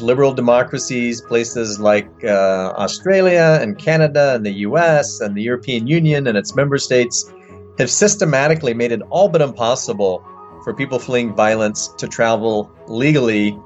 liberal 0.00 0.32
democracies, 0.32 1.20
places 1.20 1.78
like 1.80 2.08
uh, 2.24 2.72
Australia 2.76 3.58
and 3.60 3.78
Canada 3.78 4.34
and 4.34 4.46
the 4.46 4.52
US 4.68 5.20
and 5.20 5.34
the 5.34 5.42
European 5.42 5.86
Union 5.86 6.26
and 6.26 6.36
its 6.38 6.54
member 6.54 6.78
states, 6.78 7.32
have 7.78 7.90
systematically 7.90 8.74
made 8.74 8.92
it 8.92 9.02
all 9.10 9.28
but 9.28 9.42
impossible 9.42 10.24
for 10.64 10.74
people 10.74 10.98
fleeing 10.98 11.34
violence 11.34 11.88
to 11.98 12.06
travel 12.08 12.70
legally 12.86 13.58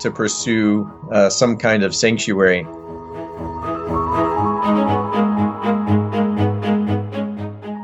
to 0.00 0.10
pursue 0.10 0.90
uh, 1.12 1.30
some 1.30 1.56
kind 1.56 1.84
of 1.84 1.94
sanctuary. 1.94 2.64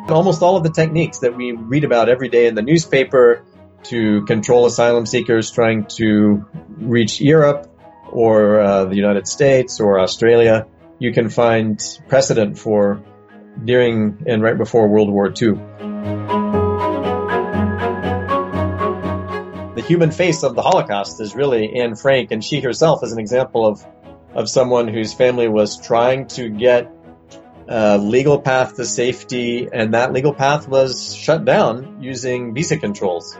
Almost 0.09 0.42
all 0.42 0.56
of 0.56 0.62
the 0.62 0.73
techniques 0.74 1.18
that 1.18 1.37
we 1.37 1.52
read 1.52 1.84
about 1.84 2.09
every 2.09 2.28
day 2.28 2.46
in 2.46 2.55
the 2.55 2.62
newspaper 2.62 3.45
to 3.84 4.24
control 4.24 4.66
asylum 4.66 5.06
seekers 5.06 5.50
trying 5.50 5.84
to 5.84 6.45
reach 6.78 7.20
Europe 7.20 7.70
or 8.10 8.60
uh, 8.60 8.84
the 8.87 8.96
United 8.96 9.27
States 9.27 9.80
or 9.80 10.01
Australia, 10.01 10.66
you 10.98 11.12
can 11.12 11.28
find 11.28 11.83
precedent 12.09 12.59
for 12.59 13.02
during 13.62 14.24
and 14.27 14.42
right 14.42 14.56
before 14.56 14.88
World 14.88 15.10
War 15.10 15.28
II. 15.28 15.52
The 19.74 19.83
human 19.87 20.11
face 20.11 20.42
of 20.42 20.55
the 20.55 20.62
Holocaust 20.62 21.20
is 21.20 21.34
really 21.34 21.80
Anne 21.80 21.97
Frank, 21.97 22.30
and 22.30 22.42
she 22.42 22.61
herself 22.61 23.05
is 23.05 23.12
an 23.12 23.19
example 23.19 23.66
of, 23.66 23.87
of 24.34 24.48
someone 24.48 24.88
whose 24.88 25.12
family 25.12 25.48
was 25.48 25.78
trying 25.78 26.28
to 26.28 26.48
get 26.48 26.91
a 27.69 27.98
legal 27.98 28.41
path 28.41 28.77
to 28.77 28.84
safety, 28.84 29.69
and 29.73 29.95
that 29.95 30.12
legal 30.12 30.33
path 30.33 30.69
was 30.69 31.14
shut 31.14 31.45
down 31.45 31.98
using 32.00 32.55
visa 32.55 32.78
controls. 32.78 33.36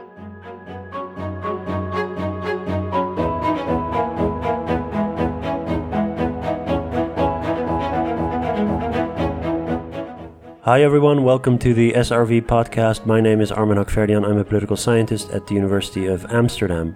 Hi 10.67 10.81
everyone, 10.81 11.23
welcome 11.23 11.57
to 11.59 11.73
the 11.73 11.93
SRV 11.93 12.41
podcast. 12.41 13.05
My 13.05 13.21
name 13.21 13.39
is 13.39 13.53
Armin 13.53 13.77
Hakhverdian. 13.77 14.29
I'm 14.29 14.37
a 14.37 14.43
political 14.43 14.75
scientist 14.75 15.29
at 15.29 15.47
the 15.47 15.55
University 15.55 16.07
of 16.07 16.25
Amsterdam. 16.29 16.93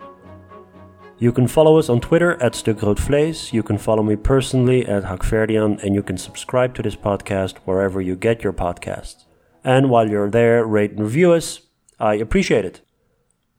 You 1.19 1.31
can 1.31 1.47
follow 1.47 1.80
us 1.80 1.88
on 1.88 2.02
Twitter 2.02 2.33
at 2.44 2.52
StukRoodVlees. 2.52 3.53
You 3.53 3.64
can 3.64 3.77
follow 3.77 4.03
me 4.03 4.17
personally 4.17 4.86
at 4.86 5.05
Hakhverdian, 5.05 5.81
and 5.81 5.95
you 5.95 6.03
can 6.03 6.17
subscribe 6.17 6.75
to 6.75 6.81
this 6.81 6.97
podcast 6.97 7.59
wherever 7.59 8.02
you 8.02 8.17
get 8.17 8.44
your 8.44 8.52
podcasts. 8.52 9.23
And 9.64 9.89
while 9.89 10.09
you're 10.09 10.30
there, 10.30 10.66
rate 10.66 10.92
and 10.92 10.99
review 10.99 11.31
us. 11.31 11.61
I 11.97 12.16
appreciate 12.16 12.66
it. 12.66 12.81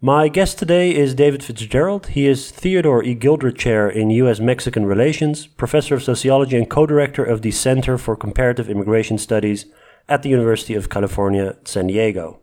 My 0.03 0.29
guest 0.29 0.59
today 0.59 0.95
is 0.95 1.15
David 1.15 1.43
Fitzgerald. 1.43 2.09
He 2.09 2.27
is 2.27 2.51
Theodore 2.51 3.03
E. 3.03 3.15
Gildred 3.15 3.57
Chair 3.57 3.89
in 3.89 4.11
U.S. 4.11 4.41
Mexican 4.41 4.85
Relations, 4.85 5.47
Professor 5.47 5.95
of 5.95 6.03
Sociology, 6.03 6.59
and 6.59 6.69
co 6.69 6.85
director 6.85 7.25
of 7.25 7.41
the 7.41 7.51
Center 7.51 7.97
for 7.97 8.15
Comparative 8.15 8.69
Immigration 8.69 9.17
Studies 9.17 9.65
at 10.09 10.23
the 10.23 10.29
University 10.29 10.75
of 10.75 10.91
California, 10.91 11.57
San 11.65 11.87
Diego. 11.87 12.41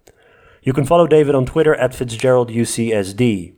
You 0.61 0.73
can 0.73 0.85
follow 0.85 1.07
David 1.07 1.35
on 1.35 1.45
Twitter 1.45 1.75
at 1.75 1.91
FitzgeraldUCSD. 1.91 3.53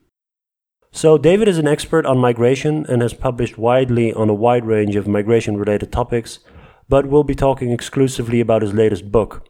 So, 0.91 1.17
David 1.17 1.47
is 1.47 1.57
an 1.57 1.67
expert 1.67 2.05
on 2.05 2.17
migration 2.17 2.85
and 2.87 3.01
has 3.01 3.13
published 3.13 3.57
widely 3.57 4.13
on 4.13 4.29
a 4.29 4.33
wide 4.33 4.65
range 4.65 4.95
of 4.95 5.07
migration 5.07 5.57
related 5.57 5.91
topics, 5.91 6.39
but 6.89 7.05
we'll 7.05 7.23
be 7.23 7.35
talking 7.35 7.71
exclusively 7.71 8.41
about 8.41 8.61
his 8.61 8.73
latest 8.73 9.11
book, 9.11 9.47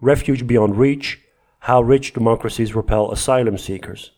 Refuge 0.00 0.46
Beyond 0.46 0.76
Reach 0.76 1.20
How 1.60 1.82
Rich 1.82 2.12
Democracies 2.12 2.74
Repel 2.74 3.10
Asylum 3.10 3.58
Seekers. 3.58 4.12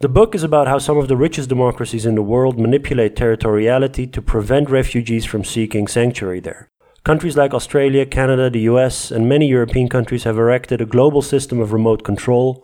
The 0.00 0.08
book 0.08 0.34
is 0.34 0.42
about 0.42 0.66
how 0.66 0.78
some 0.78 0.96
of 0.96 1.08
the 1.08 1.16
richest 1.16 1.50
democracies 1.50 2.06
in 2.06 2.14
the 2.14 2.22
world 2.22 2.58
manipulate 2.58 3.14
territoriality 3.14 4.10
to 4.12 4.22
prevent 4.22 4.70
refugees 4.70 5.26
from 5.26 5.44
seeking 5.44 5.86
sanctuary 5.86 6.40
there. 6.40 6.70
Countries 7.02 7.34
like 7.34 7.54
Australia, 7.54 8.04
Canada, 8.04 8.50
the 8.50 8.68
US, 8.72 9.10
and 9.10 9.26
many 9.26 9.48
European 9.48 9.88
countries 9.88 10.24
have 10.24 10.36
erected 10.36 10.82
a 10.82 10.86
global 10.86 11.22
system 11.22 11.58
of 11.58 11.72
remote 11.72 12.04
control 12.04 12.62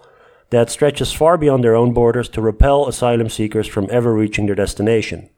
that 0.51 0.69
stretches 0.69 1.11
far 1.11 1.39
beyond 1.39 1.65
their 1.65 1.75
own 1.75 1.95
borders 1.95 2.29
to 2.29 2.43
repel 2.43 2.87
asylum 2.87 3.31
seekers 3.31 3.67
from 3.67 3.89
ever 3.91 4.13
reaching 4.13 4.45
their 4.45 4.55
destination. 4.55 5.31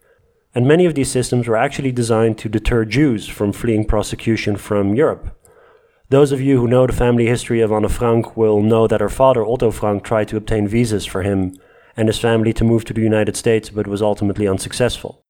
And 0.52 0.66
many 0.66 0.84
of 0.84 0.96
these 0.96 1.10
systems 1.10 1.46
were 1.46 1.56
actually 1.56 1.92
designed 1.92 2.38
to 2.38 2.48
deter 2.48 2.84
Jews 2.84 3.28
from 3.28 3.52
fleeing 3.52 3.84
prosecution 3.84 4.56
from 4.56 4.94
Europe. 4.94 5.30
Those 6.08 6.32
of 6.32 6.40
you 6.40 6.58
who 6.58 6.66
know 6.66 6.86
the 6.86 6.92
family 6.92 7.26
history 7.26 7.60
of 7.60 7.70
Anne 7.70 7.86
Frank 7.88 8.36
will 8.36 8.60
know 8.62 8.88
that 8.88 9.00
her 9.00 9.08
father, 9.08 9.44
Otto 9.46 9.70
Frank, 9.70 10.02
tried 10.02 10.26
to 10.28 10.36
obtain 10.36 10.66
visas 10.66 11.06
for 11.06 11.22
him 11.22 11.56
and 11.96 12.08
his 12.08 12.18
family 12.18 12.52
to 12.54 12.64
move 12.64 12.84
to 12.86 12.94
the 12.94 13.02
United 13.02 13.36
States 13.36 13.70
but 13.70 13.86
was 13.86 14.02
ultimately 14.02 14.48
unsuccessful. 14.48 15.24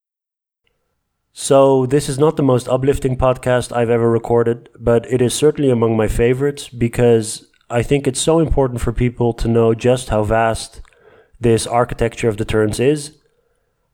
So, 1.31 1.85
this 1.85 2.09
is 2.09 2.17
not 2.17 2.37
the 2.37 2.43
most 2.43 2.67
uplifting 2.67 3.15
podcast 3.15 3.71
I've 3.71 3.89
ever 3.89 4.09
recorded, 4.09 4.69
but 4.79 5.05
it 5.11 5.21
is 5.21 5.33
certainly 5.33 5.69
among 5.69 5.95
my 5.95 6.07
favorites 6.07 6.67
because 6.69 7.47
I 7.69 7.83
think 7.83 8.07
it's 8.07 8.19
so 8.19 8.39
important 8.39 8.81
for 8.81 8.91
people 8.91 9.33
to 9.33 9.47
know 9.47 9.73
just 9.73 10.09
how 10.09 10.23
vast 10.23 10.81
this 11.39 11.67
architecture 11.67 12.27
of 12.27 12.37
deterrence 12.37 12.79
is 12.79 13.17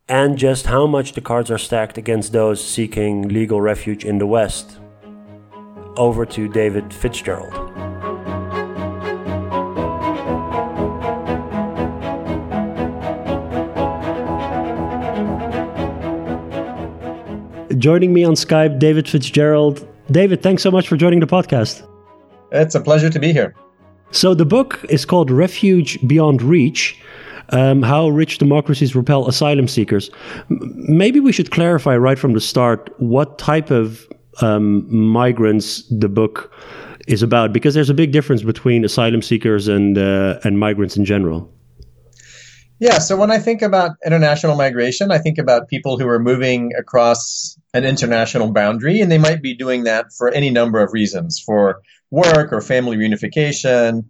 and 0.07 0.38
just 0.38 0.68
how 0.68 0.88
much 0.88 1.13
the 1.13 1.22
cards 1.22 1.51
are 1.51 1.57
stacked 1.57 1.97
against 1.97 2.31
those 2.31 2.63
seeking 2.63 3.28
legal 3.28 3.59
refuge 3.59 4.06
in 4.06 4.18
the 4.18 4.28
West. 4.28 4.79
Over 5.97 6.25
to 6.28 6.47
David 6.47 6.94
Fitzgerald. 6.94 7.84
Joining 17.78 18.13
me 18.13 18.24
on 18.24 18.36
Skype, 18.36 18.80
David 18.80 19.09
Fitzgerald. 19.09 19.88
David, 20.12 20.41
thanks 20.41 20.62
so 20.63 20.72
much 20.72 20.88
for 20.88 20.97
joining 20.97 21.19
the 21.19 21.25
podcast. 21.25 21.88
It's 22.52 22.75
a 22.75 22.80
pleasure 22.80 23.09
to 23.09 23.19
be 23.19 23.34
here. 23.34 23.56
So, 24.12 24.34
the 24.34 24.46
book 24.46 24.86
is 24.90 25.03
called 25.03 25.31
Refuge 25.31 26.00
Beyond 26.08 26.41
Reach 26.41 26.97
um, 27.50 27.81
How 27.81 28.09
Rich 28.09 28.38
Democracies 28.38 28.96
Repel 28.96 29.28
Asylum 29.28 29.68
Seekers. 29.68 30.09
maybe 30.50 31.19
we 31.19 31.31
should 31.31 31.52
clarify 31.52 31.97
right 31.97 32.18
from 32.18 32.34
the 32.34 32.41
start 32.41 32.90
what 32.97 33.38
type 33.38 33.72
of 33.72 34.07
um, 34.42 34.86
migrants 34.94 35.84
the 35.90 36.09
book 36.09 36.53
is 37.07 37.22
about, 37.22 37.53
because 37.53 37.74
there's 37.74 37.90
a 37.90 37.94
big 37.94 38.12
difference 38.12 38.42
between 38.44 38.86
asylum 38.86 39.22
seekers 39.22 39.68
and, 39.68 39.97
uh, 39.97 40.40
and 40.44 40.59
migrants 40.59 40.97
in 40.97 41.06
general. 41.06 41.52
Yeah, 42.80 43.00
so 43.00 43.16
when 43.16 43.31
I 43.31 43.38
think 43.38 43.62
about 43.62 43.92
international 44.06 44.56
migration, 44.57 45.09
I 45.12 45.18
think 45.18 45.38
about 45.38 45.69
people 45.69 45.97
who 45.97 46.07
are 46.09 46.19
moving 46.19 46.74
across 46.78 47.57
an 47.75 47.84
international 47.84 48.52
boundary, 48.52 49.02
and 49.02 49.12
they 49.12 49.18
might 49.18 49.41
be 49.41 49.53
doing 49.53 49.84
that 49.84 50.06
for 50.18 50.30
any 50.30 50.50
number 50.50 50.81
of 50.81 50.94
reasons 50.94 51.40
for 51.40 51.81
work 52.09 52.53
or 52.53 52.62
family 52.62 52.96
reunification 52.96 54.06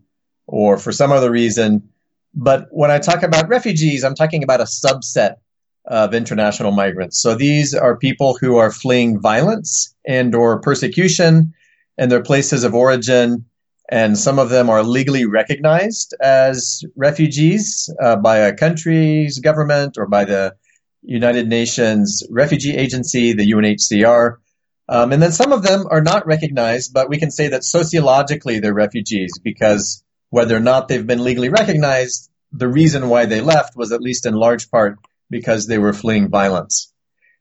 or 0.45 0.77
for 0.77 0.91
some 0.91 1.11
other 1.11 1.31
reason. 1.31 1.89
But 2.35 2.67
when 2.69 2.91
I 2.91 2.99
talk 2.99 3.23
about 3.23 3.49
refugees, 3.49 4.03
I'm 4.03 4.13
talking 4.13 4.43
about 4.43 4.61
a 4.61 4.65
subset 4.65 5.37
of 5.85 6.13
international 6.13 6.71
migrants. 6.71 7.19
So 7.19 7.33
these 7.33 7.73
are 7.73 7.97
people 7.97 8.37
who 8.39 8.57
are 8.57 8.71
fleeing 8.71 9.19
violence 9.19 9.95
and 10.07 10.35
or 10.35 10.61
persecution 10.61 11.53
in 11.97 12.09
their 12.09 12.21
places 12.21 12.63
of 12.63 12.75
origin 12.75 13.45
and 13.89 14.17
some 14.17 14.39
of 14.39 14.49
them 14.49 14.69
are 14.69 14.83
legally 14.83 15.25
recognized 15.25 16.15
as 16.19 16.83
refugees 16.95 17.89
uh, 18.01 18.15
by 18.15 18.37
a 18.37 18.53
country's 18.53 19.39
government 19.39 19.95
or 19.97 20.07
by 20.07 20.25
the 20.25 20.55
United 21.05 21.47
Nations 21.47 22.23
Refugee 22.29 22.75
Agency, 22.75 23.33
the 23.33 23.51
UNHCR. 23.51 24.37
Um, 24.87 25.11
and 25.11 25.21
then 25.21 25.31
some 25.31 25.51
of 25.51 25.63
them 25.63 25.85
are 25.89 26.01
not 26.01 26.27
recognized, 26.27 26.93
but 26.93 27.09
we 27.09 27.17
can 27.17 27.31
say 27.31 27.49
that 27.49 27.63
sociologically 27.63 28.59
they're 28.59 28.73
refugees 28.73 29.39
because 29.43 30.03
whether 30.29 30.55
or 30.55 30.59
not 30.59 30.87
they've 30.87 31.05
been 31.05 31.23
legally 31.23 31.49
recognized, 31.49 32.29
the 32.51 32.67
reason 32.67 33.09
why 33.09 33.25
they 33.25 33.41
left 33.41 33.75
was 33.75 33.91
at 33.91 34.01
least 34.01 34.25
in 34.25 34.33
large 34.33 34.69
part 34.69 34.97
because 35.29 35.67
they 35.67 35.77
were 35.77 35.93
fleeing 35.93 36.29
violence. 36.29 36.93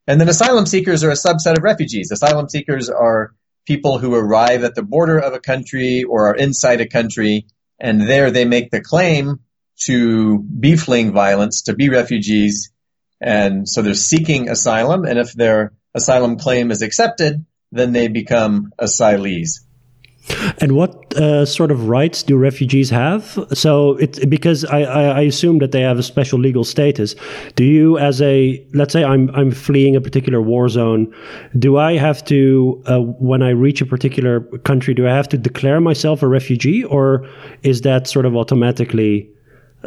And 0.07 0.21
then 0.21 0.29
asylum 0.29 0.67
seekers 0.67 1.05
are 1.05 1.11
a 1.11 1.15
subset 1.15 1.57
of 1.57 1.63
refugees. 1.63 2.11
Asylum 2.11 2.49
seekers 2.49 2.91
are 2.91 3.35
people 3.67 3.99
who 3.99 4.15
arrive 4.15 4.65
at 4.65 4.75
the 4.75 4.83
border 4.83 5.19
of 5.19 5.33
a 5.33 5.41
country 5.41 6.05
or 6.05 6.29
are 6.29 6.35
inside 6.35 6.81
a 6.81 6.89
country, 6.89 7.47
and 7.79 8.01
there 8.01 8.31
they 8.31 8.45
make 8.45 8.71
the 8.71 8.83
claim 8.83 9.41
to 9.87 10.41
be 10.41 10.77
fleeing 10.77 11.13
violence, 11.13 11.63
to 11.63 11.75
be 11.75 11.89
refugees, 11.89 12.71
and 13.25 13.67
so 13.67 13.81
they're 13.81 13.95
seeking 13.95 14.51
asylum, 14.51 15.05
and 15.05 15.19
if 15.19 15.33
their 15.33 15.73
asylum 15.95 16.37
claim 16.37 16.71
is 16.71 16.83
accepted, 16.83 17.45
then 17.73 17.93
they 17.93 18.09
become 18.09 18.73
asylees. 18.79 19.61
And 20.59 20.73
what 20.73 21.15
uh, 21.17 21.45
sort 21.47 21.71
of 21.71 21.89
rights 21.89 22.23
do 22.23 22.37
refugees 22.37 22.91
have? 22.91 23.39
So, 23.53 23.97
it, 23.97 24.29
because 24.29 24.65
I, 24.65 24.83
I, 24.83 25.21
assume 25.21 25.59
that 25.59 25.73
they 25.73 25.83
have 25.83 25.99
a 25.99 26.03
special 26.03 26.39
legal 26.39 26.65
status. 26.65 27.15
Do 27.57 27.65
you, 27.65 27.99
as 27.99 28.23
a 28.23 28.67
let's 28.73 28.93
say, 28.93 29.05
I'm 29.05 29.31
I'm 29.35 29.51
fleeing 29.51 29.97
a 29.97 30.01
particular 30.01 30.41
war 30.41 30.69
zone, 30.69 31.15
do 31.59 31.77
I 31.77 31.99
have 31.99 32.25
to, 32.27 32.83
uh, 32.87 33.01
when 33.01 33.43
I 33.43 33.51
reach 33.51 33.83
a 33.83 33.87
particular 33.87 34.41
country, 34.65 34.95
do 34.95 35.07
I 35.07 35.15
have 35.15 35.29
to 35.31 35.39
declare 35.39 35.81
myself 35.81 36.23
a 36.23 36.29
refugee, 36.29 36.85
or 36.85 37.29
is 37.63 37.83
that 37.83 38.07
sort 38.07 38.25
of 38.25 38.35
automatically 38.35 39.29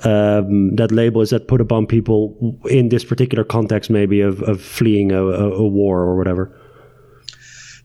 um, 0.05 0.75
that 0.75 0.91
label 0.91 1.21
is 1.21 1.29
that 1.31 1.47
put 1.47 1.61
upon 1.61 1.87
people 1.87 2.59
in 2.69 2.89
this 2.89 3.03
particular 3.03 3.43
context, 3.43 3.89
maybe 3.89 4.21
of, 4.21 4.41
of 4.43 4.61
fleeing 4.61 5.11
a, 5.11 5.23
a, 5.23 5.67
war 5.67 5.99
or 6.01 6.17
whatever? 6.17 6.55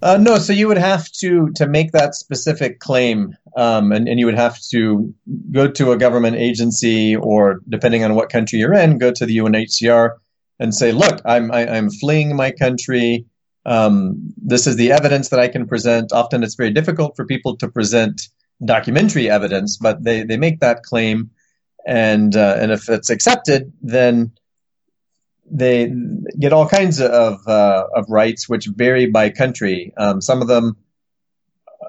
Uh, 0.03 0.17
no, 0.17 0.37
so 0.39 0.53
you 0.53 0.67
would 0.67 0.79
have 0.79 1.11
to 1.13 1.51
to 1.55 1.67
make 1.67 1.93
that 1.93 2.15
specific 2.15 2.81
claim, 2.81 3.37
um, 3.57 3.93
and, 3.93 4.09
and 4.09 4.19
you 4.19 4.27
would 4.27 4.35
have 4.35 4.59
to 4.71 5.15
go 5.53 5.71
to 5.71 5.93
a 5.93 5.97
government 5.97 6.37
agency, 6.37 7.15
or 7.15 7.61
depending 7.69 8.03
on 8.03 8.17
what 8.17 8.29
country 8.29 8.59
you're 8.59 8.75
in, 8.75 8.99
go 8.99 9.13
to 9.13 9.25
the 9.25 9.37
UNHCR 9.37 10.17
and 10.59 10.75
say, 10.75 10.91
"Look, 10.91 11.21
I'm 11.25 11.53
I, 11.53 11.63
am 11.63 11.69
i 11.69 11.77
am 11.77 11.91
fleeing 11.91 12.35
my 12.35 12.51
country. 12.51 13.27
Um, 13.65 14.35
this 14.37 14.67
is 14.67 14.75
the 14.75 14.91
evidence 14.91 15.29
that 15.29 15.39
I 15.39 15.47
can 15.47 15.69
present." 15.69 16.13
Often, 16.13 16.43
it's 16.43 16.57
very 16.57 16.73
difficult 16.73 17.15
for 17.15 17.25
people 17.25 17.57
to 17.59 17.69
present 17.69 18.29
documentary 18.65 19.31
evidence, 19.31 19.77
but 19.77 20.03
they 20.03 20.25
they 20.25 20.37
make 20.37 20.59
that 20.61 20.83
claim, 20.83 21.31
and 21.87 22.35
uh, 22.37 22.57
and 22.59 22.73
if 22.73 22.89
it's 22.89 23.11
accepted, 23.11 23.73
then 23.83 24.33
they 25.51 25.93
get 26.39 26.53
all 26.53 26.69
kinds 26.69 27.01
of 27.01 27.47
uh, 27.47 27.85
of 27.95 28.07
rights 28.09 28.49
which 28.49 28.67
vary 28.67 29.07
by 29.07 29.31
country. 29.31 29.93
Um, 29.97 30.21
some 30.21 30.43
of 30.43 30.49
them, 30.49 30.77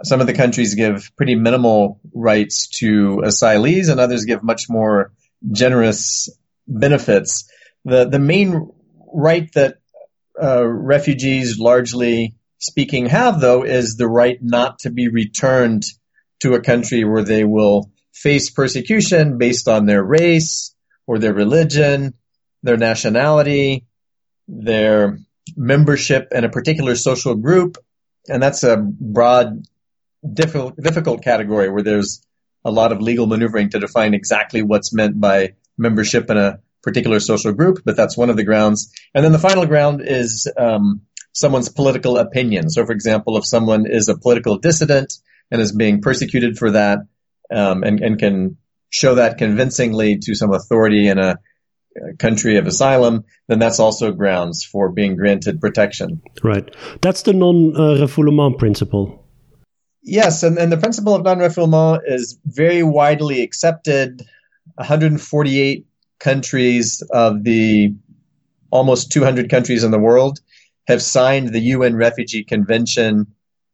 some 0.04 0.22
of 0.22 0.28
the 0.28 0.34
countries 0.34 0.76
give 0.76 1.12
pretty 1.16 1.36
minimal 1.36 2.00
rights 2.14 2.68
to 2.80 3.22
asylees, 3.24 3.90
and 3.90 4.00
others 4.00 4.26
give 4.26 4.44
much 4.44 4.64
more 4.70 5.14
generous 5.52 6.30
benefits. 6.68 7.50
The 7.86 8.06
the 8.06 8.20
main 8.20 8.72
right 9.14 9.52
that 9.54 9.78
uh, 10.42 10.66
refugees, 10.66 11.60
largely 11.60 12.36
speaking, 12.58 13.06
have 13.06 13.40
though 13.40 13.64
is 13.64 13.96
the 13.96 14.08
right 14.08 14.38
not 14.42 14.80
to 14.80 14.90
be 14.90 15.08
returned 15.08 15.84
to 16.40 16.56
a 16.56 16.62
country 16.62 17.04
where 17.06 17.24
they 17.24 17.44
will 17.44 17.93
face 18.14 18.50
persecution 18.50 19.38
based 19.38 19.68
on 19.68 19.86
their 19.86 20.04
race 20.04 20.76
or 21.08 21.20
their 21.20 21.34
religion 21.34 22.14
their 22.64 22.78
nationality, 22.78 23.86
their 24.48 25.20
membership 25.56 26.30
in 26.32 26.46
a 26.46 26.50
particular 26.50 26.96
social 26.96 27.36
group, 27.36 27.78
and 28.28 28.42
that's 28.42 28.64
a 28.64 28.78
broad, 28.78 29.64
difficult, 30.34 30.78
difficult 30.78 31.22
category 31.22 31.70
where 31.70 31.84
there's 31.84 32.26
a 32.66 32.72
lot 32.72 32.94
of 32.94 33.02
legal 33.02 33.28
maneuvering 33.28 33.70
to 33.70 33.80
define 33.80 34.14
exactly 34.14 34.62
what's 34.62 34.94
meant 34.94 35.20
by 35.20 35.54
membership 35.78 36.30
in 36.30 36.38
a 36.38 36.60
particular 36.82 37.20
social 37.20 37.52
group, 37.52 37.80
but 37.86 37.98
that's 37.98 38.18
one 38.18 38.30
of 38.30 38.38
the 38.38 38.46
grounds. 38.46 38.94
And 39.14 39.24
then 39.24 39.34
the 39.34 39.40
final 39.40 39.66
ground 39.66 40.02
is 40.06 40.50
um, 40.58 41.02
someone's 41.34 41.70
political 41.70 42.18
opinion. 42.18 42.70
So, 42.70 42.86
for 42.86 42.94
example, 42.94 43.38
if 43.38 43.46
someone 43.46 43.86
is 43.86 44.08
a 44.08 44.18
political 44.18 44.58
dissident 44.58 45.14
and 45.52 45.62
is 45.62 45.74
being 45.74 46.02
persecuted 46.02 46.58
for 46.58 46.72
that, 46.72 47.00
um, 47.52 47.84
and, 47.84 48.00
and 48.02 48.20
can 48.20 48.58
show 48.90 49.16
that 49.16 49.38
convincingly 49.38 50.20
to 50.20 50.36
some 50.36 50.54
authority 50.54 51.08
in 51.08 51.18
a 51.20 51.38
country 52.20 52.58
of 52.58 52.68
asylum, 52.68 53.24
then 53.48 53.60
that's 53.60 53.80
also 53.80 54.12
grounds 54.12 54.64
for 54.64 54.90
being 54.90 55.16
granted 55.16 55.62
protection. 55.62 56.22
Right. 56.44 56.76
That's 57.02 57.24
the 57.24 57.34
non-refoulement 57.34 58.58
principle. 58.58 59.26
Yes, 60.02 60.44
and, 60.44 60.58
and 60.58 60.72
the 60.72 60.78
principle 60.78 61.16
of 61.16 61.24
non-refoulement 61.24 62.02
is 62.06 62.38
very 62.46 62.84
widely 62.84 63.42
accepted. 63.42 64.26
148 64.76 65.86
countries 66.20 67.04
of 67.12 67.44
the 67.44 67.96
almost 68.72 69.12
200 69.12 69.50
countries 69.50 69.84
in 69.84 69.92
the 69.92 70.00
world 70.00 70.40
have 70.88 71.02
signed 71.02 71.50
the 71.50 71.60
UN 71.60 71.96
Refugee 71.96 72.44
Convention 72.44 73.28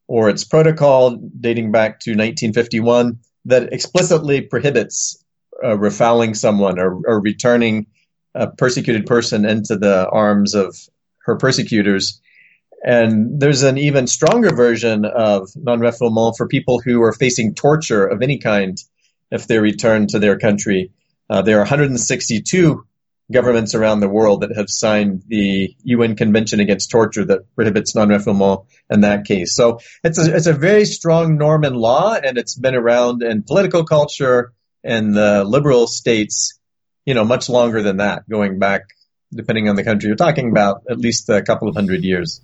or 0.08 0.30
its 0.30 0.44
protocol 0.44 1.16
dating 1.16 1.72
back 1.72 2.00
to 2.02 2.12
1951 2.12 3.20
that 3.46 3.74
explicitly 3.74 4.42
prohibits 4.42 5.24
uh, 5.64 5.78
refouling 5.78 6.34
someone 6.34 6.80
or, 6.80 7.00
or 7.06 7.22
returning 7.22 7.88
a 8.36 8.48
persecuted 8.48 9.06
person 9.06 9.46
into 9.46 9.76
the 9.76 10.08
arms 10.10 10.56
of 10.56 10.76
her 11.26 11.36
persecutors. 11.36 12.22
And 12.84 13.40
there's 13.40 13.64
an 13.64 13.78
even 13.78 14.08
stronger 14.08 14.56
version 14.56 15.06
of 15.06 15.50
non-refoulement 15.56 16.38
for 16.38 16.48
people 16.48 16.80
who 16.80 17.02
are 17.04 17.12
facing 17.12 17.56
torture 17.56 18.06
of 18.06 18.22
any 18.22 18.38
kind 18.38 18.78
if 19.32 19.48
they 19.48 19.60
return 19.60 20.08
to 20.08 20.20
their 20.20 20.40
country. 20.40 20.92
Uh, 21.30 21.42
there 21.42 21.58
are 21.58 21.62
162 21.62 22.86
governments 23.32 23.76
around 23.76 24.00
the 24.00 24.10
world 24.10 24.42
that 24.42 24.56
have 24.56 24.70
signed 24.70 25.24
the 25.28 25.76
UN 25.84 26.16
Convention 26.16 26.60
Against 26.60 26.90
Torture 26.90 27.26
that 27.26 27.56
prohibits 27.56 27.94
non-refoulement 27.96 28.66
in 28.90 29.02
that 29.02 29.26
case. 29.26 29.56
So 29.56 29.80
it's 30.04 30.18
a, 30.18 30.36
it's 30.36 30.48
a 30.48 30.54
very 30.54 30.86
strong 30.86 31.38
norm 31.38 31.64
in 31.64 31.74
law, 31.74 32.16
and 32.16 32.38
it's 32.38 32.56
been 32.56 32.76
around 32.76 33.22
in 33.24 33.44
political 33.44 33.86
culture 33.86 34.54
and 34.84 35.14
the 35.14 35.44
liberal 35.44 35.88
states 35.88 36.60
you 37.10 37.16
know, 37.16 37.26
much 37.26 37.50
longer 37.50 37.82
than 37.82 37.98
that, 37.98 38.30
going 38.30 38.60
back, 38.60 38.84
depending 39.34 39.68
on 39.68 39.76
the 39.76 39.84
country 39.84 40.10
you're 40.10 40.16
talking 40.16 40.52
about, 40.52 40.84
at 40.92 41.00
least 41.00 41.28
a 41.28 41.42
couple 41.42 41.68
of 41.68 41.76
hundred 41.76 42.04
years. 42.04 42.40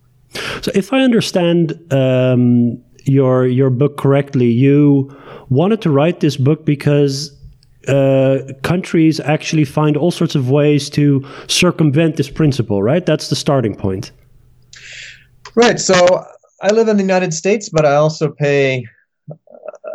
So, 0.63 0.71
if 0.73 0.91
I 0.91 1.01
understand 1.01 1.93
um, 1.93 2.83
your 3.05 3.45
your 3.45 3.69
book 3.69 3.95
correctly, 3.95 4.47
you 4.47 5.15
wanted 5.49 5.83
to 5.83 5.91
write 5.91 6.19
this 6.19 6.35
book 6.35 6.65
because 6.65 7.34
uh, 7.87 8.53
countries 8.63 9.19
actually 9.19 9.65
find 9.65 9.97
all 9.97 10.11
sorts 10.11 10.35
of 10.35 10.49
ways 10.49 10.89
to 10.91 11.25
circumvent 11.47 12.17
this 12.17 12.29
principle, 12.29 12.81
right? 12.83 13.05
That's 13.05 13.29
the 13.29 13.35
starting 13.35 13.75
point. 13.75 14.11
Right. 15.55 15.79
So 15.79 16.25
I 16.61 16.71
live 16.71 16.87
in 16.87 16.97
the 16.97 17.03
United 17.03 17.33
States, 17.33 17.69
but 17.69 17.85
I 17.85 17.95
also 17.95 18.31
pay 18.31 18.85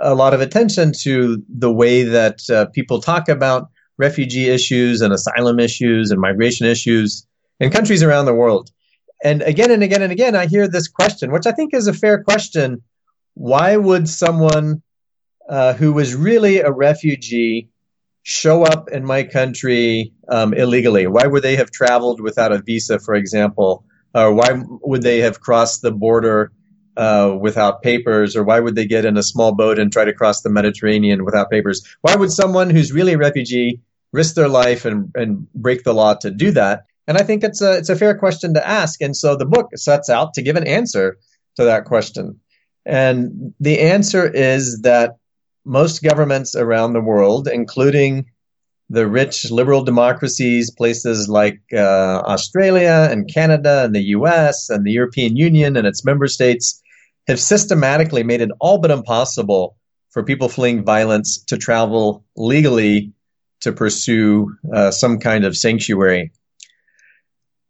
a 0.03 0.15
lot 0.15 0.35
of 0.35 0.41
attention 0.41 0.93
to 1.03 1.43
the 1.49 1.73
way 1.73 2.03
that 2.03 2.49
uh, 2.51 2.67
people 2.67 3.01
talk 3.01 3.29
about 3.29 3.69
refugee 3.99 4.49
issues 4.49 5.03
and 5.03 5.13
asylum 5.13 5.61
issues 5.61 6.11
and 6.11 6.21
migration 6.21 6.67
issues 6.67 7.27
in 7.61 7.71
countries 7.71 8.03
around 8.03 8.25
the 8.25 8.35
world. 8.35 8.71
And 9.23 9.43
again 9.43 9.71
and 9.71 9.83
again 9.83 10.03
and 10.03 10.13
again, 10.13 10.35
I 10.35 10.47
hear 10.47 10.67
this 10.67 10.89
question, 10.89 11.31
which 11.31 11.47
I 11.47 11.53
think 11.53 11.75
is 11.75 11.87
a 11.87 11.93
fair 11.93 12.25
question. 12.25 12.83
Why 13.35 13.77
would 13.77 14.09
someone 14.09 14.83
uh, 15.51 15.75
who 15.75 15.93
was 15.93 16.15
really 16.15 16.61
a 16.61 16.71
refugee 16.71 17.70
show 18.23 18.65
up 18.65 18.89
in 18.91 19.05
my 19.05 19.23
country 19.23 20.13
um, 20.29 20.55
illegally? 20.55 21.07
Why 21.07 21.27
would 21.27 21.43
they 21.43 21.57
have 21.57 21.71
traveled 21.71 22.21
without 22.21 22.53
a 22.53 22.63
visa, 22.63 22.99
for 22.99 23.15
example? 23.15 23.85
Or 24.15 24.33
why 24.33 24.63
would 24.83 25.03
they 25.03 25.19
have 25.21 25.41
crossed 25.41 25.83
the 25.83 25.93
border 25.93 26.53
uh, 26.97 27.37
without 27.41 27.83
papers? 27.83 28.37
Or 28.37 28.45
why 28.45 28.61
would 28.61 28.75
they 28.75 28.87
get 28.87 29.05
in 29.05 29.17
a 29.17 29.23
small 29.23 29.53
boat 29.53 29.79
and 29.79 29.93
try 29.93 30.05
to 30.05 30.13
cross 30.13 30.43
the 30.43 30.51
Mediterranean 30.51 31.25
without 31.25 31.51
papers? 31.51 31.83
Why 32.03 32.17
would 32.17 32.33
someone 32.33 32.71
who's 32.71 32.93
really 32.93 33.15
a 33.15 33.19
refugee 33.19 33.81
risk 34.13 34.35
their 34.35 34.49
life 34.49 34.85
and, 34.85 35.11
and 35.15 35.51
break 35.55 35.85
the 35.85 35.95
law 35.95 36.15
to 36.15 36.31
do 36.31 36.51
that? 36.53 36.85
And 37.07 37.17
I 37.19 37.23
think 37.23 37.43
it's 37.43 37.61
a 37.61 37.77
it's 37.77 37.89
a 37.89 37.97
fair 37.97 38.17
question 38.17 38.55
to 38.55 38.69
ask. 38.69 39.01
And 39.01 39.17
so 39.17 39.35
the 39.35 39.47
book 39.47 39.71
sets 39.77 40.09
out 40.09 40.35
to 40.35 40.43
give 40.43 40.57
an 40.57 40.67
answer 40.67 41.19
to 41.57 41.65
that 41.65 41.85
question. 41.85 42.39
And 42.87 43.55
the 43.61 43.81
answer 43.81 44.29
is 44.29 44.83
that 44.83 45.17
most 45.65 46.03
governments 46.03 46.55
around 46.55 46.93
the 46.93 47.01
world, 47.01 47.49
including 47.49 48.27
the 48.89 49.07
rich 49.07 49.51
liberal 49.51 49.85
democracies, 49.85 50.71
places 50.71 51.29
like 51.29 51.61
uh, 51.73 52.23
Australia 52.27 53.09
and 53.11 53.33
Canada 53.33 53.85
and 53.85 53.95
the 53.95 54.03
US 54.17 54.69
and 54.69 54.85
the 54.85 54.91
European 54.91 55.37
Union 55.37 55.77
and 55.77 55.87
its 55.87 56.05
member 56.05 56.27
states, 56.27 56.83
have 57.29 57.39
systematically 57.39 58.25
made 58.25 58.41
it 58.41 58.51
all 58.61 58.79
but 58.79 58.91
impossible 58.91 59.77
for 60.11 60.25
people 60.25 60.49
fleeing 60.49 60.85
violence 60.85 61.43
to 61.45 61.57
travel 61.57 62.25
legally 62.37 63.13
to 63.61 63.73
pursue 63.73 64.53
uh, 64.75 64.91
some 64.91 65.19
kind 65.19 65.45
of 65.45 65.57
sanctuary. 65.57 66.33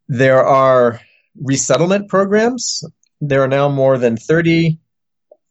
There 0.08 0.42
are 0.42 1.00
resettlement 1.40 2.08
programs. 2.08 2.82
There 3.20 3.42
are 3.42 3.48
now 3.48 3.68
more 3.68 3.98
than 3.98 4.16
30 4.16 4.78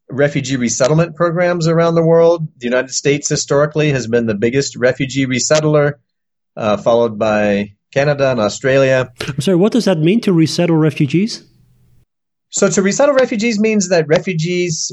refugee 0.10 0.56
resettlement 0.56 1.16
programs 1.16 1.68
around 1.68 1.96
the 1.96 2.06
world. 2.06 2.48
The 2.58 2.66
United 2.66 2.92
States 2.92 3.30
historically 3.30 3.92
has 3.92 4.08
been 4.08 4.26
the 4.26 4.36
biggest 4.36 4.76
refugee 4.76 5.26
resettler, 5.26 5.96
uh, 6.56 6.78
followed 6.78 7.20
by 7.20 7.74
Canada 7.94 8.32
and 8.32 8.40
Australia. 8.40 9.12
I'm 9.28 9.42
sorry, 9.42 9.58
what 9.58 9.72
does 9.72 9.86
that 9.86 10.00
mean 10.00 10.22
to 10.22 10.34
resettle 10.34 10.78
refugees? 10.78 11.46
So, 12.50 12.70
to 12.70 12.82
resettle 12.82 13.14
refugees 13.14 13.60
means 13.60 13.90
that 13.90 14.08
refugees 14.08 14.92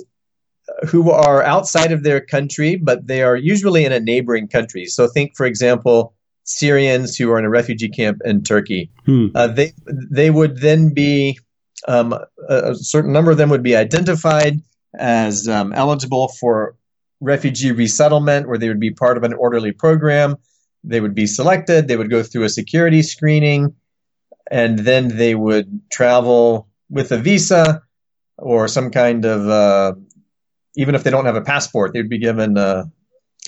who 0.88 1.10
are 1.10 1.42
outside 1.42 1.92
of 1.92 2.02
their 2.02 2.20
country, 2.20 2.76
but 2.76 3.06
they 3.06 3.22
are 3.22 3.36
usually 3.36 3.84
in 3.84 3.92
a 3.92 4.00
neighboring 4.00 4.48
country. 4.48 4.86
So 4.86 5.08
think, 5.08 5.36
for 5.36 5.46
example, 5.46 6.14
Syrians 6.44 7.16
who 7.16 7.30
are 7.30 7.38
in 7.38 7.44
a 7.44 7.50
refugee 7.50 7.88
camp 7.88 8.20
in 8.24 8.42
Turkey. 8.42 8.90
Hmm. 9.04 9.26
Uh, 9.34 9.48
they 9.48 9.72
they 9.86 10.30
would 10.30 10.58
then 10.60 10.94
be 10.94 11.38
um, 11.88 12.12
a, 12.12 12.70
a, 12.70 12.74
certain 12.74 13.12
number 13.12 13.30
of 13.30 13.36
them 13.36 13.50
would 13.50 13.62
be 13.62 13.76
identified 13.76 14.60
as 14.98 15.48
um, 15.48 15.72
eligible 15.72 16.28
for 16.28 16.76
refugee 17.20 17.72
resettlement, 17.72 18.48
where 18.48 18.58
they 18.58 18.68
would 18.68 18.80
be 18.80 18.90
part 18.90 19.16
of 19.16 19.22
an 19.22 19.32
orderly 19.32 19.72
program. 19.72 20.36
They 20.84 21.00
would 21.00 21.14
be 21.14 21.26
selected. 21.26 21.88
They 21.88 21.96
would 21.96 22.10
go 22.10 22.22
through 22.22 22.44
a 22.44 22.48
security 22.48 23.02
screening, 23.02 23.74
and 24.50 24.78
then 24.78 25.08
they 25.08 25.34
would 25.34 25.90
travel 25.90 26.68
with 26.88 27.10
a 27.12 27.18
visa 27.18 27.82
or 28.38 28.68
some 28.68 28.90
kind 28.90 29.24
of 29.24 29.48
uh, 29.48 29.94
even 30.76 30.94
if 30.94 31.02
they 31.02 31.10
don't 31.10 31.24
have 31.24 31.36
a 31.36 31.40
passport, 31.42 31.92
they 31.92 32.00
would 32.00 32.10
be 32.10 32.18
given 32.18 32.56
a, 32.56 32.90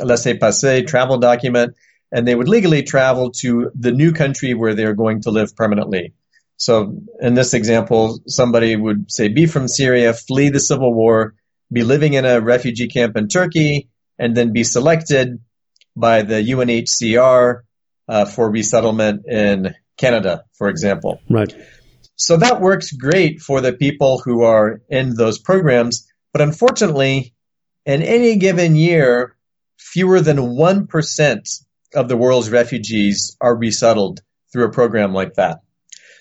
a 0.00 0.04
laissez-passer 0.04 0.82
travel 0.84 1.18
document, 1.18 1.76
and 2.10 2.26
they 2.26 2.34
would 2.34 2.48
legally 2.48 2.82
travel 2.82 3.30
to 3.30 3.70
the 3.74 3.92
new 3.92 4.12
country 4.12 4.54
where 4.54 4.74
they're 4.74 4.94
going 4.94 5.20
to 5.22 5.30
live 5.30 5.54
permanently. 5.54 6.14
So 6.56 7.00
in 7.20 7.34
this 7.34 7.54
example, 7.54 8.18
somebody 8.26 8.74
would 8.74 9.12
say, 9.12 9.28
be 9.28 9.46
from 9.46 9.68
Syria, 9.68 10.12
flee 10.14 10.48
the 10.48 10.58
civil 10.58 10.92
war, 10.92 11.34
be 11.72 11.82
living 11.82 12.14
in 12.14 12.24
a 12.24 12.40
refugee 12.40 12.88
camp 12.88 13.16
in 13.16 13.28
Turkey, 13.28 13.88
and 14.18 14.36
then 14.36 14.52
be 14.52 14.64
selected 14.64 15.40
by 15.96 16.22
the 16.22 16.36
UNHCR 16.36 17.60
uh, 18.08 18.24
for 18.24 18.50
resettlement 18.50 19.26
in 19.26 19.74
Canada, 19.96 20.44
for 20.54 20.68
example. 20.68 21.20
Right. 21.28 21.54
So 22.16 22.36
that 22.36 22.60
works 22.60 22.92
great 22.92 23.40
for 23.40 23.60
the 23.60 23.72
people 23.72 24.18
who 24.18 24.42
are 24.42 24.80
in 24.88 25.14
those 25.14 25.38
programs, 25.38 26.08
but 26.32 26.42
unfortunately, 26.42 27.34
in 27.86 28.02
any 28.02 28.36
given 28.36 28.76
year, 28.76 29.36
fewer 29.78 30.20
than 30.20 30.36
1% 30.36 31.64
of 31.94 32.08
the 32.08 32.16
world's 32.16 32.50
refugees 32.50 33.36
are 33.40 33.56
resettled 33.56 34.20
through 34.52 34.64
a 34.64 34.72
program 34.72 35.12
like 35.12 35.34
that. 35.34 35.60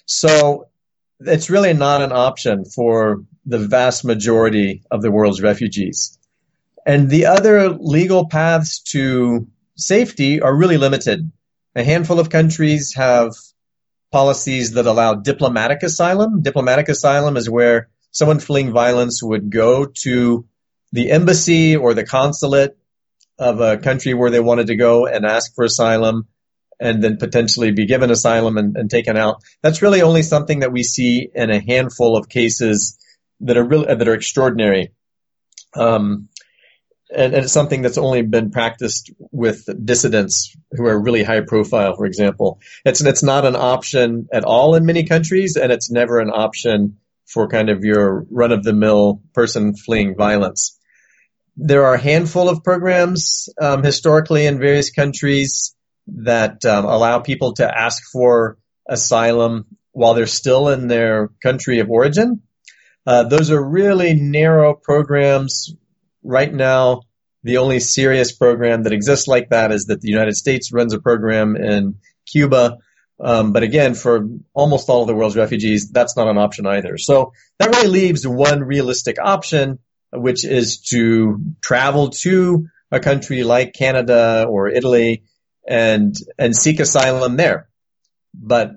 So 0.05 0.69
it's 1.19 1.49
really 1.49 1.73
not 1.73 2.01
an 2.01 2.11
option 2.11 2.65
for 2.65 3.23
the 3.47 3.57
vast 3.57 4.03
majority 4.03 4.83
of 4.91 5.01
the 5.01 5.09
world's 5.09 5.41
refugees. 5.41 6.19
And 6.85 7.09
the 7.09 7.25
other 7.27 7.69
legal 7.69 8.27
paths 8.27 8.79
to 8.91 9.47
safety 9.75 10.41
are 10.41 10.55
really 10.55 10.77
limited. 10.77 11.31
A 11.75 11.83
handful 11.83 12.19
of 12.19 12.29
countries 12.29 12.93
have 12.95 13.31
policies 14.11 14.73
that 14.73 14.85
allow 14.85 15.15
diplomatic 15.15 15.81
asylum. 15.83 16.41
Diplomatic 16.41 16.89
asylum 16.89 17.37
is 17.37 17.49
where 17.49 17.89
someone 18.11 18.39
fleeing 18.39 18.71
violence 18.71 19.23
would 19.23 19.49
go 19.49 19.85
to 20.03 20.45
the 20.91 21.11
embassy 21.11 21.75
or 21.75 21.93
the 21.93 22.05
consulate 22.05 22.77
of 23.39 23.61
a 23.61 23.77
country 23.77 24.13
where 24.13 24.31
they 24.31 24.39
wanted 24.39 24.67
to 24.67 24.75
go 24.75 25.05
and 25.05 25.25
ask 25.25 25.53
for 25.55 25.63
asylum 25.63 26.27
and 26.79 27.03
then 27.03 27.17
potentially 27.17 27.71
be 27.71 27.85
given 27.85 28.11
asylum 28.11 28.57
and, 28.57 28.75
and 28.75 28.89
taken 28.89 29.17
out. 29.17 29.41
That's 29.61 29.81
really 29.81 30.01
only 30.01 30.23
something 30.23 30.59
that 30.59 30.71
we 30.71 30.83
see 30.83 31.29
in 31.33 31.49
a 31.49 31.59
handful 31.59 32.17
of 32.17 32.29
cases 32.29 32.97
that 33.41 33.58
are 33.58 33.63
really, 33.63 33.94
that 33.94 34.08
are 34.08 34.13
extraordinary. 34.13 34.91
Um, 35.75 36.29
and, 37.10 37.34
and, 37.34 37.44
it's 37.44 37.53
something 37.53 37.82
that's 37.82 37.98
only 37.98 38.22
been 38.22 38.51
practiced 38.51 39.12
with 39.32 39.65
dissidents 39.86 40.56
who 40.72 40.86
are 40.86 41.01
really 41.01 41.24
high 41.24 41.41
profile, 41.41 41.96
for 41.96 42.06
example. 42.06 42.60
It's, 42.84 43.01
it's 43.01 43.24
not 43.24 43.46
an 43.46 43.56
option 43.56 44.27
at 44.34 44.44
all 44.44 44.75
in 44.75 44.86
many 44.86 45.06
countries, 45.06 45.56
and 45.56 45.72
it's 45.72 45.89
never 45.89 46.20
an 46.20 46.29
option 46.29 46.98
for 47.25 47.48
kind 47.48 47.70
of 47.70 47.84
your 47.84 48.25
run 48.29 48.51
of 48.51 48.63
the 48.63 48.74
mill 48.74 49.22
person 49.34 49.75
fleeing 49.75 50.15
violence. 50.15 50.77
There 51.56 51.86
are 51.86 51.96
a 51.96 52.01
handful 52.01 52.50
of 52.50 52.63
programs 52.63 53.50
um, 53.60 53.84
historically 53.84 54.46
in 54.46 54.60
various 54.60 54.91
countries 54.91 55.75
that 56.08 56.63
um, 56.65 56.86
allow 56.86 57.20
people 57.20 57.53
to 57.53 57.67
ask 57.67 58.03
for 58.12 58.58
asylum 58.88 59.65
while 59.91 60.13
they're 60.13 60.27
still 60.27 60.70
in 60.70 60.88
their 60.88 61.29
country 61.41 61.79
of 61.79 61.89
origin. 61.89 62.41
Uh, 63.07 63.23
those 63.23 63.51
are 63.51 63.63
really 63.63 64.13
narrow 64.13 64.73
programs. 64.73 65.73
Right 66.23 66.53
now, 66.53 67.03
the 67.43 67.57
only 67.57 67.79
serious 67.79 68.33
program 68.33 68.83
that 68.83 68.91
exists 68.91 69.27
like 69.27 69.49
that 69.51 69.71
is 69.71 69.85
that 69.85 70.01
the 70.01 70.09
United 70.09 70.35
States 70.35 70.73
runs 70.73 70.93
a 70.93 70.99
program 70.99 71.55
in 71.55 71.99
Cuba. 72.29 72.79
Um, 73.17 73.53
but 73.53 73.63
again, 73.63 73.95
for 73.95 74.27
almost 74.53 74.89
all 74.89 75.01
of 75.01 75.07
the 75.07 75.15
world's 75.15 75.37
refugees, 75.37 75.89
that's 75.89 76.17
not 76.17 76.27
an 76.27 76.37
option 76.37 76.67
either. 76.67 76.97
So 76.97 77.31
that 77.59 77.69
really 77.69 77.87
leaves 77.87 78.27
one 78.27 78.61
realistic 78.61 79.15
option, 79.23 79.79
which 80.11 80.43
is 80.43 80.81
to 80.89 81.39
travel 81.61 82.09
to 82.09 82.67
a 82.91 82.99
country 82.99 83.43
like 83.43 83.73
Canada 83.73 84.45
or 84.49 84.67
Italy 84.67 85.23
and 85.65 86.13
and 86.37 86.53
seek 86.53 86.81
asylum 86.81 87.37
there. 87.37 87.69
But 88.33 88.71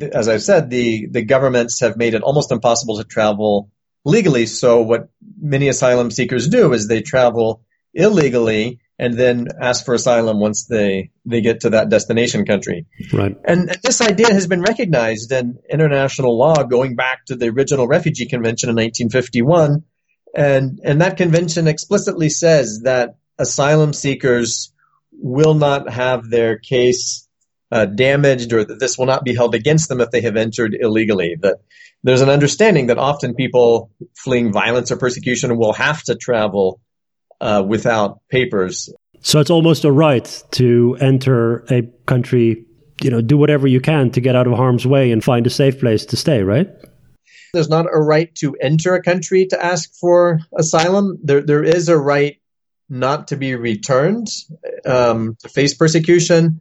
as 0.00 0.28
I've 0.28 0.42
said, 0.42 0.70
the 0.70 1.06
the 1.10 1.22
governments 1.22 1.80
have 1.80 1.96
made 1.96 2.14
it 2.14 2.22
almost 2.22 2.52
impossible 2.52 2.98
to 2.98 3.04
travel 3.04 3.70
legally. 4.04 4.46
So 4.46 4.82
what 4.82 5.08
many 5.40 5.68
asylum 5.68 6.10
seekers 6.10 6.48
do 6.48 6.72
is 6.72 6.88
they 6.88 7.02
travel 7.02 7.62
illegally 7.94 8.80
and 8.98 9.14
then 9.14 9.48
ask 9.60 9.84
for 9.84 9.94
asylum 9.94 10.38
once 10.40 10.66
they 10.66 11.10
they 11.24 11.40
get 11.40 11.60
to 11.60 11.70
that 11.70 11.88
destination 11.88 12.44
country. 12.44 12.86
Right. 13.12 13.36
And 13.44 13.76
this 13.82 14.00
idea 14.00 14.32
has 14.32 14.46
been 14.46 14.62
recognized 14.62 15.32
in 15.32 15.58
international 15.68 16.38
law 16.38 16.62
going 16.62 16.94
back 16.94 17.24
to 17.26 17.36
the 17.36 17.48
original 17.48 17.88
Refugee 17.88 18.26
Convention 18.26 18.68
in 18.68 18.76
1951. 18.76 19.84
And 20.36 20.80
and 20.84 21.00
that 21.00 21.16
convention 21.16 21.66
explicitly 21.68 22.28
says 22.28 22.82
that 22.84 23.16
asylum 23.38 23.92
seekers 23.92 24.72
will 25.12 25.54
not 25.54 25.88
have 25.90 26.28
their 26.28 26.58
case 26.58 27.23
uh, 27.74 27.86
damaged 27.86 28.52
or 28.52 28.64
that 28.64 28.78
this 28.78 28.96
will 28.96 29.06
not 29.06 29.24
be 29.24 29.34
held 29.34 29.54
against 29.54 29.88
them 29.88 30.00
if 30.00 30.12
they 30.12 30.20
have 30.20 30.36
entered 30.36 30.76
illegally. 30.78 31.36
That 31.40 31.56
there's 32.04 32.20
an 32.20 32.28
understanding 32.28 32.86
that 32.86 32.98
often 32.98 33.34
people 33.34 33.90
fleeing 34.16 34.52
violence 34.52 34.92
or 34.92 34.96
persecution 34.96 35.58
will 35.58 35.72
have 35.72 36.00
to 36.04 36.14
travel 36.14 36.80
uh, 37.40 37.64
without 37.66 38.20
papers. 38.28 38.90
So 39.22 39.40
it's 39.40 39.50
almost 39.50 39.84
a 39.84 39.90
right 39.90 40.42
to 40.52 40.96
enter 41.00 41.64
a 41.68 41.82
country, 42.06 42.64
you 43.02 43.10
know, 43.10 43.20
do 43.20 43.36
whatever 43.36 43.66
you 43.66 43.80
can 43.80 44.12
to 44.12 44.20
get 44.20 44.36
out 44.36 44.46
of 44.46 44.52
harm's 44.52 44.86
way 44.86 45.10
and 45.10 45.24
find 45.24 45.44
a 45.44 45.50
safe 45.50 45.80
place 45.80 46.06
to 46.06 46.16
stay, 46.16 46.44
right? 46.44 46.68
There's 47.54 47.68
not 47.68 47.86
a 47.86 47.98
right 47.98 48.32
to 48.36 48.54
enter 48.60 48.94
a 48.94 49.02
country 49.02 49.46
to 49.46 49.64
ask 49.64 49.92
for 49.94 50.38
asylum. 50.56 51.18
There, 51.24 51.40
there 51.40 51.64
is 51.64 51.88
a 51.88 51.98
right 51.98 52.40
not 52.88 53.28
to 53.28 53.36
be 53.36 53.56
returned 53.56 54.28
um, 54.86 55.36
to 55.40 55.48
face 55.48 55.74
persecution. 55.74 56.60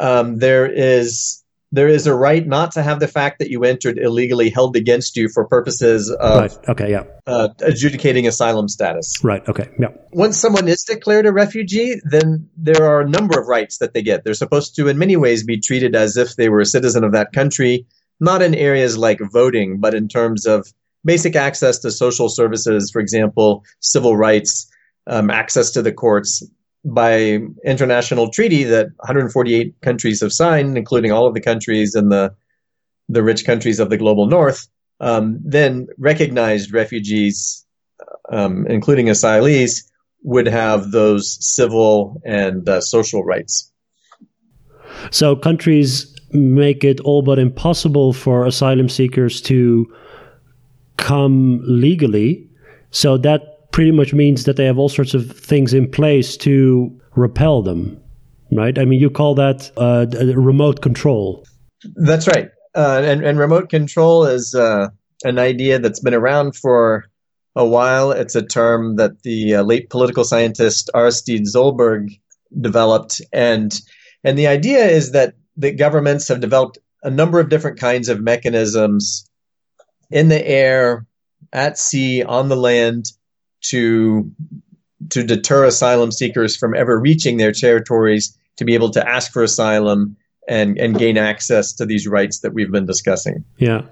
Um, 0.00 0.38
there 0.38 0.70
is 0.70 1.42
there 1.70 1.88
is 1.88 2.06
a 2.06 2.14
right 2.14 2.46
not 2.46 2.72
to 2.72 2.82
have 2.82 2.98
the 2.98 3.08
fact 3.08 3.38
that 3.40 3.50
you 3.50 3.64
entered 3.64 3.98
illegally 3.98 4.48
held 4.48 4.74
against 4.74 5.16
you 5.16 5.28
for 5.28 5.46
purposes 5.46 6.10
of 6.10 6.40
right. 6.40 6.68
okay, 6.68 6.90
yeah, 6.90 7.04
uh, 7.26 7.48
adjudicating 7.60 8.26
asylum 8.26 8.68
status. 8.68 9.22
Right. 9.22 9.46
Okay. 9.48 9.68
Yeah. 9.78 9.88
Once 10.12 10.38
someone 10.38 10.66
is 10.66 10.82
declared 10.88 11.26
a 11.26 11.32
refugee, 11.32 12.00
then 12.04 12.48
there 12.56 12.84
are 12.84 13.02
a 13.02 13.08
number 13.08 13.38
of 13.38 13.46
rights 13.46 13.78
that 13.78 13.92
they 13.92 14.02
get. 14.02 14.24
They're 14.24 14.34
supposed 14.34 14.76
to, 14.76 14.88
in 14.88 14.98
many 14.98 15.16
ways, 15.16 15.44
be 15.44 15.60
treated 15.60 15.94
as 15.94 16.16
if 16.16 16.36
they 16.36 16.48
were 16.48 16.60
a 16.60 16.66
citizen 16.66 17.04
of 17.04 17.12
that 17.12 17.32
country, 17.32 17.86
not 18.18 18.40
in 18.40 18.54
areas 18.54 18.96
like 18.96 19.20
voting, 19.32 19.78
but 19.78 19.94
in 19.94 20.08
terms 20.08 20.46
of 20.46 20.66
basic 21.04 21.36
access 21.36 21.78
to 21.80 21.90
social 21.90 22.28
services, 22.28 22.90
for 22.90 23.00
example, 23.00 23.64
civil 23.80 24.16
rights, 24.16 24.70
um, 25.06 25.30
access 25.30 25.70
to 25.72 25.82
the 25.82 25.92
courts 25.92 26.42
by 26.84 27.40
international 27.64 28.30
treaty 28.30 28.64
that 28.64 28.86
148 28.98 29.74
countries 29.82 30.20
have 30.20 30.32
signed, 30.32 30.76
including 30.76 31.12
all 31.12 31.26
of 31.26 31.34
the 31.34 31.40
countries 31.40 31.94
in 31.94 32.08
the 32.08 32.34
the 33.10 33.22
rich 33.22 33.46
countries 33.46 33.80
of 33.80 33.88
the 33.88 33.96
global 33.96 34.26
north, 34.26 34.68
um, 35.00 35.40
then 35.42 35.86
recognized 35.96 36.74
refugees, 36.74 37.64
um, 38.30 38.66
including 38.66 39.06
asylees, 39.06 39.82
would 40.22 40.46
have 40.46 40.90
those 40.90 41.38
civil 41.40 42.20
and 42.26 42.68
uh, 42.68 42.80
social 42.82 43.24
rights. 43.24 43.72
So 45.10 45.36
countries 45.36 46.14
make 46.32 46.84
it 46.84 47.00
all 47.00 47.22
but 47.22 47.38
impossible 47.38 48.12
for 48.12 48.44
asylum 48.44 48.88
seekers 48.88 49.40
to 49.42 49.86
come 50.96 51.62
legally. 51.64 52.46
So 52.90 53.16
that 53.18 53.57
pretty 53.78 53.92
much 53.92 54.12
means 54.12 54.42
that 54.42 54.56
they 54.56 54.64
have 54.64 54.76
all 54.76 54.88
sorts 54.88 55.14
of 55.14 55.30
things 55.30 55.72
in 55.72 55.88
place 55.88 56.36
to 56.36 56.90
repel 57.14 57.62
them, 57.62 57.96
right? 58.50 58.76
I 58.76 58.84
mean, 58.84 58.98
you 58.98 59.08
call 59.08 59.36
that 59.36 59.70
uh, 59.76 60.06
remote 60.34 60.82
control. 60.82 61.46
That's 61.94 62.26
right. 62.26 62.50
Uh, 62.74 63.02
and, 63.04 63.24
and, 63.24 63.38
remote 63.38 63.68
control 63.68 64.24
is 64.24 64.52
uh, 64.52 64.88
an 65.22 65.38
idea 65.38 65.78
that's 65.78 66.00
been 66.00 66.12
around 66.12 66.56
for 66.56 67.04
a 67.54 67.64
while. 67.64 68.10
It's 68.10 68.34
a 68.34 68.44
term 68.44 68.96
that 68.96 69.22
the 69.22 69.54
uh, 69.54 69.62
late 69.62 69.90
political 69.90 70.24
scientist 70.24 70.90
Aristide 70.92 71.46
Zolberg 71.46 72.08
developed, 72.60 73.20
and 73.32 73.80
and 74.24 74.36
the 74.36 74.48
idea 74.48 74.86
is 74.86 75.12
that 75.12 75.34
the 75.56 75.70
governments 75.70 76.26
have 76.26 76.40
developed 76.40 76.78
a 77.04 77.10
number 77.10 77.38
of 77.38 77.48
different 77.48 77.78
kinds 77.78 78.08
of 78.08 78.20
mechanisms 78.20 79.30
in 80.10 80.26
the 80.26 80.44
air, 80.44 81.06
at 81.52 81.78
sea, 81.78 82.24
on 82.24 82.48
the 82.48 82.56
land 82.56 83.12
to 83.62 84.30
to 85.10 85.22
deter 85.22 85.64
asylum 85.64 86.10
seekers 86.10 86.56
from 86.56 86.74
ever 86.74 86.98
reaching 86.98 87.36
their 87.36 87.52
territories 87.52 88.36
to 88.56 88.64
be 88.64 88.74
able 88.74 88.90
to 88.90 89.08
ask 89.08 89.32
for 89.32 89.42
asylum 89.42 90.16
and 90.48 90.78
and 90.78 90.98
gain 90.98 91.16
access 91.16 91.72
to 91.74 91.86
these 91.86 92.06
rights 92.06 92.40
that 92.40 92.54
we've 92.54 92.72
been 92.72 92.86
discussing. 92.86 93.44
Yeah, 93.58 93.82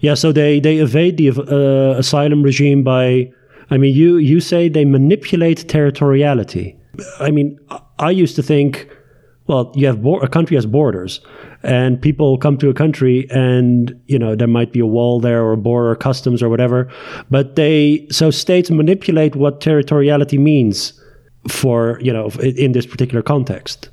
yeah. 0.00 0.14
So 0.14 0.32
they 0.32 0.60
they 0.60 0.78
evade 0.78 1.16
the 1.16 1.30
uh, 1.30 1.98
asylum 1.98 2.42
regime 2.42 2.82
by. 2.82 3.30
I 3.70 3.76
mean, 3.76 3.94
you 3.94 4.16
you 4.16 4.40
say 4.40 4.68
they 4.68 4.84
manipulate 4.84 5.68
territoriality. 5.68 6.76
I 7.20 7.30
mean, 7.30 7.58
I 7.98 8.10
used 8.10 8.34
to 8.36 8.42
think, 8.42 8.88
well, 9.48 9.72
you 9.74 9.86
have 9.86 10.02
bo- 10.02 10.20
a 10.20 10.28
country 10.28 10.56
has 10.56 10.66
borders, 10.66 11.20
and 11.62 12.00
people 12.00 12.38
come 12.38 12.56
to 12.58 12.68
a 12.70 12.74
country 12.74 13.26
and 13.30 14.00
you 14.06 14.18
know 14.18 14.36
there 14.36 14.48
might 14.48 14.72
be 14.72 14.80
a 14.80 14.86
wall 14.86 15.20
there 15.20 15.42
or 15.42 15.52
a 15.52 15.56
border 15.56 15.90
or 15.90 15.96
customs 15.96 16.42
or 16.42 16.48
whatever 16.48 16.88
but 17.30 17.56
they 17.56 18.06
so 18.10 18.30
states 18.30 18.70
manipulate 18.70 19.34
what 19.34 19.60
territoriality 19.60 20.38
means 20.38 20.92
for 21.48 21.98
you 22.00 22.12
know 22.12 22.28
in 22.40 22.72
this 22.72 22.86
particular 22.86 23.22
context 23.22 23.88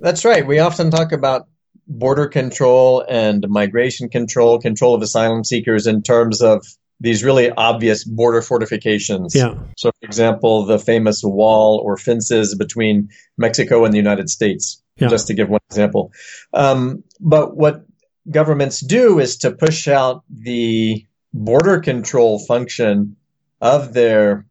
That's 0.00 0.24
right. 0.24 0.46
We 0.46 0.58
often 0.58 0.90
talk 0.90 1.12
about 1.12 1.46
border 1.86 2.26
control 2.26 3.04
and 3.08 3.44
migration 3.48 4.08
control, 4.08 4.58
control 4.58 4.94
of 4.94 5.02
asylum 5.02 5.44
seekers 5.44 5.86
in 5.86 6.02
terms 6.02 6.40
of 6.40 6.64
these 7.00 7.24
really 7.24 7.50
obvious 7.50 8.04
border 8.04 8.42
fortifications. 8.42 9.34
Yeah. 9.34 9.54
So, 9.76 9.90
for 9.90 10.06
example, 10.06 10.64
the 10.64 10.78
famous 10.78 11.22
wall 11.22 11.82
or 11.84 11.96
fences 11.96 12.54
between 12.54 13.08
Mexico 13.38 13.84
and 13.84 13.92
the 13.92 13.98
United 13.98 14.30
States, 14.30 14.82
Yeah. 15.00 15.08
just 15.08 15.28
to 15.28 15.34
give 15.34 15.48
one 15.48 15.60
example. 15.70 16.12
Um, 16.52 17.04
but 17.18 17.56
what 17.56 17.84
governments 18.30 18.80
do 18.80 19.18
is 19.18 19.38
to 19.38 19.50
push 19.50 19.88
out 19.88 20.24
the 20.28 21.06
border 21.32 21.80
control 21.80 22.38
function 22.38 23.16
of 23.60 23.92
their 23.92 24.46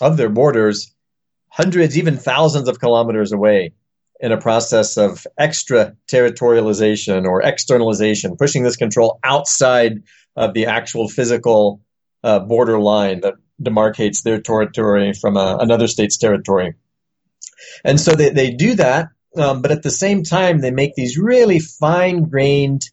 of 0.00 0.16
their 0.16 0.28
borders 0.28 0.94
hundreds, 1.48 1.96
even 1.96 2.16
thousands 2.16 2.68
of 2.68 2.78
kilometers 2.78 3.32
away 3.32 3.72
in 4.20 4.32
a 4.32 4.40
process 4.40 4.96
of 4.96 5.26
extra 5.38 5.94
territorialization 6.08 7.24
or 7.24 7.42
externalization, 7.42 8.36
pushing 8.36 8.62
this 8.62 8.76
control 8.76 9.18
outside 9.24 10.02
of 10.36 10.54
the 10.54 10.66
actual 10.66 11.08
physical 11.08 11.80
uh, 12.22 12.38
border 12.40 12.78
line 12.78 13.20
that 13.20 13.34
demarcates 13.62 14.22
their 14.22 14.40
territory 14.40 15.12
from 15.12 15.36
uh, 15.36 15.56
another 15.56 15.86
state's 15.86 16.18
territory. 16.18 16.74
And 17.84 18.00
so 18.00 18.12
they, 18.12 18.30
they 18.30 18.50
do 18.50 18.74
that, 18.74 19.08
um, 19.36 19.62
but 19.62 19.70
at 19.70 19.82
the 19.82 19.90
same 19.90 20.22
time, 20.22 20.60
they 20.60 20.70
make 20.70 20.94
these 20.94 21.18
really 21.18 21.58
fine 21.58 22.24
grained 22.28 22.90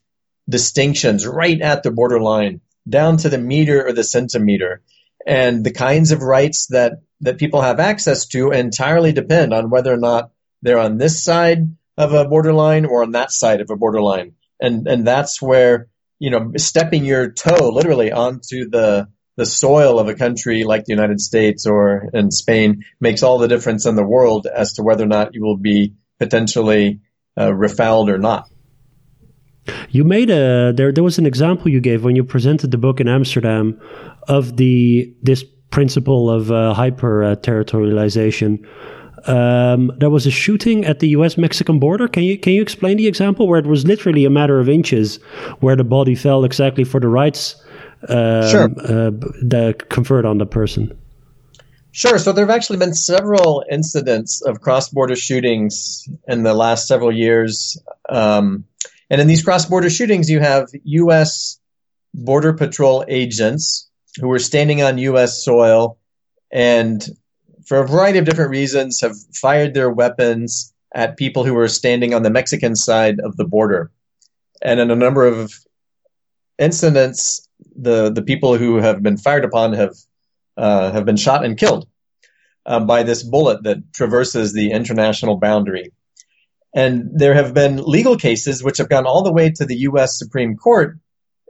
distinctions 0.48 1.26
right 1.26 1.60
at 1.60 1.82
the 1.82 1.90
borderline, 1.90 2.60
down 2.88 3.16
to 3.18 3.28
the 3.28 3.38
meter 3.38 3.86
or 3.86 3.92
the 3.92 4.04
centimeter. 4.04 4.82
And 5.26 5.64
the 5.64 5.72
kinds 5.72 6.12
of 6.12 6.22
rights 6.22 6.66
that, 6.66 7.00
that 7.22 7.38
people 7.38 7.62
have 7.62 7.80
access 7.80 8.26
to 8.28 8.50
entirely 8.50 9.12
depend 9.12 9.54
on 9.54 9.70
whether 9.70 9.92
or 9.92 9.98
not 9.98 10.30
they're 10.60 10.78
on 10.78 10.98
this 10.98 11.24
side 11.24 11.76
of 11.96 12.12
a 12.12 12.26
borderline 12.26 12.84
or 12.84 13.02
on 13.02 13.12
that 13.12 13.30
side 13.30 13.60
of 13.60 13.70
a 13.70 13.76
borderline. 13.76 14.34
And, 14.60 14.86
and 14.86 15.06
that's 15.06 15.40
where, 15.40 15.88
you 16.18 16.30
know, 16.30 16.52
stepping 16.56 17.04
your 17.04 17.30
toe 17.30 17.70
literally 17.70 18.12
onto 18.12 18.68
the, 18.68 19.08
the 19.36 19.46
soil 19.46 19.98
of 19.98 20.08
a 20.08 20.14
country 20.14 20.64
like 20.64 20.84
the 20.84 20.92
United 20.92 21.20
States 21.20 21.66
or 21.66 22.10
in 22.12 22.30
Spain 22.30 22.84
makes 23.00 23.22
all 23.22 23.38
the 23.38 23.48
difference 23.48 23.86
in 23.86 23.96
the 23.96 24.06
world 24.06 24.46
as 24.46 24.74
to 24.74 24.82
whether 24.82 25.04
or 25.04 25.08
not 25.08 25.34
you 25.34 25.42
will 25.42 25.56
be 25.56 25.94
potentially 26.18 27.00
uh, 27.38 27.52
refouled 27.52 28.08
or 28.10 28.18
not. 28.18 28.48
You 29.90 30.04
made 30.04 30.28
a 30.30 30.72
there. 30.76 30.92
There 30.92 31.04
was 31.04 31.18
an 31.18 31.24
example 31.26 31.70
you 31.70 31.80
gave 31.80 32.04
when 32.04 32.16
you 32.16 32.24
presented 32.24 32.70
the 32.70 32.78
book 32.78 33.00
in 33.00 33.08
Amsterdam 33.08 33.80
of 34.28 34.56
the 34.56 35.14
this 35.22 35.42
principle 35.70 36.30
of 36.30 36.50
uh, 36.50 36.74
hyper 36.74 37.24
uh, 37.24 37.36
territorialization. 37.36 38.64
Um, 39.26 39.90
there 39.98 40.10
was 40.10 40.26
a 40.26 40.30
shooting 40.30 40.84
at 40.84 40.98
the 40.98 41.08
U.S.-Mexican 41.08 41.80
border. 41.80 42.08
Can 42.08 42.24
you 42.24 42.38
can 42.38 42.52
you 42.52 42.60
explain 42.60 42.98
the 42.98 43.06
example 43.06 43.48
where 43.48 43.58
it 43.58 43.66
was 43.66 43.86
literally 43.86 44.26
a 44.26 44.30
matter 44.30 44.60
of 44.60 44.68
inches 44.68 45.16
where 45.60 45.76
the 45.76 45.84
body 45.84 46.14
fell 46.14 46.44
exactly 46.44 46.84
for 46.84 47.00
the 47.00 47.08
rights 47.08 47.56
um, 48.08 48.42
Sure. 48.50 48.68
uh, 48.86 49.72
conferred 49.88 50.26
on 50.26 50.36
the 50.36 50.46
person? 50.46 50.92
Sure. 51.94 52.18
So 52.18 52.32
there 52.32 52.44
have 52.44 52.54
actually 52.54 52.78
been 52.78 52.92
several 52.92 53.64
incidents 53.70 54.42
of 54.42 54.60
cross-border 54.60 55.14
shootings 55.14 56.08
in 56.26 56.42
the 56.42 56.52
last 56.52 56.88
several 56.88 57.12
years. 57.12 57.80
Um, 58.08 58.64
and 59.10 59.20
in 59.20 59.28
these 59.28 59.44
cross-border 59.44 59.88
shootings, 59.88 60.28
you 60.28 60.40
have 60.40 60.66
U.S. 60.82 61.60
Border 62.12 62.52
Patrol 62.52 63.04
agents 63.06 63.88
who 64.20 64.28
are 64.32 64.40
standing 64.40 64.82
on 64.82 64.98
U.S. 64.98 65.44
soil 65.44 65.96
and 66.50 67.08
for 67.64 67.78
a 67.78 67.86
variety 67.86 68.18
of 68.18 68.24
different 68.24 68.50
reasons 68.50 69.00
have 69.00 69.14
fired 69.32 69.72
their 69.72 69.88
weapons 69.88 70.74
at 70.96 71.16
people 71.16 71.44
who 71.44 71.54
were 71.54 71.68
standing 71.68 72.12
on 72.12 72.24
the 72.24 72.30
Mexican 72.30 72.74
side 72.74 73.20
of 73.20 73.36
the 73.36 73.44
border. 73.44 73.92
And 74.60 74.80
in 74.80 74.90
a 74.90 74.96
number 74.96 75.24
of 75.26 75.54
incidents, 76.58 77.48
the, 77.76 78.10
the 78.10 78.22
people 78.22 78.58
who 78.58 78.78
have 78.78 79.00
been 79.00 79.16
fired 79.16 79.44
upon 79.44 79.74
have 79.74 79.94
uh, 80.56 80.92
have 80.92 81.04
been 81.04 81.16
shot 81.16 81.44
and 81.44 81.58
killed 81.58 81.86
uh, 82.66 82.80
by 82.80 83.02
this 83.02 83.22
bullet 83.22 83.64
that 83.64 83.92
traverses 83.92 84.52
the 84.52 84.70
international 84.72 85.36
boundary. 85.36 85.92
And 86.74 87.10
there 87.14 87.34
have 87.34 87.54
been 87.54 87.76
legal 87.76 88.16
cases 88.16 88.62
which 88.62 88.78
have 88.78 88.88
gone 88.88 89.06
all 89.06 89.22
the 89.22 89.32
way 89.32 89.50
to 89.50 89.64
the 89.64 89.76
U.S. 89.88 90.18
Supreme 90.18 90.56
Court, 90.56 90.98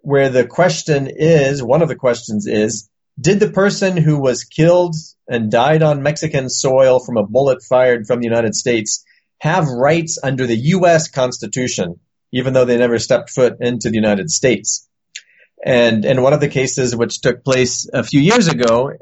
where 0.03 0.29
the 0.29 0.47
question 0.47 1.09
is 1.11 1.63
one 1.63 1.81
of 1.81 1.89
the 1.89 1.97
questions 1.97 2.47
is 2.47 2.91
did 3.19 3.41
the 3.41 3.51
person 3.51 3.97
who 3.97 4.21
was 4.21 4.45
killed 4.45 4.97
and 5.29 5.51
died 5.51 5.83
on 5.83 6.03
Mexican 6.03 6.51
soil 6.51 6.99
from 6.99 7.17
a 7.17 7.27
bullet 7.27 7.63
fired 7.63 8.07
from 8.07 8.21
the 8.21 8.27
United 8.27 8.55
States 8.55 9.05
have 9.41 9.69
rights 9.69 10.19
under 10.23 10.47
the 10.47 10.57
U.S. 10.57 11.09
Constitution, 11.09 12.01
even 12.33 12.53
though 12.53 12.65
they 12.65 12.77
never 12.77 12.99
stepped 12.99 13.31
foot 13.31 13.57
into 13.61 13.89
the 13.89 13.97
United 13.97 14.31
States? 14.31 14.89
And 15.65 16.05
in 16.05 16.21
one 16.21 16.35
of 16.35 16.41
the 16.41 16.49
cases 16.49 16.95
which 16.95 17.23
took 17.23 17.43
place 17.43 17.89
a 17.91 18.05
few 18.05 18.21
years 18.21 18.49
ago 18.49 18.93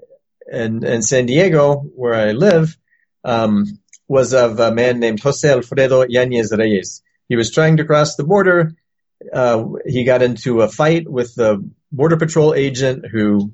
in, 0.51 0.85
in 0.85 1.03
San 1.03 1.27
Diego, 1.27 1.81
where 1.81 2.15
I 2.15 2.31
live, 2.31 2.77
um, 3.25 3.67
was 4.07 4.33
of 4.33 4.61
a 4.61 4.73
man 4.73 5.01
named 5.01 5.21
Jose 5.21 5.49
Alfredo 5.49 6.05
Yanez 6.09 6.53
Reyes. 6.57 7.03
He 7.29 7.35
was 7.35 7.51
trying 7.51 7.79
to 7.79 7.85
cross 7.85 8.15
the 8.15 8.25
border. 8.25 8.75
Uh, 9.33 9.65
he 9.87 10.05
got 10.05 10.23
into 10.23 10.61
a 10.61 10.69
fight 10.69 11.09
with 11.11 11.35
the 11.35 11.69
border 11.91 12.17
patrol 12.17 12.55
agent 12.55 13.07
who 13.11 13.53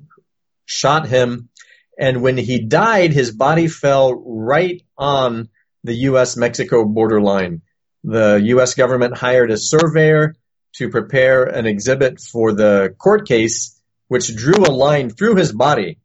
shot 0.65 1.07
him. 1.07 1.49
And 1.97 2.21
when 2.21 2.37
he 2.37 2.59
died, 2.59 3.13
his 3.13 3.31
body 3.31 3.67
fell 3.67 4.13
right 4.13 4.81
on 4.97 5.49
the 5.83 5.95
U.S. 5.95 6.37
Mexico 6.37 6.85
borderline. 6.85 7.61
The 8.03 8.39
U.S. 8.53 8.75
government 8.75 9.17
hired 9.17 9.51
a 9.51 9.57
surveyor 9.57 10.35
to 10.75 10.89
prepare 10.89 11.43
an 11.43 11.65
exhibit 11.65 12.19
for 12.19 12.53
the 12.53 12.95
court 12.97 13.27
case, 13.27 13.79
which 14.07 14.35
drew 14.35 14.57
a 14.57 14.71
line 14.71 15.09
through 15.09 15.35
his 15.35 15.51
body, 15.51 15.99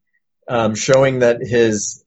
um, 0.49 0.75
showing 0.75 1.21
that 1.21 1.39
his 1.41 2.05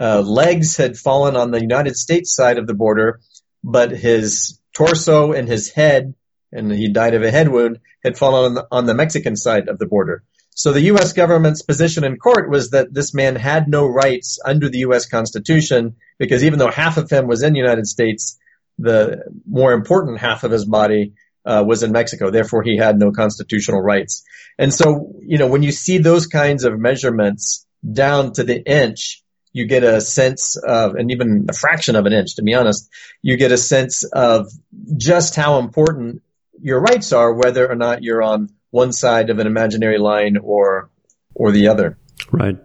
uh, 0.00 0.20
legs 0.20 0.76
had 0.76 0.96
fallen 0.96 1.36
on 1.36 1.50
the 1.50 1.60
United 1.60 1.96
States 1.96 2.34
side 2.34 2.58
of 2.58 2.66
the 2.66 2.74
border, 2.74 3.20
but 3.62 3.90
his 3.90 4.58
torso 4.74 5.32
and 5.32 5.48
his 5.48 5.70
head, 5.70 6.14
and 6.52 6.72
he 6.72 6.88
died 6.88 7.14
of 7.14 7.22
a 7.22 7.30
head 7.30 7.48
wound, 7.48 7.78
had 8.02 8.16
fallen 8.16 8.44
on 8.44 8.54
the, 8.54 8.66
on 8.70 8.86
the 8.86 8.94
Mexican 8.94 9.36
side 9.36 9.68
of 9.68 9.78
the 9.78 9.86
border. 9.86 10.22
So 10.50 10.72
the 10.72 10.82
U.S. 10.82 11.12
government's 11.12 11.62
position 11.62 12.04
in 12.04 12.16
court 12.16 12.50
was 12.50 12.70
that 12.70 12.92
this 12.92 13.14
man 13.14 13.36
had 13.36 13.68
no 13.68 13.86
rights 13.86 14.38
under 14.44 14.68
the 14.68 14.80
U.S. 14.80 15.06
Constitution 15.06 15.96
because 16.18 16.44
even 16.44 16.58
though 16.58 16.70
half 16.70 16.96
of 16.96 17.08
him 17.08 17.26
was 17.26 17.42
in 17.42 17.52
the 17.52 17.58
United 17.58 17.86
States, 17.86 18.38
the 18.78 19.24
more 19.48 19.72
important 19.72 20.18
half 20.18 20.44
of 20.44 20.50
his 20.50 20.64
body 20.64 21.14
uh, 21.44 21.64
was 21.66 21.82
in 21.82 21.92
Mexico. 21.92 22.30
Therefore, 22.30 22.62
he 22.62 22.76
had 22.76 22.98
no 22.98 23.12
constitutional 23.12 23.80
rights. 23.80 24.24
And 24.58 24.72
so, 24.72 25.14
you 25.20 25.38
know, 25.38 25.48
when 25.48 25.62
you 25.62 25.72
see 25.72 25.98
those 25.98 26.26
kinds 26.26 26.64
of 26.64 26.78
measurements 26.78 27.66
down 27.90 28.32
to 28.34 28.44
the 28.44 28.62
inch, 28.62 29.22
you 29.52 29.66
get 29.66 29.82
a 29.82 30.00
sense 30.00 30.56
of, 30.56 30.94
and 30.94 31.10
even 31.10 31.46
a 31.48 31.52
fraction 31.52 31.96
of 31.96 32.06
an 32.06 32.12
inch, 32.12 32.36
to 32.36 32.42
be 32.42 32.54
honest, 32.54 32.88
you 33.22 33.36
get 33.36 33.52
a 33.52 33.58
sense 33.58 34.04
of 34.04 34.48
just 34.96 35.34
how 35.34 35.58
important 35.58 36.22
your 36.60 36.80
rights 36.80 37.12
are, 37.12 37.32
whether 37.32 37.70
or 37.70 37.74
not 37.74 38.02
you're 38.02 38.22
on 38.22 38.50
one 38.70 38.92
side 38.92 39.30
of 39.30 39.38
an 39.38 39.46
imaginary 39.46 39.98
line 39.98 40.36
or 40.36 40.90
or 41.34 41.52
the 41.52 41.68
other. 41.68 41.98
Right. 42.30 42.56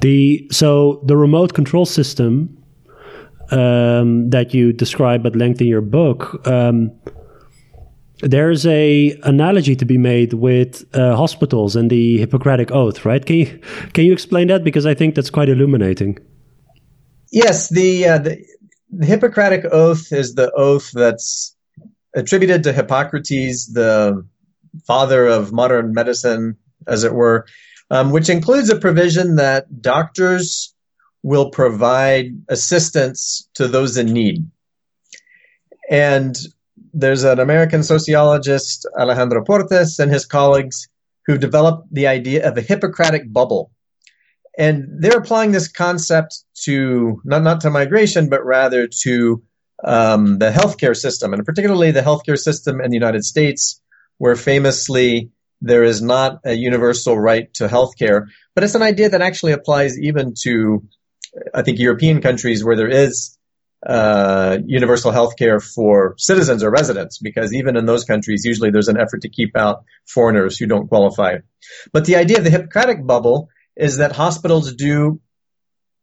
The 0.00 0.48
so 0.50 1.02
the 1.06 1.16
remote 1.16 1.54
control 1.54 1.86
system 1.86 2.62
um, 3.50 4.30
that 4.30 4.54
you 4.54 4.72
describe 4.72 5.26
at 5.26 5.36
length 5.36 5.60
in 5.60 5.66
your 5.66 5.80
book. 5.80 6.46
Um, 6.46 6.92
there's 8.22 8.64
a 8.66 9.18
analogy 9.24 9.74
to 9.76 9.84
be 9.84 9.98
made 9.98 10.32
with 10.32 10.84
uh, 10.94 11.16
hospitals 11.16 11.76
and 11.76 11.90
the 11.90 12.18
Hippocratic 12.18 12.70
Oath, 12.70 13.04
right? 13.04 13.24
Can 13.24 13.36
you 13.36 13.60
can 13.92 14.04
you 14.04 14.12
explain 14.12 14.48
that 14.48 14.64
because 14.64 14.86
I 14.86 14.94
think 14.94 15.14
that's 15.14 15.30
quite 15.30 15.48
illuminating. 15.48 16.18
Yes, 17.32 17.68
the, 17.68 18.06
uh, 18.06 18.18
the 18.18 18.44
the 18.90 19.06
Hippocratic 19.06 19.64
Oath 19.72 20.12
is 20.12 20.34
the 20.34 20.52
oath 20.52 20.90
that's 20.92 21.56
attributed 22.14 22.62
to 22.64 22.72
Hippocrates, 22.72 23.72
the 23.72 24.24
father 24.86 25.26
of 25.26 25.52
modern 25.52 25.94
medicine, 25.94 26.56
as 26.86 27.04
it 27.04 27.14
were, 27.14 27.46
um, 27.90 28.10
which 28.10 28.28
includes 28.28 28.70
a 28.70 28.78
provision 28.78 29.36
that 29.36 29.80
doctors 29.80 30.74
will 31.22 31.50
provide 31.50 32.26
assistance 32.48 33.48
to 33.54 33.66
those 33.66 33.96
in 33.96 34.12
need. 34.12 34.48
And 35.90 36.36
there's 36.92 37.24
an 37.24 37.40
American 37.40 37.82
sociologist, 37.82 38.86
Alejandro 38.98 39.44
Portes, 39.44 39.98
and 39.98 40.12
his 40.12 40.26
colleagues 40.26 40.88
who 41.26 41.38
developed 41.38 41.92
the 41.92 42.06
idea 42.06 42.48
of 42.48 42.56
a 42.56 42.62
Hippocratic 42.62 43.32
bubble. 43.32 43.70
And 44.58 44.84
they're 44.98 45.18
applying 45.18 45.52
this 45.52 45.68
concept 45.68 46.44
to 46.64 47.20
not, 47.24 47.42
not 47.42 47.62
to 47.62 47.70
migration, 47.70 48.28
but 48.28 48.44
rather 48.44 48.88
to 49.02 49.42
um, 49.82 50.38
the 50.38 50.50
healthcare 50.50 50.96
system, 50.96 51.32
and 51.32 51.44
particularly 51.44 51.90
the 51.90 52.02
healthcare 52.02 52.38
system 52.38 52.80
in 52.80 52.90
the 52.90 52.96
United 52.96 53.24
States, 53.24 53.80
where 54.18 54.36
famously 54.36 55.30
there 55.60 55.84
is 55.84 56.02
not 56.02 56.40
a 56.44 56.52
universal 56.52 57.18
right 57.18 57.52
to 57.54 57.68
healthcare. 57.68 58.26
But 58.54 58.64
it's 58.64 58.74
an 58.74 58.82
idea 58.82 59.08
that 59.08 59.22
actually 59.22 59.52
applies 59.52 59.98
even 59.98 60.34
to, 60.42 60.84
I 61.54 61.62
think, 61.62 61.78
European 61.78 62.20
countries 62.20 62.64
where 62.64 62.76
there 62.76 62.88
is 62.88 63.38
uh, 63.84 64.58
universal 64.64 65.10
health 65.10 65.36
care 65.36 65.60
for 65.60 66.14
citizens 66.18 66.62
or 66.62 66.70
residents, 66.70 67.18
because 67.18 67.52
even 67.52 67.76
in 67.76 67.86
those 67.86 68.04
countries, 68.04 68.44
usually 68.44 68.70
there's 68.70 68.88
an 68.88 68.98
effort 68.98 69.22
to 69.22 69.28
keep 69.28 69.56
out 69.56 69.84
foreigners 70.06 70.56
who 70.56 70.66
don't 70.66 70.88
qualify. 70.88 71.38
But 71.92 72.04
the 72.04 72.16
idea 72.16 72.38
of 72.38 72.44
the 72.44 72.50
Hippocratic 72.50 73.04
bubble 73.04 73.48
is 73.76 73.96
that 73.96 74.12
hospitals 74.12 74.74
do 74.74 75.20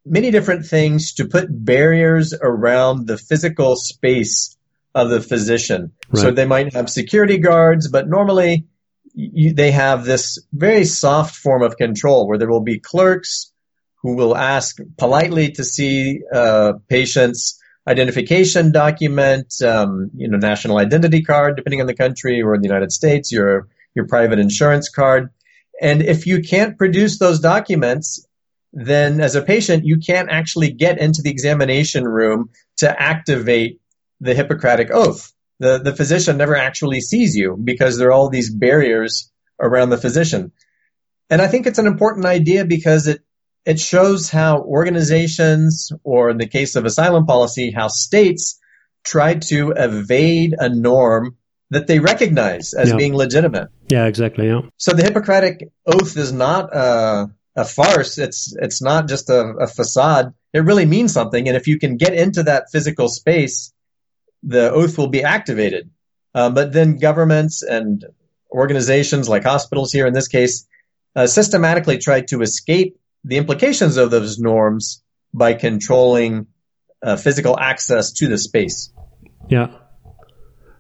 many 0.06 0.32
different 0.32 0.66
things 0.66 1.14
to 1.14 1.26
put 1.26 1.48
barriers 1.50 2.34
around 2.34 3.08
the 3.08 3.18
physical 3.18 3.76
space 3.76 4.58
of 4.96 5.10
the 5.10 5.22
physician. 5.22 5.92
Right. 6.10 6.22
So 6.22 6.32
they 6.32 6.46
might 6.46 6.74
have 6.74 6.90
security 6.90 7.38
guards, 7.38 7.88
but 7.90 8.08
normally 8.08 8.66
you, 9.14 9.54
they 9.54 9.72
have 9.72 10.06
this 10.06 10.40
very 10.52 10.86
soft 10.86 11.36
form 11.36 11.62
of 11.62 11.78
control 11.78 12.28
where 12.28 12.38
there 12.38 12.50
will 12.50 12.62
be 12.64 12.80
clerks 12.80 13.52
who 14.02 14.16
will 14.16 14.36
ask 14.36 14.78
politely 14.98 15.52
to 15.52 15.64
see 15.64 16.22
uh, 16.34 16.74
patients 16.88 17.59
identification 17.90 18.72
document, 18.72 19.54
um, 19.64 20.12
you 20.16 20.30
know, 20.30 20.38
national 20.38 20.78
identity 20.78 21.24
card, 21.24 21.56
depending 21.56 21.82
on 21.82 21.88
the 21.88 21.96
country 21.96 22.42
or 22.42 22.54
in 22.54 22.62
the 22.62 22.68
United 22.68 22.92
States, 22.92 23.32
your 23.32 23.68
your 23.96 24.06
private 24.08 24.40
insurance 24.40 24.90
card. 24.90 25.32
And 25.82 26.04
if 26.04 26.28
you 26.28 26.42
can't 26.42 26.78
produce 26.78 27.18
those 27.18 27.40
documents, 27.40 28.26
then 28.72 29.20
as 29.20 29.36
a 29.36 29.42
patient, 29.42 29.86
you 29.86 29.98
can't 29.98 30.30
actually 30.30 30.72
get 30.72 31.00
into 31.00 31.24
the 31.24 31.32
examination 31.32 32.04
room 32.06 32.52
to 32.78 33.02
activate 33.02 33.82
the 34.22 34.36
Hippocratic 34.36 34.92
oath. 34.92 35.34
The, 35.60 35.80
the 35.80 35.96
physician 35.96 36.38
never 36.38 36.56
actually 36.56 37.02
sees 37.02 37.36
you 37.36 37.58
because 37.62 37.98
there 37.98 38.10
are 38.10 38.12
all 38.12 38.30
these 38.30 38.54
barriers 38.54 39.32
around 39.60 39.90
the 39.90 39.98
physician. 39.98 40.52
And 41.30 41.42
I 41.42 41.48
think 41.48 41.66
it's 41.66 41.80
an 41.80 41.88
important 41.88 42.26
idea 42.26 42.66
because 42.66 43.08
it, 43.08 43.22
it 43.70 43.80
shows 43.80 44.32
how 44.32 44.62
organizations, 44.62 45.92
or 46.04 46.32
in 46.32 46.40
the 46.40 46.48
case 46.48 46.76
of 46.76 46.86
asylum 46.86 47.28
policy, 47.28 47.70
how 47.70 47.88
states 47.88 48.60
try 49.04 49.36
to 49.36 49.74
evade 49.78 50.56
a 50.58 50.70
norm 50.70 51.38
that 51.70 51.86
they 51.86 52.00
recognize 52.00 52.74
as 52.74 52.90
yeah. 52.90 52.96
being 52.96 53.14
legitimate. 53.14 53.68
Yeah, 53.88 54.08
exactly. 54.08 54.48
Yeah. 54.48 54.62
So 54.78 54.94
the 54.94 55.04
Hippocratic 55.04 55.70
Oath 55.86 56.18
is 56.18 56.34
not 56.34 56.76
a, 56.76 57.30
a 57.56 57.64
farce. 57.64 58.18
It's 58.18 58.56
it's 58.60 58.82
not 58.82 59.08
just 59.08 59.30
a, 59.30 59.42
a 59.66 59.68
facade. 59.68 60.34
It 60.52 60.62
really 60.62 60.88
means 60.88 61.14
something. 61.14 61.48
And 61.48 61.56
if 61.56 61.68
you 61.68 61.78
can 61.78 61.98
get 61.98 62.16
into 62.16 62.42
that 62.44 62.72
physical 62.72 63.08
space, 63.08 63.72
the 64.42 64.72
oath 64.72 64.98
will 64.98 65.10
be 65.10 65.24
activated. 65.24 65.92
Uh, 66.34 66.50
but 66.50 66.74
then 66.74 66.98
governments 66.98 67.62
and 67.62 68.04
organizations 68.50 69.30
like 69.30 69.44
hospitals 69.44 69.92
here 69.92 70.08
in 70.08 70.14
this 70.16 70.28
case 70.28 70.68
uh, 71.16 71.28
systematically 71.28 72.00
try 72.00 72.22
to 72.22 72.42
escape 72.42 72.99
the 73.24 73.38
implications 73.38 73.98
of 73.98 74.12
those 74.12 74.40
norms 74.40 75.04
by 75.34 75.54
controlling 75.54 76.48
uh, 77.04 77.16
physical 77.16 77.58
access 77.60 78.12
to 78.14 78.28
the 78.28 78.38
space. 78.38 78.92
Yeah. 79.50 79.68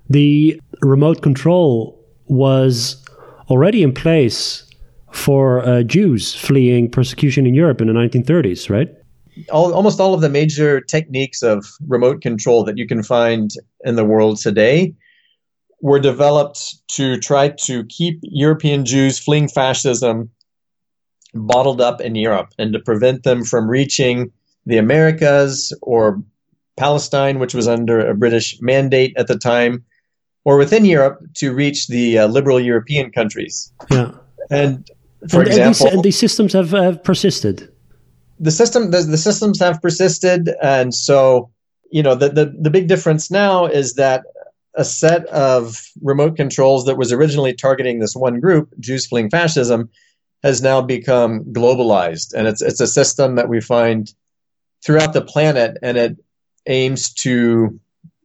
The 0.10 0.60
remote 0.82 1.21
control 1.21 2.04
was 2.25 3.04
already 3.49 3.84
in 3.84 3.93
place 3.93 4.65
for 5.12 5.65
uh, 5.65 5.84
Jews 5.84 6.36
fleeing 6.36 6.89
persecution 6.89 7.45
in 7.45 7.54
Europe 7.54 7.82
in 7.82 7.88
the 7.88 7.93
1930s, 7.93 8.69
right? 8.69 8.89
All, 9.52 9.73
almost 9.73 9.99
all 9.99 10.13
of 10.13 10.21
the 10.21 10.30
major 10.30 10.82
techniques 10.82 11.41
of 11.41 11.65
remote 11.88 12.21
control 12.21 12.63
that 12.65 12.78
you 12.78 12.88
can 12.88 13.04
find 13.04 13.52
in 13.84 13.95
the 13.95 14.06
world 14.06 14.38
today 14.39 14.93
were 15.82 15.99
developed 15.99 16.75
to 16.95 17.17
try 17.19 17.49
to 17.49 17.86
keep 17.86 18.19
European 18.23 18.86
Jews 18.86 19.17
fleeing 19.17 19.47
fascism 19.47 20.30
bottled 21.33 21.81
up 21.81 22.01
in 22.01 22.15
Europe 22.15 22.53
and 22.57 22.73
to 22.73 22.79
prevent 22.79 23.23
them 23.23 23.43
from 23.43 23.69
reaching 23.69 24.31
the 24.65 24.77
Americas 24.77 25.73
or 25.81 26.21
Palestine, 26.77 27.39
which 27.39 27.53
was 27.53 27.67
under 27.67 27.99
a 27.99 28.15
British 28.15 28.57
mandate 28.61 29.13
at 29.17 29.27
the 29.27 29.37
time, 29.37 29.83
or 30.45 30.57
within 30.57 30.85
Europe 30.85 31.19
to 31.35 31.53
reach 31.53 31.87
the 31.87 32.19
uh, 32.19 32.27
liberal 32.27 32.59
European 32.59 33.11
countries. 33.11 33.71
Yeah. 33.91 34.11
And 34.49 34.89
for 35.29 35.41
and, 35.41 35.47
example, 35.47 35.65
and 35.65 35.73
these, 35.73 35.81
and 35.81 36.03
these, 36.03 36.17
systems 36.17 36.53
have, 36.53 36.71
have 36.71 37.03
persisted. 37.03 37.71
The 38.39 38.51
system, 38.51 38.91
the, 38.91 39.01
the, 39.01 39.17
systems 39.17 39.59
have 39.59 39.81
persisted, 39.81 40.49
and 40.61 40.93
so 40.93 41.51
you 41.91 42.01
know 42.01 42.15
the, 42.15 42.29
the 42.29 42.55
the 42.57 42.69
big 42.69 42.87
difference 42.87 43.29
now 43.29 43.65
is 43.65 43.95
that 43.95 44.23
a 44.75 44.85
set 44.85 45.25
of 45.25 45.81
remote 46.01 46.37
controls 46.37 46.85
that 46.85 46.97
was 46.97 47.11
originally 47.11 47.53
targeting 47.53 47.99
this 47.99 48.15
one 48.15 48.39
group, 48.39 48.69
Jews 48.79 49.05
fleeing 49.05 49.29
fascism, 49.29 49.89
has 50.43 50.62
now 50.62 50.82
become 50.82 51.43
globalized, 51.45 52.34
and 52.34 52.47
it's 52.47 52.62
it's 52.62 52.82
a 52.82 52.88
system 52.88 53.36
that 53.36 53.49
we 53.49 53.62
find 53.62 54.13
throughout 54.84 55.13
the 55.13 55.21
planet, 55.21 55.78
and 55.82 55.97
it 55.97 56.17
aims 56.67 57.13
to 57.13 57.80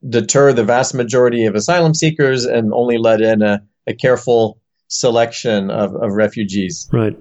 deter 0.09 0.53
the 0.53 0.65
vast 0.65 0.95
majority 0.95 1.47
of 1.47 1.55
asylum 1.55 1.95
seekers 1.95 2.45
and 2.45 2.73
only 2.73 2.99
let 2.99 3.21
in 3.21 3.43
a, 3.43 3.63
a 3.87 3.95
careful 3.95 4.61
selection 4.89 5.71
of, 5.71 5.95
of 5.97 6.13
refugees. 6.13 6.89
Right. 6.93 7.19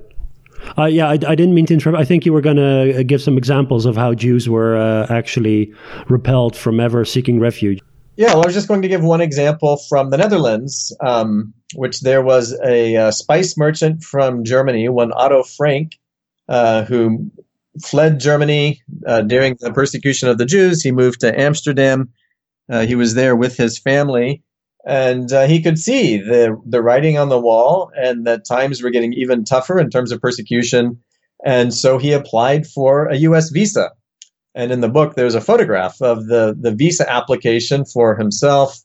Uh, 0.77 0.86
yeah, 0.86 1.08
I, 1.08 1.13
I, 1.13 1.36
didn't 1.36 1.53
mean 1.53 1.65
to 1.67 1.73
interrupt. 1.73 1.97
I 1.97 2.06
think 2.06 2.25
you 2.25 2.32
were 2.32 2.41
going 2.41 2.58
to 2.58 3.03
give 3.03 3.21
some 3.21 3.38
examples 3.38 3.86
of 3.86 3.97
how 3.97 4.13
Jews 4.13 4.47
were 4.47 4.77
uh, 4.77 5.08
actually 5.10 5.73
repelled 6.08 6.56
from 6.56 6.79
ever 6.79 7.03
seeking 7.03 7.39
refuge. 7.39 7.82
Yeah, 8.15 8.34
well, 8.34 8.43
I 8.43 8.45
was 8.45 8.54
just 8.54 8.67
going 8.67 8.84
to 8.84 8.88
give 8.88 9.04
one 9.04 9.21
example 9.21 9.78
from 9.89 10.10
the 10.12 10.17
Netherlands, 10.17 10.95
um, 11.04 11.54
which 11.73 12.02
there 12.02 12.21
was 12.21 12.54
a, 12.63 12.93
a, 12.93 13.08
uh, 13.08 13.12
spice 13.12 13.58
merchant 13.58 14.04
from 14.04 14.43
Germany, 14.43 14.88
one 14.89 15.12
Otto 15.12 15.43
Frank, 15.43 15.97
uh, 16.47 16.84
who 16.84 17.32
fled 17.82 18.19
Germany 18.19 18.84
uh, 19.08 19.21
during 19.21 19.58
the 19.60 19.73
persecution 19.73 20.30
of 20.30 20.38
the 20.38 20.45
Jews. 20.45 20.84
He 20.84 20.91
moved 20.91 21.21
to 21.21 21.39
Amsterdam. 21.39 22.10
he 22.86 22.95
was 22.95 23.15
there 23.15 23.36
with 23.36 23.58
his 23.58 23.80
family 23.80 24.43
and 24.86 25.32
uh, 25.32 25.47
he 25.47 25.62
could 25.62 25.80
see 25.80 26.17
the 26.17 26.60
the 26.65 26.82
writing 26.82 27.17
on 27.17 27.30
the 27.30 27.39
wall, 27.39 27.91
and 27.95 28.28
that 28.28 28.45
times 28.45 28.82
were 28.82 28.89
getting 28.89 29.13
even 29.13 29.45
tougher 29.45 29.80
in 29.80 29.89
terms 29.89 30.12
of 30.12 30.21
persecution. 30.21 31.02
And 31.45 31.73
so 31.73 31.97
he 31.97 32.13
applied 32.13 32.67
for 32.67 33.08
a 33.08 33.17
U.S. 33.17 33.49
visa. 33.49 33.91
And 34.55 34.71
in 34.71 34.81
the 34.81 34.89
book, 34.89 35.15
there's 35.15 35.35
a 35.35 35.41
photograph 35.41 36.01
of 36.01 36.25
the 36.25 36.55
the 36.59 36.71
visa 36.71 37.09
application 37.09 37.85
for 37.85 38.15
himself 38.15 38.79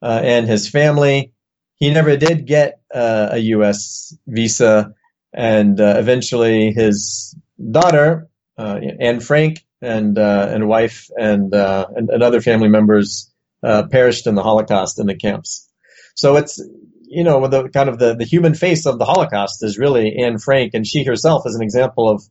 uh, 0.00 0.20
and 0.22 0.46
his 0.46 0.68
family. 0.68 1.32
He 1.76 1.90
never 1.90 2.16
did 2.16 2.46
get 2.46 2.80
uh, 2.94 3.30
a 3.32 3.38
U.S. 3.38 4.16
visa, 4.26 4.94
and 5.32 5.80
uh, 5.80 5.96
eventually 5.98 6.72
his 6.72 7.36
daughter 7.70 8.28
uh, 8.56 8.78
Anne 9.00 9.20
Frank 9.20 9.64
and 9.80 10.16
uh, 10.16 10.48
and 10.50 10.68
wife 10.68 11.10
and, 11.16 11.52
and 11.54 12.10
and 12.10 12.22
other 12.22 12.40
family 12.40 12.68
members 12.68 13.32
uh, 13.62 13.84
perished 13.90 14.26
in 14.26 14.34
the 14.34 14.42
Holocaust 14.42 14.98
in 14.98 15.06
the 15.06 15.16
camps. 15.16 15.68
So 16.14 16.36
it's, 16.36 16.62
you 17.04 17.24
know, 17.24 17.46
the 17.46 17.68
kind 17.68 17.88
of 17.88 17.98
the, 17.98 18.14
the 18.14 18.24
human 18.24 18.54
face 18.54 18.86
of 18.86 18.98
the 18.98 19.04
Holocaust 19.04 19.62
is 19.62 19.78
really 19.78 20.16
Anne 20.16 20.38
Frank, 20.38 20.74
and 20.74 20.86
she 20.86 21.04
herself 21.04 21.42
is 21.46 21.54
an 21.54 21.62
example 21.62 22.08
of 22.08 22.22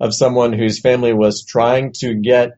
of 0.00 0.14
someone 0.14 0.52
whose 0.52 0.80
family 0.80 1.12
was 1.12 1.44
trying 1.44 1.92
to 2.00 2.14
get 2.14 2.52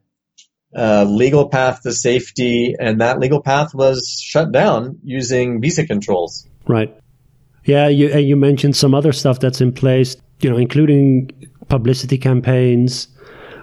a 0.74 1.04
legal 1.04 1.48
path 1.48 1.82
to 1.82 1.92
safety, 1.92 2.74
and 2.78 3.00
that 3.00 3.18
legal 3.18 3.40
path 3.42 3.74
was 3.74 4.20
shut 4.22 4.52
down 4.52 4.98
using 5.02 5.60
visa 5.60 5.86
controls. 5.86 6.46
Right. 6.66 6.94
Yeah, 7.64 7.88
you 7.88 8.08
you 8.18 8.36
mentioned 8.36 8.76
some 8.76 8.94
other 8.94 9.12
stuff 9.12 9.40
that's 9.40 9.60
in 9.60 9.72
place, 9.72 10.16
you 10.40 10.50
know, 10.50 10.56
including 10.56 11.30
publicity 11.68 12.18
campaigns. 12.18 13.08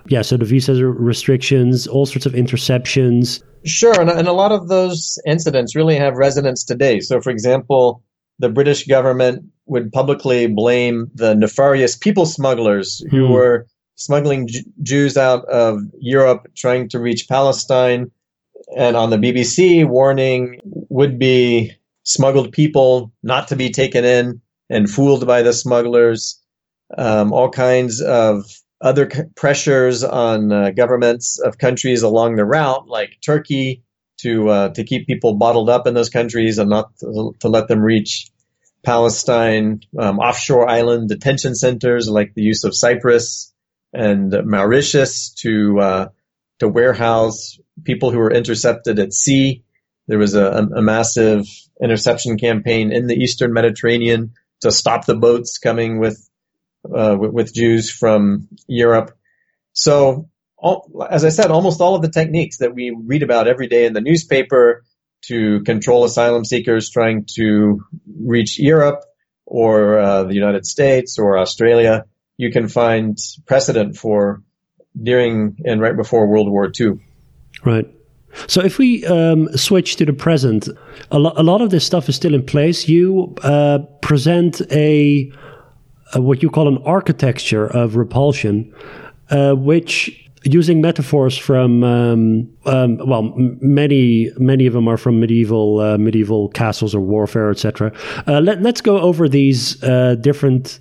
Yeah, 0.07 0.21
so 0.21 0.35
the 0.35 0.45
visa 0.45 0.73
restrictions, 0.85 1.87
all 1.87 2.05
sorts 2.05 2.25
of 2.25 2.33
interceptions 2.33 3.41
Sure, 3.65 3.99
and, 3.99 4.09
and 4.09 4.27
a 4.27 4.33
lot 4.33 4.51
of 4.51 4.67
those 4.67 5.17
incidents 5.25 5.75
really 5.75 5.95
have 5.95 6.15
resonance 6.15 6.63
today. 6.63 6.99
So, 6.99 7.21
for 7.21 7.29
example, 7.29 8.03
the 8.39 8.49
British 8.49 8.85
government 8.87 9.43
would 9.65 9.91
publicly 9.91 10.47
blame 10.47 11.09
the 11.13 11.35
nefarious 11.35 11.95
people 11.95 12.25
smugglers 12.25 13.03
who 13.09 13.27
hmm. 13.27 13.33
were 13.33 13.67
smuggling 13.95 14.47
J- 14.47 14.63
Jews 14.81 15.17
out 15.17 15.45
of 15.45 15.79
Europe 15.99 16.47
trying 16.55 16.89
to 16.89 16.99
reach 16.99 17.29
Palestine, 17.29 18.11
and 18.77 18.95
on 18.95 19.09
the 19.09 19.17
BBC 19.17 19.87
warning 19.87 20.59
would 20.63 21.19
be 21.19 21.71
smuggled 22.03 22.51
people 22.51 23.11
not 23.23 23.47
to 23.47 23.55
be 23.55 23.69
taken 23.69 24.03
in 24.03 24.41
and 24.69 24.89
fooled 24.89 25.25
by 25.25 25.41
the 25.41 25.53
smugglers. 25.53 26.39
Um, 26.97 27.33
all 27.33 27.49
kinds 27.49 28.01
of 28.01 28.45
other 28.81 29.09
c- 29.09 29.23
pressures 29.35 30.03
on 30.03 30.51
uh, 30.51 30.69
governments 30.71 31.39
of 31.39 31.57
countries 31.57 32.03
along 32.03 32.35
the 32.35 32.45
route, 32.45 32.87
like 32.87 33.17
Turkey, 33.25 33.81
to 34.23 34.49
uh, 34.49 34.69
to 34.69 34.83
keep 34.83 35.07
people 35.07 35.35
bottled 35.35 35.69
up 35.69 35.87
in 35.87 35.93
those 35.93 36.09
countries 36.09 36.57
and 36.57 36.69
not 36.69 36.97
to, 36.97 37.35
to 37.39 37.47
let 37.49 37.67
them 37.67 37.79
reach 37.79 38.29
Palestine. 38.83 39.81
Um, 39.97 40.19
offshore 40.19 40.67
island 40.67 41.09
detention 41.09 41.55
centers, 41.55 42.09
like 42.09 42.33
the 42.33 42.41
use 42.41 42.63
of 42.63 42.75
Cyprus 42.75 43.53
and 43.93 44.33
Mauritius, 44.45 45.33
to 45.39 45.79
uh, 45.79 46.09
to 46.59 46.67
warehouse 46.67 47.59
people 47.83 48.11
who 48.11 48.17
were 48.17 48.31
intercepted 48.31 48.99
at 48.99 49.13
sea. 49.13 49.63
There 50.07 50.19
was 50.19 50.35
a, 50.35 50.67
a 50.75 50.81
massive 50.81 51.45
interception 51.81 52.37
campaign 52.37 52.91
in 52.91 53.07
the 53.07 53.15
Eastern 53.15 53.53
Mediterranean 53.53 54.33
to 54.61 54.71
stop 54.71 55.05
the 55.05 55.15
boats 55.15 55.57
coming 55.57 55.99
with 55.99 56.29
uh, 56.85 57.15
with, 57.17 57.31
with, 57.31 57.53
Jews 57.53 57.89
from 57.89 58.49
Europe. 58.67 59.17
So 59.71 60.29
all, 60.63 61.05
as 61.09 61.25
I 61.25 61.29
said, 61.29 61.51
almost 61.51 61.81
all 61.81 61.93
of 61.93 62.01
the 62.01 62.09
techniques 62.09 62.57
that 62.57 62.73
we 62.73 62.95
read 63.05 63.21
about 63.21 63.47
every 63.47 63.67
day 63.67 63.85
in 63.85 63.93
the 63.93 64.01
newspaper 64.01 64.83
to 65.23 65.61
control 65.63 66.05
asylum 66.05 66.45
seekers 66.45 66.89
trying 66.89 67.25
to 67.35 67.81
reach 68.17 68.59
Europe 68.59 69.01
or 69.45 69.99
uh, 69.99 70.23
the 70.23 70.33
United 70.33 70.65
States 70.65 71.19
or 71.19 71.37
Australia, 71.37 72.05
you 72.37 72.49
can 72.49 72.69
find 72.69 73.17
precedent 73.45 73.97
for 73.97 74.41
during 75.01 75.57
and 75.65 75.81
right 75.81 75.97
before 75.97 76.27
World 76.27 76.49
War 76.49 76.71
II. 76.79 76.93
Right. 77.65 77.87
So 78.47 78.61
if 78.61 78.77
we 78.77 79.05
um, 79.05 79.55
switch 79.57 79.97
to 79.97 80.05
the 80.05 80.13
present, 80.13 80.69
a, 81.11 81.19
lo- 81.19 81.33
a, 81.35 81.43
lot 81.43 81.61
of 81.61 81.69
this 81.71 81.85
stuff 81.85 82.09
is 82.09 82.15
still 82.15 82.33
in 82.33 82.45
place. 82.45 82.87
You 82.87 83.35
uh, 83.43 83.79
present 84.01 84.61
a, 84.71 85.31
a, 86.13 86.21
what 86.21 86.41
you 86.41 86.49
call 86.49 86.67
an 86.67 86.79
architecture 86.85 87.65
of 87.67 87.95
repulsion, 87.95 88.73
uh, 89.29 89.53
which 89.53 90.22
using 90.43 90.81
metaphors 90.81 91.37
from 91.37 91.83
um, 91.83 92.49
um, 92.65 92.97
well, 93.07 93.33
many 93.35 94.29
many 94.37 94.65
of 94.65 94.73
them 94.73 94.87
are 94.87 94.97
from 94.97 95.19
medieval 95.19 95.79
uh, 95.79 95.97
medieval 95.97 96.49
castles 96.49 96.93
or 96.93 97.01
warfare, 97.01 97.49
etc. 97.49 97.91
Uh, 98.27 98.39
let, 98.39 98.65
us 98.65 98.81
go 98.81 98.99
over 98.99 99.29
these 99.29 99.81
uh, 99.83 100.15
different 100.15 100.79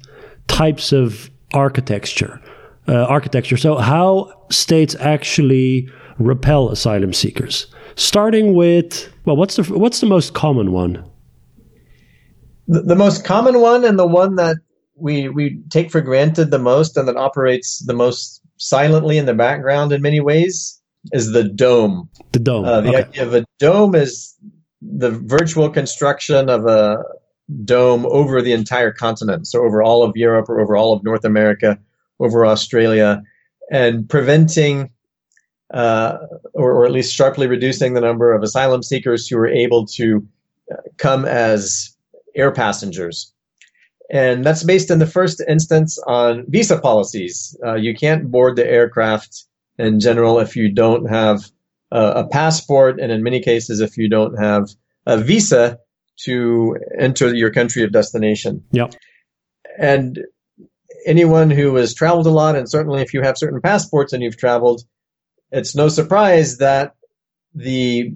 types 0.49 0.93
of 0.93 1.31
architecture. 1.55 2.41
Uh, 2.89 3.05
architecture. 3.05 3.57
So, 3.57 3.77
how 3.77 4.33
states 4.51 4.97
actually 4.99 5.89
repel 6.19 6.69
asylum 6.71 7.13
seekers? 7.13 7.69
Starting 7.95 8.55
with 8.55 9.13
well, 9.25 9.37
what's 9.37 9.57
the 9.57 9.63
what's 9.79 10.01
the 10.01 10.07
most 10.07 10.35
common 10.35 10.73
one? 10.73 11.05
The, 12.67 12.83
the 12.83 12.97
most 12.97 13.25
common 13.25 13.61
one, 13.61 13.85
and 13.85 13.99
the 13.99 14.07
one 14.07 14.35
that 14.35 14.57
we 14.97 15.29
we 15.29 15.63
take 15.71 15.93
for 15.93 16.01
granted 16.01 16.51
the 16.51 16.59
most, 16.59 16.97
and 16.97 17.07
that 17.07 17.17
operates 17.17 17.85
the 17.87 17.95
most 17.95 18.42
silently 18.57 19.19
in 19.19 19.27
the 19.27 19.35
background 19.35 19.93
in 19.93 20.03
many 20.03 20.21
ways 20.21 20.81
is 21.13 21.33
the 21.33 21.45
dome. 21.45 22.09
The 22.33 22.39
dome. 22.39 22.65
Uh, 22.65 22.81
the 22.81 22.89
okay. 22.89 22.99
idea 22.99 23.23
of 23.23 23.35
a 23.35 23.45
dome 23.59 23.95
is 23.95 24.37
the 24.81 25.11
virtual 25.11 25.71
construction 25.71 26.49
of 26.49 26.67
a 26.67 27.03
dome 27.65 28.07
over 28.07 28.41
the 28.41 28.53
entire 28.53 28.93
continent, 28.93 29.47
so 29.47 29.65
over 29.65 29.83
all 29.83 30.03
of 30.03 30.17
Europe 30.17 30.49
or 30.49 30.61
over 30.61 30.77
all 30.77 30.93
of 30.93 31.05
North 31.05 31.25
America, 31.25 31.79
over 32.21 32.47
Australia, 32.47 33.23
and 33.71 34.09
preventing 34.09 34.91
uh, 35.73 36.19
or, 36.53 36.73
or, 36.73 36.85
at 36.85 36.93
least 36.93 37.15
sharply 37.15 37.47
reducing 37.47 37.95
the 37.95 38.01
number 38.01 38.35
of 38.35 38.43
asylum 38.43 38.83
seekers 38.83 39.27
who 39.27 39.39
are 39.39 39.49
able 39.49 39.87
to 39.87 40.27
uh, 40.71 40.77
come 40.99 41.25
as 41.25 41.97
air 42.35 42.53
passengers. 42.53 43.32
And 44.11 44.45
that's 44.45 44.63
based 44.63 44.91
in 44.91 44.99
the 44.99 45.07
first 45.07 45.43
instance 45.47 45.99
on 46.07 46.45
visa 46.49 46.79
policies. 46.79 47.57
Uh, 47.65 47.75
you 47.75 47.95
can't 47.95 48.31
board 48.31 48.57
the 48.57 48.67
aircraft 48.67 49.45
in 49.79 50.01
general 50.01 50.39
if 50.39 50.57
you 50.57 50.71
don't 50.71 51.07
have 51.07 51.41
a 51.91 52.25
passport, 52.27 52.99
and 53.01 53.13
in 53.13 53.23
many 53.23 53.41
cases, 53.41 53.81
if 53.81 53.99
you 53.99 54.09
don't 54.09 54.37
have 54.39 54.71
a 55.05 55.19
visa 55.19 55.79
to 56.21 56.77
enter 56.99 57.35
your 57.35 57.53
country 57.53 57.83
of 57.83 57.93
destination. 57.93 58.65
Yep. 58.73 58.95
And 59.79 60.19
anyone 61.05 61.51
who 61.51 61.75
has 61.77 61.95
traveled 61.95 62.27
a 62.27 62.31
lot, 62.31 62.57
and 62.57 62.69
certainly 62.69 63.03
if 63.03 63.13
you 63.13 63.23
have 63.23 63.37
certain 63.37 63.61
passports 63.61 64.13
and 64.13 64.23
you've 64.23 64.39
traveled, 64.39 64.83
it's 65.51 65.75
no 65.75 65.89
surprise 65.89 66.59
that 66.59 66.95
the 67.55 68.15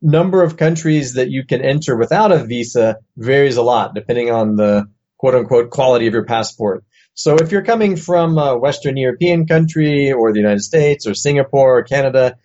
number 0.00 0.42
of 0.42 0.56
countries 0.56 1.14
that 1.14 1.30
you 1.30 1.44
can 1.44 1.62
enter 1.62 1.96
without 1.96 2.32
a 2.32 2.44
visa 2.44 2.98
varies 3.16 3.56
a 3.56 3.62
lot 3.62 3.94
depending 3.94 4.30
on 4.30 4.56
the 4.56 4.86
quote 5.18 5.34
unquote 5.34 5.70
quality 5.70 6.06
of 6.06 6.14
your 6.14 6.24
passport. 6.24 6.84
So 7.14 7.36
if 7.36 7.50
you're 7.50 7.64
coming 7.64 7.96
from 7.96 8.36
a 8.36 8.58
Western 8.58 8.96
European 8.96 9.46
country 9.46 10.12
or 10.12 10.32
the 10.32 10.38
United 10.38 10.60
States 10.60 11.06
or 11.06 11.14
Singapore 11.14 11.78
or 11.78 11.82
Canada, 11.82 12.36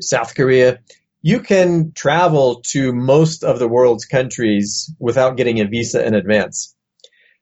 South 0.00 0.34
Korea, 0.34 0.80
you 1.22 1.40
can 1.40 1.92
travel 1.92 2.62
to 2.72 2.92
most 2.92 3.44
of 3.44 3.58
the 3.58 3.68
world's 3.68 4.04
countries 4.04 4.92
without 4.98 5.36
getting 5.36 5.60
a 5.60 5.66
visa 5.66 6.04
in 6.04 6.14
advance. 6.14 6.74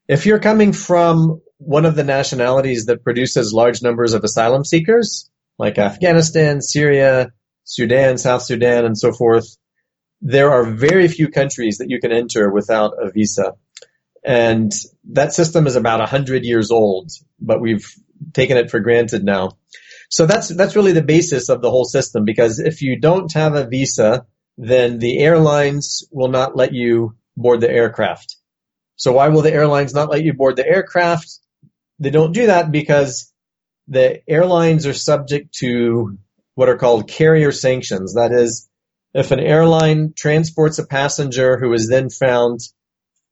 If 0.06 0.26
you're 0.26 0.38
coming 0.38 0.72
from 0.72 1.40
one 1.58 1.86
of 1.86 1.96
the 1.96 2.04
nationalities 2.04 2.86
that 2.86 3.04
produces 3.04 3.52
large 3.52 3.82
numbers 3.82 4.12
of 4.12 4.22
asylum 4.22 4.64
seekers, 4.64 5.30
like 5.58 5.78
Afghanistan, 5.78 6.60
Syria, 6.60 7.32
Sudan, 7.64 8.18
South 8.18 8.42
Sudan, 8.42 8.84
and 8.84 8.96
so 8.96 9.12
forth, 9.12 9.56
there 10.20 10.50
are 10.50 10.64
very 10.64 11.08
few 11.08 11.28
countries 11.28 11.78
that 11.78 11.90
you 11.90 12.00
can 12.00 12.12
enter 12.12 12.50
without 12.50 12.92
a 13.00 13.10
visa. 13.10 13.54
And 14.24 14.72
that 15.12 15.32
system 15.32 15.66
is 15.66 15.76
about 15.76 16.00
100 16.00 16.44
years 16.44 16.70
old, 16.70 17.10
but 17.40 17.60
we've 17.60 17.86
taken 18.32 18.56
it 18.56 18.70
for 18.70 18.80
granted 18.80 19.24
now. 19.24 19.58
So 20.10 20.26
that's, 20.26 20.48
that's 20.48 20.76
really 20.76 20.92
the 20.92 21.02
basis 21.02 21.48
of 21.48 21.62
the 21.62 21.70
whole 21.70 21.84
system 21.84 22.24
because 22.24 22.58
if 22.58 22.82
you 22.82 22.98
don't 23.00 23.32
have 23.32 23.54
a 23.54 23.66
visa, 23.66 24.26
then 24.58 24.98
the 24.98 25.18
airlines 25.18 26.04
will 26.10 26.28
not 26.28 26.56
let 26.56 26.74
you 26.74 27.16
board 27.36 27.60
the 27.60 27.70
aircraft. 27.70 28.36
So 28.96 29.12
why 29.12 29.28
will 29.28 29.42
the 29.42 29.52
airlines 29.52 29.94
not 29.94 30.10
let 30.10 30.22
you 30.22 30.34
board 30.34 30.56
the 30.56 30.66
aircraft? 30.66 31.38
They 31.98 32.10
don't 32.10 32.32
do 32.32 32.46
that 32.46 32.70
because 32.70 33.32
the 33.88 34.20
airlines 34.28 34.86
are 34.86 34.94
subject 34.94 35.54
to 35.60 36.18
what 36.54 36.68
are 36.68 36.76
called 36.76 37.08
carrier 37.08 37.52
sanctions. 37.52 38.14
That 38.14 38.32
is, 38.32 38.68
if 39.14 39.30
an 39.30 39.40
airline 39.40 40.12
transports 40.14 40.78
a 40.78 40.86
passenger 40.86 41.58
who 41.58 41.72
is 41.72 41.88
then 41.88 42.10
found 42.10 42.60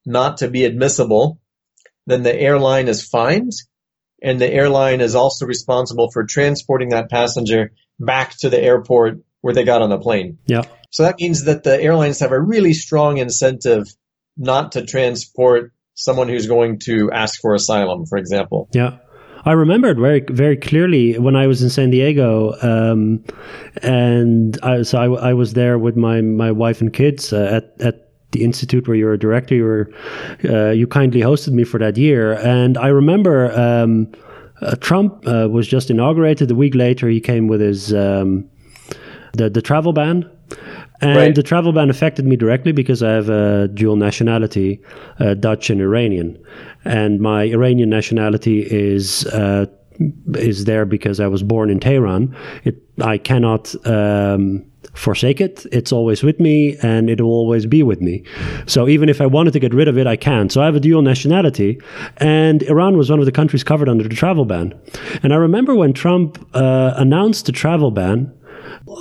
not 0.09 0.39
to 0.39 0.49
be 0.49 0.65
admissible, 0.65 1.41
then 2.07 2.23
the 2.23 2.35
airline 2.35 2.89
is 2.89 3.07
fined 3.07 3.53
and 4.23 4.41
the 4.41 4.51
airline 4.51 5.01
is 5.01 5.15
also 5.15 5.47
responsible 5.47 6.11
for 6.11 6.25
transporting 6.25 6.89
that 6.89 7.11
passenger 7.11 7.73
back 8.01 8.37
to 8.39 8.49
the 8.49 8.61
airport 8.61 9.21
where 9.41 9.55
they 9.55 9.65
got 9.65 9.83
on 9.83 9.91
the 9.91 9.99
plane. 9.99 10.39
Yeah. 10.47 10.63
So 10.91 11.05
that 11.05 11.21
means 11.21 11.45
that 11.45 11.63
the 11.63 11.81
airlines 11.81 12.21
have 12.21 12.33
a 12.33 12.41
really 12.41 12.73
strong 12.73 13.19
incentive 13.19 13.87
not 14.37 14.73
to 14.73 14.85
transport 14.85 15.73
someone 15.95 16.29
who's 16.29 16.47
going 16.47 16.81
to 16.81 17.11
ask 17.13 17.41
for 17.41 17.55
asylum, 17.55 18.07
for 18.07 18.17
example. 18.19 18.69
Yeah. 18.73 18.99
I 19.45 19.53
remembered 19.53 19.99
very 19.99 20.21
very 20.29 20.57
clearly 20.57 21.19
when 21.19 21.37
I 21.37 21.47
was 21.47 21.63
in 21.63 21.71
San 21.71 21.91
Diego, 21.91 22.55
um, 22.61 23.25
and 23.83 24.59
I, 24.63 24.83
so 24.83 24.99
I, 24.99 25.31
I, 25.31 25.33
was 25.35 25.55
there 25.55 25.79
with 25.79 25.97
my 25.97 26.21
my 26.21 26.51
wife 26.51 26.81
and 26.81 26.93
kids 26.93 27.33
uh, 27.33 27.63
at 27.63 27.81
at 27.81 28.08
the 28.33 28.45
institute 28.45 28.87
where 28.87 28.97
you're 28.97 29.15
a 29.15 29.19
director. 29.19 29.55
You 29.55 29.65
were, 29.65 29.91
uh, 30.45 30.71
you 30.71 30.87
kindly 30.87 31.21
hosted 31.21 31.53
me 31.53 31.65
for 31.65 31.79
that 31.79 31.97
year, 31.97 32.35
and 32.35 32.77
I 32.77 32.89
remember 32.89 33.53
um, 33.59 34.11
uh, 34.61 34.75
Trump 34.77 35.27
uh, 35.27 35.49
was 35.51 35.69
just 35.69 35.91
inaugurated. 35.91 36.51
A 36.51 36.55
week 36.55 36.75
later, 36.75 37.09
he 37.09 37.21
came 37.21 37.49
with 37.49 37.61
his 37.61 37.93
um, 37.93 38.49
the 39.35 39.51
the 39.51 39.63
travel 39.63 39.93
ban. 39.93 40.31
And 41.01 41.17
right. 41.17 41.35
the 41.35 41.45
travel 41.45 41.73
ban 41.73 41.91
affected 41.91 42.27
me 42.27 42.35
directly 42.35 42.73
because 42.73 43.05
I 43.05 43.13
have 43.13 43.29
a 43.29 43.69
dual 43.69 43.95
nationality, 43.95 44.81
uh, 45.21 45.35
Dutch 45.35 45.71
and 45.71 45.81
Iranian, 45.81 46.37
and 46.85 47.21
my 47.21 47.45
Iranian 47.45 47.89
nationality 47.89 48.63
is 48.63 49.25
uh, 49.27 49.67
is 50.35 50.65
there 50.65 50.85
because 50.85 51.21
I 51.21 51.29
was 51.29 51.45
born 51.45 51.71
in 51.71 51.79
Tehran. 51.79 52.35
It 52.65 52.83
I 53.01 53.19
cannot 53.19 53.75
um, 53.87 54.65
forsake 54.99 55.41
it. 55.41 55.65
It's 55.73 55.93
always 55.93 56.23
with 56.23 56.41
me 56.41 56.77
and 56.83 57.09
it 57.09 57.21
will 57.21 57.31
always 57.31 57.67
be 57.67 57.83
with 57.83 58.01
me. 58.01 58.23
So 58.67 58.89
even 58.89 59.09
if 59.09 59.21
I 59.21 59.27
wanted 59.27 59.53
to 59.53 59.61
get 59.61 59.73
rid 59.73 59.89
of 59.89 59.97
it, 59.97 60.07
I 60.07 60.17
can't. 60.17 60.51
So 60.53 60.61
I 60.61 60.65
have 60.67 60.75
a 60.75 60.81
dual 60.81 61.03
nationality 61.03 61.81
and 62.19 62.63
Iran 62.65 62.97
was 62.97 63.09
one 63.11 63.21
of 63.21 63.27
the 63.27 63.33
countries 63.33 63.65
covered 63.65 63.89
under 63.89 64.05
the 64.05 64.15
travel 64.15 64.45
ban. 64.45 64.79
And 65.23 65.33
I 65.33 65.37
remember 65.37 65.75
when 65.75 65.93
Trump 65.93 66.45
uh, 66.55 66.95
announced 66.97 67.47
the 67.47 67.53
travel 67.53 67.91
ban, 67.91 68.33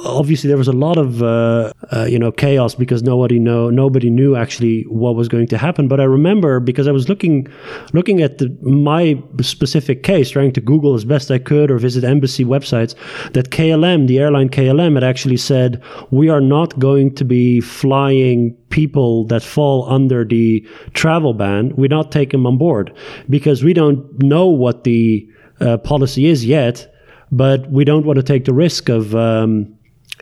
obviously 0.05 0.47
there 0.47 0.57
was 0.57 0.67
a 0.67 0.73
lot 0.73 0.97
of 0.97 1.21
uh, 1.21 1.71
uh, 1.91 2.05
you 2.09 2.19
know 2.19 2.31
chaos 2.31 2.75
because 2.75 3.03
nobody 3.03 3.39
know 3.39 3.69
nobody 3.69 4.09
knew 4.09 4.35
actually 4.35 4.83
what 4.83 5.15
was 5.15 5.27
going 5.27 5.47
to 5.47 5.57
happen. 5.57 5.87
But 5.87 5.99
I 5.99 6.03
remember 6.03 6.59
because 6.59 6.87
I 6.87 6.91
was 6.91 7.09
looking 7.09 7.47
looking 7.93 8.21
at 8.21 8.37
the, 8.37 8.55
my 8.61 9.21
specific 9.41 10.03
case, 10.03 10.29
trying 10.29 10.51
to 10.53 10.61
Google 10.61 10.93
as 10.93 11.05
best 11.05 11.31
I 11.31 11.39
could 11.39 11.71
or 11.71 11.77
visit 11.77 12.03
embassy 12.03 12.43
websites, 12.43 12.95
that 13.33 13.49
KLM, 13.49 14.07
the 14.07 14.19
airline 14.19 14.49
KLM, 14.49 14.95
had 14.95 15.03
actually 15.03 15.37
said 15.37 15.81
we 16.11 16.29
are 16.29 16.41
not 16.41 16.77
going 16.79 17.13
to 17.15 17.25
be 17.25 17.61
flying 17.61 18.53
people 18.69 19.25
that 19.25 19.43
fall 19.43 19.89
under 19.89 20.25
the 20.25 20.65
travel 20.93 21.33
ban. 21.33 21.73
We 21.75 21.87
not 21.87 22.11
take 22.11 22.31
them 22.31 22.45
on 22.45 22.57
board 22.57 22.93
because 23.29 23.63
we 23.63 23.73
don't 23.73 24.21
know 24.21 24.47
what 24.47 24.83
the 24.83 25.27
uh, 25.59 25.77
policy 25.77 26.25
is 26.25 26.45
yet 26.45 26.93
but 27.31 27.69
we 27.69 27.83
don't 27.83 28.05
want 28.05 28.17
to 28.17 28.23
take 28.23 28.45
the 28.45 28.53
risk 28.53 28.89
of 28.89 29.13
um, 29.15 29.76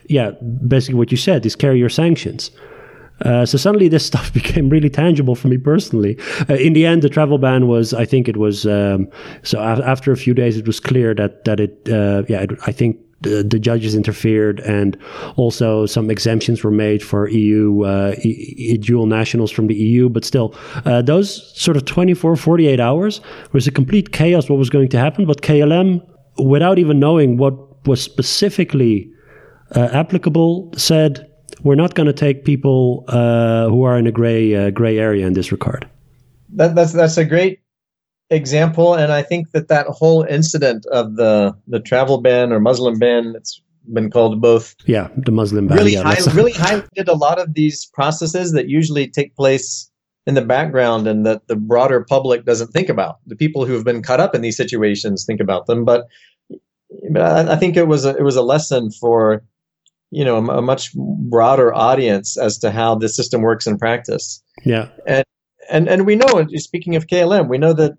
yeah, 0.07 0.31
basically 0.67 0.95
what 0.95 1.11
you 1.11 1.17
said, 1.17 1.43
these 1.43 1.55
carrier 1.55 1.89
sanctions. 1.89 2.51
Uh, 3.21 3.45
so 3.45 3.57
suddenly 3.57 3.87
this 3.87 4.05
stuff 4.11 4.33
became 4.33 4.69
really 4.69 4.89
tangible 4.89 5.35
for 5.35 5.47
me 5.47 5.57
personally. 5.57 6.17
Uh, 6.49 6.55
in 6.55 6.73
the 6.73 6.85
end, 6.85 7.01
the 7.01 7.09
travel 7.09 7.37
ban 7.37 7.67
was, 7.67 7.93
I 7.93 8.05
think 8.05 8.27
it 8.27 8.37
was, 8.37 8.65
um, 8.65 9.07
so 9.43 9.59
after 9.59 10.11
a 10.11 10.17
few 10.17 10.33
days, 10.33 10.57
it 10.57 10.67
was 10.67 10.79
clear 10.79 11.13
that, 11.15 11.45
that 11.45 11.59
it, 11.59 11.89
uh, 11.89 12.23
yeah, 12.27 12.41
it, 12.41 12.51
I 12.67 12.71
think 12.71 12.97
the, 13.21 13.59
judges 13.59 13.95
interfered 13.95 14.59
and 14.59 14.97
also 15.35 15.85
some 15.85 16.11
exemptions 16.11 16.63
were 16.63 16.69
made 16.69 17.01
for 17.01 17.27
EU, 17.29 17.83
uh, 17.83 18.13
e- 18.21 18.77
dual 18.77 19.07
nationals 19.07 19.49
from 19.49 19.67
the 19.67 19.73
EU. 19.73 20.09
But 20.09 20.25
still, 20.25 20.53
uh, 20.85 21.01
those 21.01 21.57
sort 21.59 21.77
of 21.77 21.85
24, 21.85 22.35
48 22.35 22.79
hours 22.79 23.21
was 23.51 23.65
a 23.65 23.71
complete 23.71 24.11
chaos 24.11 24.49
what 24.49 24.59
was 24.59 24.69
going 24.69 24.89
to 24.89 24.99
happen. 24.99 25.25
But 25.25 25.41
KLM, 25.41 26.05
without 26.37 26.77
even 26.77 26.99
knowing 26.99 27.37
what 27.37 27.87
was 27.87 28.01
specifically 28.01 29.11
uh, 29.75 29.89
applicable 29.91 30.71
said 30.77 31.29
we're 31.63 31.75
not 31.75 31.95
going 31.95 32.07
to 32.07 32.13
take 32.13 32.45
people 32.45 33.03
uh, 33.07 33.69
who 33.69 33.83
are 33.83 33.97
in 33.97 34.07
a 34.07 34.11
gray 34.11 34.55
uh, 34.55 34.69
gray 34.69 34.97
area 34.97 35.25
in 35.25 35.33
this 35.33 35.51
regard. 35.51 35.87
That, 36.49 36.75
that's 36.75 36.93
that's 36.93 37.17
a 37.17 37.25
great 37.25 37.59
example, 38.29 38.93
and 38.93 39.11
I 39.11 39.21
think 39.21 39.51
that 39.51 39.67
that 39.67 39.87
whole 39.87 40.23
incident 40.23 40.85
of 40.87 41.15
the 41.15 41.55
the 41.67 41.79
travel 41.79 42.21
ban 42.21 42.51
or 42.51 42.59
Muslim 42.59 42.99
ban, 42.99 43.33
it's 43.35 43.61
been 43.93 44.09
called 44.09 44.41
both. 44.41 44.75
Yeah, 44.85 45.09
the 45.17 45.31
Muslim 45.31 45.67
ban. 45.67 45.77
Really, 45.77 45.93
yeah, 45.93 46.03
high, 46.03 46.31
really 46.33 46.53
highlighted 46.53 47.07
a 47.07 47.13
lot 47.13 47.39
of 47.39 47.53
these 47.53 47.85
processes 47.85 48.53
that 48.53 48.69
usually 48.69 49.07
take 49.07 49.35
place 49.35 49.89
in 50.27 50.33
the 50.33 50.41
background 50.41 51.07
and 51.07 51.25
that 51.25 51.47
the 51.47 51.55
broader 51.55 52.03
public 52.03 52.45
doesn't 52.45 52.69
think 52.69 52.89
about. 52.89 53.17
The 53.27 53.35
people 53.35 53.65
who 53.65 53.73
have 53.73 53.83
been 53.83 54.01
caught 54.01 54.19
up 54.19 54.33
in 54.33 54.41
these 54.41 54.57
situations 54.57 55.23
think 55.23 55.39
about 55.39 55.67
them, 55.67 55.85
but 55.85 56.07
I 57.19 57.55
think 57.57 57.77
it 57.77 57.87
was 57.87 58.05
a, 58.05 58.15
it 58.15 58.23
was 58.23 58.35
a 58.35 58.41
lesson 58.41 58.91
for 58.91 59.43
you 60.11 60.23
know 60.23 60.37
a, 60.37 60.57
a 60.57 60.61
much 60.61 60.93
broader 60.93 61.73
audience 61.73 62.37
as 62.37 62.57
to 62.59 62.71
how 62.71 62.95
the 62.95 63.09
system 63.09 63.41
works 63.41 63.67
in 63.67 63.77
practice. 63.77 64.41
Yeah, 64.63 64.89
and 65.07 65.25
and 65.69 65.87
and 65.87 66.05
we 66.05 66.15
know. 66.15 66.47
Speaking 66.55 66.95
of 66.95 67.07
KLM, 67.07 67.49
we 67.49 67.57
know 67.57 67.73
that 67.73 67.93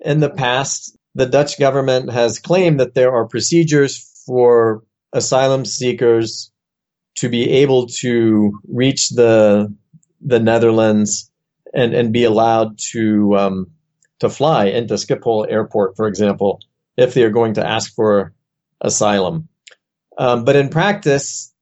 in 0.00 0.20
the 0.20 0.30
past 0.30 0.96
the 1.14 1.26
Dutch 1.26 1.58
government 1.58 2.12
has 2.12 2.38
claimed 2.38 2.80
that 2.80 2.94
there 2.94 3.12
are 3.12 3.26
procedures 3.26 4.22
for 4.26 4.82
asylum 5.12 5.64
seekers 5.64 6.50
to 7.16 7.28
be 7.28 7.48
able 7.50 7.86
to 7.86 8.58
reach 8.68 9.10
the 9.10 9.72
the 10.20 10.40
Netherlands 10.40 11.30
and 11.72 11.94
and 11.94 12.12
be 12.12 12.24
allowed 12.24 12.78
to 12.92 13.36
um, 13.36 13.70
to 14.20 14.28
fly 14.28 14.66
into 14.66 14.94
Schiphol 14.94 15.50
Airport, 15.50 15.96
for 15.96 16.06
example, 16.06 16.60
if 16.96 17.14
they 17.14 17.22
are 17.22 17.30
going 17.30 17.54
to 17.54 17.66
ask 17.66 17.94
for 17.94 18.32
asylum. 18.80 19.48
Um, 20.16 20.44
but 20.44 20.56
in 20.56 20.68
practice, 20.68 21.52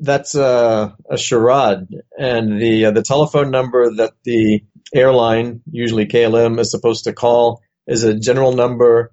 that's 0.00 0.34
a, 0.34 0.96
a 1.10 1.18
charade, 1.18 1.88
and 2.16 2.60
the 2.60 2.86
uh, 2.86 2.90
the 2.92 3.02
telephone 3.02 3.50
number 3.50 3.94
that 3.96 4.12
the 4.24 4.62
airline, 4.94 5.62
usually 5.70 6.06
KLM, 6.06 6.58
is 6.60 6.70
supposed 6.70 7.04
to 7.04 7.12
call 7.12 7.62
is 7.86 8.04
a 8.04 8.14
general 8.18 8.52
number 8.52 9.12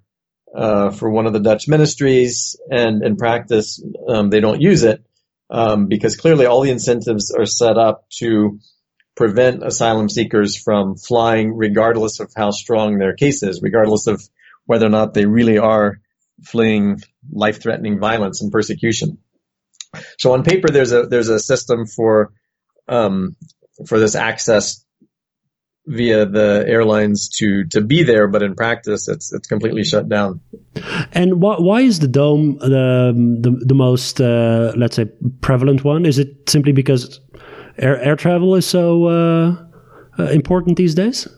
uh, 0.54 0.90
for 0.90 1.10
one 1.10 1.26
of 1.26 1.32
the 1.32 1.40
Dutch 1.40 1.66
ministries, 1.66 2.56
and 2.70 3.02
in 3.02 3.16
practice, 3.16 3.82
um, 4.08 4.30
they 4.30 4.40
don't 4.40 4.60
use 4.60 4.84
it 4.84 5.04
um, 5.50 5.86
because 5.88 6.16
clearly 6.16 6.46
all 6.46 6.62
the 6.62 6.70
incentives 6.70 7.32
are 7.32 7.46
set 7.46 7.78
up 7.78 8.06
to 8.18 8.60
prevent 9.16 9.62
asylum 9.62 10.08
seekers 10.08 10.56
from 10.56 10.96
flying, 10.96 11.56
regardless 11.56 12.20
of 12.20 12.32
how 12.36 12.50
strong 12.50 12.98
their 12.98 13.14
case 13.14 13.42
is, 13.42 13.60
regardless 13.62 14.06
of 14.06 14.22
whether 14.66 14.86
or 14.86 14.90
not 14.90 15.14
they 15.14 15.26
really 15.26 15.58
are 15.58 16.00
fleeing 16.44 17.00
life-threatening 17.32 17.98
violence 17.98 18.42
and 18.42 18.52
persecution. 18.52 19.18
So 20.18 20.32
on 20.32 20.42
paper, 20.42 20.68
there's 20.68 20.92
a 20.92 21.06
there's 21.06 21.28
a 21.28 21.38
system 21.38 21.86
for 21.86 22.32
um, 22.88 23.36
for 23.86 23.98
this 23.98 24.14
access 24.14 24.84
via 25.86 26.26
the 26.26 26.64
airlines 26.66 27.28
to 27.28 27.64
to 27.66 27.80
be 27.80 28.02
there, 28.02 28.28
but 28.28 28.42
in 28.42 28.54
practice, 28.54 29.08
it's 29.08 29.32
it's 29.32 29.46
completely 29.46 29.84
shut 29.84 30.08
down. 30.08 30.40
And 31.12 31.40
why, 31.40 31.56
why 31.58 31.80
is 31.80 32.00
the 32.00 32.08
dome 32.08 32.58
the 32.58 33.12
the, 33.40 33.50
the 33.64 33.74
most 33.74 34.20
uh, 34.20 34.72
let's 34.76 34.96
say 34.96 35.06
prevalent 35.40 35.84
one? 35.84 36.04
Is 36.04 36.18
it 36.18 36.48
simply 36.48 36.72
because 36.72 37.20
air 37.78 38.00
air 38.00 38.16
travel 38.16 38.54
is 38.54 38.66
so 38.66 39.06
uh, 39.06 39.56
uh, 40.18 40.24
important 40.24 40.76
these 40.76 40.94
days? 40.94 41.28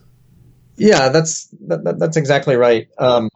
Yeah, 0.76 1.08
that's 1.11 1.48
that, 1.66 1.96
that's 1.98 2.16
exactly 2.16 2.56
right. 2.56 2.88
Um, 2.98 3.28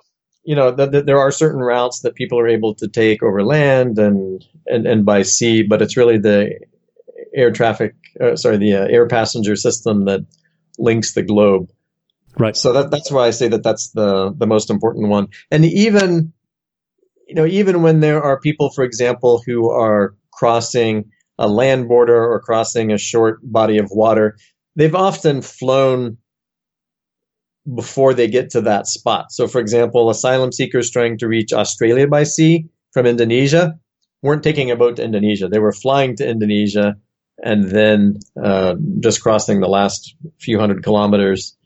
you 0.44 0.56
know, 0.56 0.70
the, 0.70 1.02
there 1.02 1.18
are 1.18 1.30
certain 1.30 1.60
routes 1.60 2.00
that 2.00 2.14
people 2.14 2.38
are 2.38 2.48
able 2.48 2.74
to 2.76 2.88
take 2.88 3.22
over 3.22 3.44
land 3.44 3.98
and 3.98 4.44
and, 4.66 4.86
and 4.86 5.04
by 5.04 5.22
sea, 5.22 5.62
but 5.62 5.82
it's 5.82 5.96
really 5.96 6.18
the 6.18 6.58
air 7.34 7.50
traffic, 7.50 7.94
uh, 8.20 8.36
sorry, 8.36 8.58
the 8.58 8.74
uh, 8.74 8.86
air 8.86 9.06
passenger 9.06 9.56
system 9.56 10.04
that 10.04 10.20
links 10.78 11.14
the 11.14 11.22
globe. 11.22 11.70
Right. 12.38 12.56
So 12.56 12.72
that 12.72 12.90
that's 12.90 13.10
why 13.10 13.26
I 13.26 13.30
say 13.30 13.48
that 13.48 13.62
that's 13.62 13.90
the 13.90 14.32
the 14.36 14.46
most 14.46 14.70
important 14.70 15.08
one. 15.08 15.28
And 15.50 15.64
even 15.64 16.32
you 17.28 17.34
know, 17.34 17.46
even 17.46 17.82
when 17.82 18.00
there 18.00 18.22
are 18.22 18.40
people, 18.40 18.70
for 18.70 18.84
example, 18.84 19.42
who 19.46 19.70
are 19.70 20.14
crossing 20.32 21.10
a 21.38 21.48
land 21.48 21.88
border 21.88 22.30
or 22.30 22.40
crossing 22.40 22.92
a 22.92 22.98
short 22.98 23.38
body 23.42 23.78
of 23.78 23.90
water, 23.90 24.36
they've 24.76 24.94
often 24.94 25.40
flown 25.40 26.18
before 27.74 28.14
they 28.14 28.28
get 28.28 28.50
to 28.50 28.62
that 28.62 28.86
spot. 28.86 29.32
So, 29.32 29.46
for 29.46 29.60
example, 29.60 30.10
asylum 30.10 30.52
seekers 30.52 30.90
trying 30.90 31.18
to 31.18 31.28
reach 31.28 31.52
Australia 31.52 32.08
by 32.08 32.24
sea 32.24 32.68
from 32.92 33.06
Indonesia 33.06 33.78
weren't 34.22 34.42
taking 34.42 34.70
a 34.70 34.76
boat 34.76 34.96
to 34.96 35.04
Indonesia. 35.04 35.48
They 35.48 35.58
were 35.58 35.72
flying 35.72 36.16
to 36.16 36.28
Indonesia 36.28 36.96
and 37.42 37.64
then 37.64 38.18
uh, 38.40 38.74
just 39.00 39.22
crossing 39.22 39.60
the 39.60 39.68
last 39.68 40.14
few 40.38 40.58
hundred 40.58 40.84
kilometers 40.84 41.56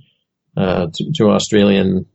uh, 0.56 0.86
to, 0.92 1.12
to, 1.16 1.30
Australian 1.30 2.06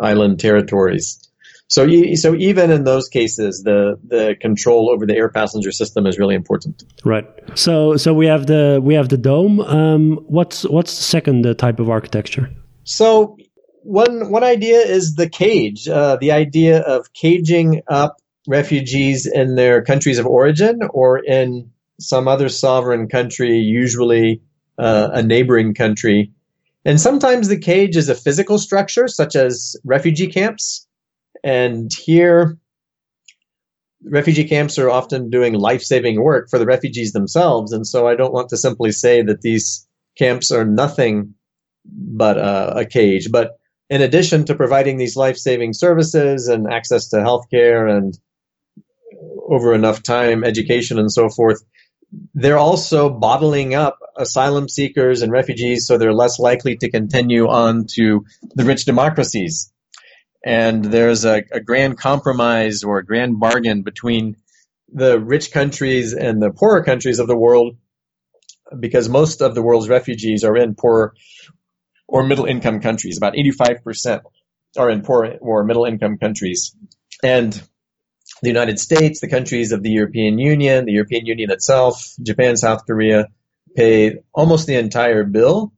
island 0.00 0.40
territories. 0.40 1.22
So, 1.66 1.86
so 2.14 2.34
even 2.34 2.70
in 2.70 2.84
those 2.84 3.08
cases, 3.08 3.62
the 3.62 3.98
the 4.02 4.36
control 4.40 4.90
over 4.90 5.04
the 5.04 5.14
air 5.14 5.28
passenger 5.28 5.70
system 5.70 6.06
is 6.06 6.18
really 6.18 6.34
important. 6.34 6.82
Right. 7.04 7.26
So, 7.56 7.98
so 7.98 8.14
we 8.14 8.26
have 8.26 8.46
the 8.46 8.80
we 8.82 8.94
have 8.94 9.10
the 9.10 9.18
dome. 9.18 9.60
Um, 9.60 10.24
what's 10.28 10.62
what's 10.62 10.96
the 10.96 11.02
second 11.02 11.58
type 11.58 11.78
of 11.78 11.90
architecture? 11.90 12.48
So 12.88 13.36
one 13.82 14.30
one 14.30 14.42
idea 14.42 14.78
is 14.78 15.14
the 15.14 15.28
cage, 15.28 15.86
uh, 15.86 16.16
the 16.16 16.32
idea 16.32 16.80
of 16.80 17.12
caging 17.12 17.82
up 17.86 18.16
refugees 18.46 19.26
in 19.26 19.56
their 19.56 19.82
countries 19.82 20.18
of 20.18 20.26
origin 20.26 20.80
or 20.94 21.18
in 21.18 21.70
some 22.00 22.26
other 22.26 22.48
sovereign 22.48 23.06
country, 23.08 23.58
usually 23.58 24.40
uh, 24.78 25.10
a 25.12 25.22
neighboring 25.22 25.74
country. 25.74 26.32
And 26.86 26.98
sometimes 26.98 27.48
the 27.48 27.58
cage 27.58 27.94
is 27.94 28.08
a 28.08 28.14
physical 28.14 28.58
structure, 28.58 29.06
such 29.06 29.36
as 29.36 29.76
refugee 29.84 30.28
camps. 30.28 30.86
And 31.44 31.92
here, 31.92 32.56
refugee 34.02 34.48
camps 34.48 34.78
are 34.78 34.88
often 34.88 35.28
doing 35.28 35.52
life 35.52 35.82
saving 35.82 36.22
work 36.22 36.48
for 36.48 36.58
the 36.58 36.64
refugees 36.64 37.12
themselves. 37.12 37.70
And 37.72 37.86
so 37.86 38.08
I 38.08 38.14
don't 38.14 38.32
want 38.32 38.48
to 38.48 38.56
simply 38.56 38.92
say 38.92 39.20
that 39.20 39.42
these 39.42 39.86
camps 40.16 40.50
are 40.50 40.64
nothing 40.64 41.34
but 41.90 42.38
uh, 42.38 42.72
a 42.76 42.84
cage. 42.84 43.30
But 43.30 43.58
in 43.90 44.02
addition 44.02 44.44
to 44.46 44.54
providing 44.54 44.96
these 44.98 45.16
life-saving 45.16 45.72
services 45.72 46.48
and 46.48 46.70
access 46.70 47.08
to 47.08 47.16
healthcare 47.16 47.90
and 47.90 48.18
over 49.48 49.74
enough 49.74 50.02
time, 50.02 50.44
education 50.44 50.98
and 50.98 51.10
so 51.10 51.28
forth, 51.28 51.62
they're 52.34 52.58
also 52.58 53.10
bottling 53.10 53.74
up 53.74 53.98
asylum 54.16 54.68
seekers 54.68 55.22
and 55.22 55.32
refugees 55.32 55.86
so 55.86 55.96
they're 55.98 56.12
less 56.12 56.38
likely 56.38 56.76
to 56.76 56.90
continue 56.90 57.48
on 57.48 57.86
to 57.94 58.24
the 58.54 58.64
rich 58.64 58.84
democracies. 58.84 59.72
And 60.44 60.84
there's 60.84 61.24
a, 61.24 61.42
a 61.52 61.60
grand 61.60 61.98
compromise 61.98 62.84
or 62.84 62.98
a 62.98 63.04
grand 63.04 63.40
bargain 63.40 63.82
between 63.82 64.36
the 64.92 65.18
rich 65.18 65.50
countries 65.52 66.14
and 66.14 66.40
the 66.40 66.50
poorer 66.50 66.82
countries 66.82 67.18
of 67.18 67.26
the 67.26 67.36
world 67.36 67.76
because 68.78 69.08
most 69.08 69.40
of 69.42 69.54
the 69.54 69.62
world's 69.62 69.88
refugees 69.88 70.44
are 70.44 70.56
in 70.56 70.74
poor 70.74 71.14
or 72.08 72.24
middle 72.24 72.46
income 72.46 72.80
countries. 72.80 73.18
About 73.18 73.34
85% 73.34 74.22
are 74.76 74.90
in 74.90 75.02
poor 75.02 75.36
or 75.40 75.64
middle 75.64 75.84
income 75.84 76.18
countries. 76.18 76.74
And 77.22 77.52
the 78.42 78.48
United 78.48 78.78
States, 78.78 79.20
the 79.20 79.28
countries 79.28 79.72
of 79.72 79.82
the 79.82 79.90
European 79.90 80.38
Union, 80.38 80.86
the 80.86 80.92
European 80.92 81.26
Union 81.26 81.50
itself, 81.50 82.14
Japan, 82.22 82.56
South 82.56 82.86
Korea, 82.86 83.26
pay 83.76 84.18
almost 84.32 84.66
the 84.66 84.76
entire 84.76 85.24
bill 85.24 85.72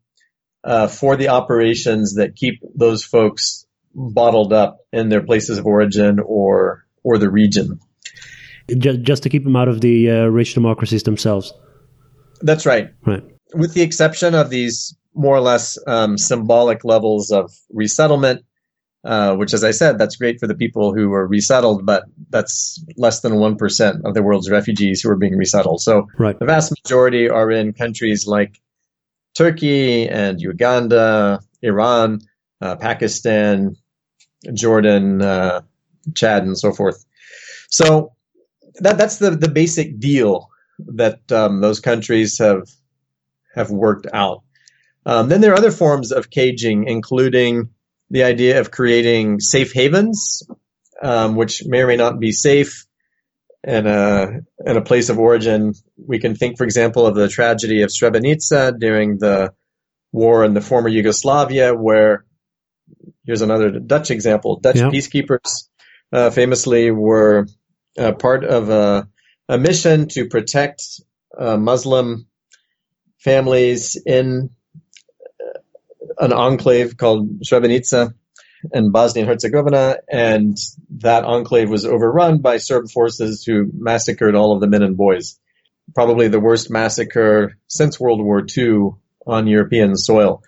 uh, 0.62 0.86
for 0.86 1.16
the 1.16 1.28
operations 1.28 2.14
that 2.14 2.36
keep 2.36 2.60
those 2.74 3.04
folks 3.04 3.66
bottled 3.94 4.52
up 4.52 4.78
in 4.92 5.08
their 5.08 5.22
places 5.22 5.58
of 5.58 5.66
origin 5.66 6.20
or 6.24 6.86
or 7.02 7.18
the 7.18 7.30
region. 7.30 7.80
Just, 8.78 9.02
just 9.02 9.22
to 9.24 9.28
keep 9.28 9.42
them 9.42 9.56
out 9.56 9.68
of 9.68 9.80
the 9.80 10.10
uh, 10.10 10.26
rich 10.26 10.54
democracies 10.54 11.02
themselves. 11.02 11.52
That's 12.40 12.66
right. 12.66 12.90
Right. 13.04 13.24
With 13.52 13.74
the 13.74 13.82
exception 13.82 14.34
of 14.34 14.50
these 14.50 14.94
more 15.14 15.36
or 15.36 15.40
less 15.40 15.78
um, 15.86 16.16
symbolic 16.16 16.84
levels 16.84 17.30
of 17.30 17.52
resettlement, 17.70 18.44
uh, 19.04 19.34
which, 19.34 19.54
as 19.54 19.64
I 19.64 19.70
said, 19.70 19.98
that's 19.98 20.16
great 20.16 20.38
for 20.38 20.46
the 20.46 20.54
people 20.54 20.94
who 20.94 21.08
were 21.08 21.26
resettled, 21.26 21.86
but 21.86 22.04
that's 22.28 22.82
less 22.96 23.20
than 23.20 23.32
1% 23.32 24.00
of 24.04 24.14
the 24.14 24.22
world's 24.22 24.50
refugees 24.50 25.00
who 25.00 25.10
are 25.10 25.16
being 25.16 25.36
resettled. 25.36 25.80
So 25.80 26.06
right. 26.18 26.38
the 26.38 26.44
vast 26.44 26.72
majority 26.84 27.28
are 27.28 27.50
in 27.50 27.72
countries 27.72 28.26
like 28.26 28.60
Turkey 29.34 30.08
and 30.08 30.40
Uganda, 30.40 31.40
Iran, 31.62 32.20
uh, 32.60 32.76
Pakistan, 32.76 33.76
Jordan, 34.52 35.22
uh, 35.22 35.62
Chad, 36.14 36.42
and 36.44 36.58
so 36.58 36.72
forth. 36.72 37.04
So 37.70 38.12
that, 38.80 38.98
that's 38.98 39.18
the, 39.18 39.30
the 39.30 39.48
basic 39.48 39.98
deal 39.98 40.50
that 40.78 41.30
um, 41.32 41.60
those 41.60 41.80
countries 41.80 42.38
have 42.38 42.68
have 43.54 43.70
worked 43.70 44.06
out. 44.12 44.42
Um, 45.10 45.28
then 45.28 45.40
there 45.40 45.52
are 45.52 45.58
other 45.58 45.72
forms 45.72 46.12
of 46.12 46.30
caging, 46.30 46.84
including 46.86 47.70
the 48.10 48.22
idea 48.22 48.60
of 48.60 48.70
creating 48.70 49.40
safe 49.40 49.72
havens 49.72 50.46
um, 51.00 51.36
which 51.36 51.64
may 51.64 51.80
or 51.80 51.86
may 51.86 51.96
not 51.96 52.20
be 52.20 52.32
safe 52.32 52.86
in 53.64 53.86
a 53.86 54.40
in 54.64 54.76
a 54.76 54.82
place 54.82 55.08
of 55.08 55.18
origin. 55.18 55.74
We 55.96 56.18
can 56.18 56.34
think, 56.34 56.58
for 56.58 56.64
example, 56.64 57.06
of 57.06 57.14
the 57.14 57.28
tragedy 57.28 57.82
of 57.82 57.90
Srebrenica 57.90 58.78
during 58.78 59.18
the 59.18 59.52
war 60.12 60.44
in 60.44 60.54
the 60.54 60.60
former 60.60 60.88
Yugoslavia, 60.88 61.74
where 61.74 62.24
here's 63.24 63.42
another 63.42 63.78
Dutch 63.78 64.10
example: 64.10 64.60
Dutch 64.60 64.76
peacekeepers 64.76 65.68
uh, 66.12 66.30
famously 66.30 66.90
were 66.90 67.46
uh, 67.98 68.12
part 68.12 68.44
of 68.44 68.70
a, 68.70 69.08
a, 69.48 69.58
mission 69.58 70.08
to 70.08 70.28
protect 70.28 70.82
uh, 71.36 71.56
Muslim 71.56 72.26
families 73.18 74.00
in 74.04 74.50
uh, 74.50 74.59
an 76.20 76.32
enclave 76.32 76.96
called 76.96 77.40
Srebrenica 77.40 78.14
in 78.72 78.92
Bosnia 78.92 79.24
and 79.24 79.30
Herzegovina, 79.30 79.98
and 80.08 80.56
that 80.98 81.24
enclave 81.24 81.70
was 81.70 81.86
overrun 81.86 82.38
by 82.38 82.58
Serb 82.58 82.90
forces 82.90 83.42
who 83.44 83.70
massacred 83.72 84.34
all 84.34 84.54
of 84.54 84.60
the 84.60 84.68
men 84.68 84.82
and 84.82 84.96
boys. 84.96 85.38
Probably 85.94 86.28
the 86.28 86.40
worst 86.40 86.70
massacre 86.70 87.56
since 87.66 87.98
World 87.98 88.22
War 88.22 88.44
II 88.56 88.90
on 89.26 89.46
European 89.46 89.96
soil. 89.96 90.42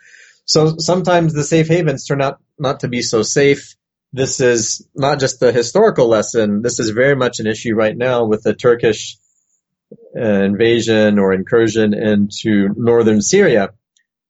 So 0.44 0.74
sometimes 0.78 1.32
the 1.32 1.44
safe 1.44 1.68
havens 1.68 2.04
turn 2.04 2.20
out 2.20 2.40
not 2.58 2.80
to 2.80 2.88
be 2.88 3.02
so 3.02 3.22
safe. 3.22 3.74
This 4.12 4.40
is 4.40 4.86
not 4.94 5.20
just 5.20 5.40
the 5.40 5.52
historical 5.52 6.08
lesson. 6.08 6.60
This 6.60 6.78
is 6.78 6.90
very 6.90 7.16
much 7.16 7.40
an 7.40 7.46
issue 7.46 7.74
right 7.74 7.96
now 7.96 8.26
with 8.26 8.42
the 8.42 8.54
Turkish 8.54 9.16
uh, 10.14 10.20
invasion 10.20 11.18
or 11.18 11.32
incursion 11.32 11.94
into 11.94 12.68
northern 12.76 13.22
Syria. 13.22 13.70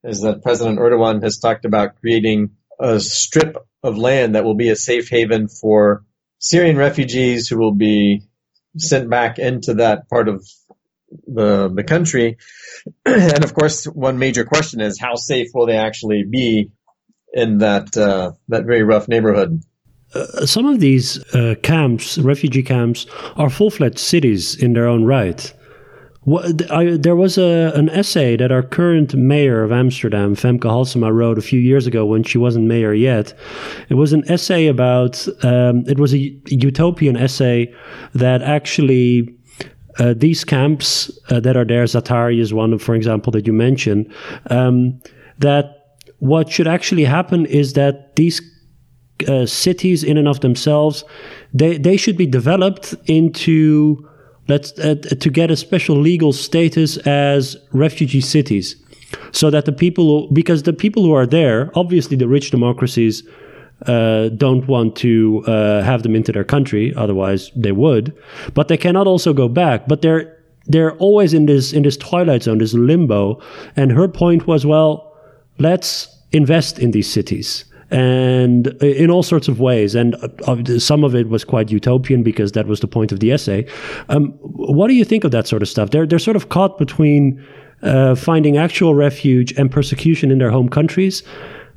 Is 0.05 0.23
that 0.23 0.43
President 0.43 0.79
Erdogan 0.79 1.23
has 1.23 1.39
talked 1.39 1.65
about 1.65 2.01
creating 2.01 2.57
a 2.81 2.99
strip 2.99 3.57
of 3.83 3.99
land 3.99 4.35
that 4.35 4.45
will 4.45 4.57
be 4.57 4.71
a 4.71 4.77
safe 4.77 5.09
haven 5.09 5.49
for 5.49 6.05
Syrian 6.39 6.77
refugees 6.77 7.49
who 7.49 7.59
will 7.59 7.75
be 7.75 8.23
sent 8.77 9.09
back 9.09 9.39
into 9.39 9.75
that 9.75 10.09
part 10.09 10.29
of 10.29 10.45
the 11.27 11.69
the 11.73 11.85
country. 11.85 12.39
and 13.05 13.45
of 13.45 13.55
course, 13.55 13.85
one 13.85 14.19
major 14.19 14.45
question 14.45 14.81
is 14.81 14.99
how 15.01 15.15
safe 15.15 15.49
will 15.55 15.67
they 15.67 15.77
actually 15.77 16.25
be 16.29 16.71
in 17.33 17.59
that 17.59 17.97
uh, 17.97 18.33
that 18.49 18.65
very 18.65 18.83
rough 18.83 19.09
neighborhood? 19.09 19.63
Uh, 20.15 20.45
some 20.45 20.67
of 20.67 20.79
these 20.79 21.19
uh, 21.35 21.55
camps, 21.63 22.19
refugee 22.19 22.63
camps, 22.63 23.07
are 23.37 23.49
full-fledged 23.49 23.99
cities 23.99 24.55
in 24.55 24.75
their 24.75 24.87
own 24.87 25.05
right. 25.05 25.55
What, 26.25 26.71
I, 26.71 26.97
there 26.97 27.17
was 27.17 27.37
a, 27.37 27.73
an 27.75 27.89
essay 27.91 28.37
that 28.37 28.53
our 28.53 28.63
current 28.63 29.13
mayor 29.15 29.65
of 29.65 29.73
Amsterdam, 29.73 30.37
Femke 30.37 30.61
Halsema, 30.61 31.13
wrote 31.13 31.37
a 31.37 31.43
few 31.43 31.59
years 31.59 31.85
ago 31.87 32.07
when 32.07 32.23
she 32.23 32.39
wasn't 32.39 32.67
mayor 32.67 32.95
yet. 32.95 33.35
It 33.89 33.95
was 33.95 34.13
an 34.13 34.23
essay 34.31 34.69
about, 34.69 35.27
um, 35.45 35.85
it 35.89 35.99
was 35.99 36.15
a 36.15 36.19
utopian 36.47 37.17
essay 37.17 37.75
that 38.15 38.41
actually 38.43 39.37
uh, 39.99 40.15
these 40.17 40.45
camps 40.45 41.11
uh, 41.29 41.41
that 41.41 41.57
are 41.57 41.65
there, 41.65 41.85
Zaatari 41.85 42.41
is 42.41 42.55
one, 42.55 42.79
for 42.79 42.95
example, 42.95 43.33
that 43.33 43.47
you 43.47 43.53
mentioned, 43.53 44.13
um, 44.49 45.01
that 45.39 45.97
what 46.21 46.49
should 46.49 46.69
actually 46.69 47.05
happen 47.05 47.47
is 47.47 47.73
that 47.73 48.15
these 48.15 48.41
uh, 49.27 49.45
cities 49.45 50.05
in 50.05 50.17
and 50.17 50.29
of 50.29 50.39
themselves, 50.39 51.05
they, 51.53 51.79
they 51.79 51.97
should 51.97 52.17
be 52.17 52.27
developed 52.27 52.95
into 53.07 54.09
let's 54.49 54.79
uh, 54.79 54.95
to 54.95 55.31
get 55.31 55.51
a 55.51 55.57
special 55.57 55.97
legal 55.97 56.33
status 56.33 56.97
as 56.99 57.57
refugee 57.73 58.21
cities 58.21 58.77
so 59.31 59.51
that 59.51 59.65
the 59.65 59.73
people 59.73 60.31
because 60.33 60.63
the 60.63 60.73
people 60.73 61.03
who 61.03 61.13
are 61.13 61.27
there 61.27 61.71
obviously 61.75 62.17
the 62.17 62.29
rich 62.29 62.51
democracies 62.51 63.23
uh, 63.87 64.29
don't 64.31 64.69
want 64.69 64.95
to 64.95 65.43
uh, 65.47 65.83
have 65.83 66.03
them 66.03 66.15
into 66.15 66.33
their 66.33 66.45
country 66.45 66.95
otherwise 66.97 67.51
they 67.57 67.73
would 67.73 68.17
but 68.55 68.69
they 68.69 68.77
cannot 68.77 69.07
also 69.07 69.33
go 69.33 69.49
back. 69.49 69.89
But 69.89 70.03
they're 70.03 70.39
they're 70.67 70.93
always 70.99 71.35
in 71.35 71.47
this 71.47 71.73
in 71.73 71.83
this 71.83 71.97
twilight 71.97 72.45
zone 72.45 72.59
this 72.59 72.75
limbo 72.75 73.41
and 73.77 73.91
her 73.91 74.09
point 74.09 74.47
was 74.47 74.65
well 74.65 75.13
let's 75.59 76.09
invest 76.33 76.79
in 76.79 76.93
these 76.93 77.11
cities 77.11 77.65
and 77.93 78.69
in 78.83 79.11
all 79.11 79.23
sorts 79.23 79.49
of 79.49 79.61
ways. 79.61 79.95
And 79.95 80.17
uh, 80.49 80.79
some 80.79 81.05
of 81.05 81.15
it 81.15 81.29
was 81.29 81.45
quite 81.45 81.71
utopian 81.71 82.23
because 82.23 82.53
that 82.53 82.67
was 82.67 82.81
the 82.81 82.89
point 82.89 83.13
of 83.13 83.21
the 83.21 83.31
essay. 83.31 83.67
Um, 84.09 84.33
what 84.41 84.89
do 84.89 84.95
you 84.95 85.05
think 85.05 85.25
of 85.25 85.31
that 85.31 85.47
sort 85.47 85.63
of 85.63 85.69
stuff? 85.69 85.91
They're 85.91 86.07
they're 86.07 86.19
sort 86.19 86.37
of 86.37 86.49
caught 86.49 86.79
between 86.79 87.45
uh, 87.83 88.15
finding 88.15 88.57
actual 88.57 88.95
refuge 88.95 89.53
and 89.59 89.71
persecution 89.71 90.31
in 90.31 90.39
their 90.39 90.51
home 90.51 90.69
countries. 90.69 91.23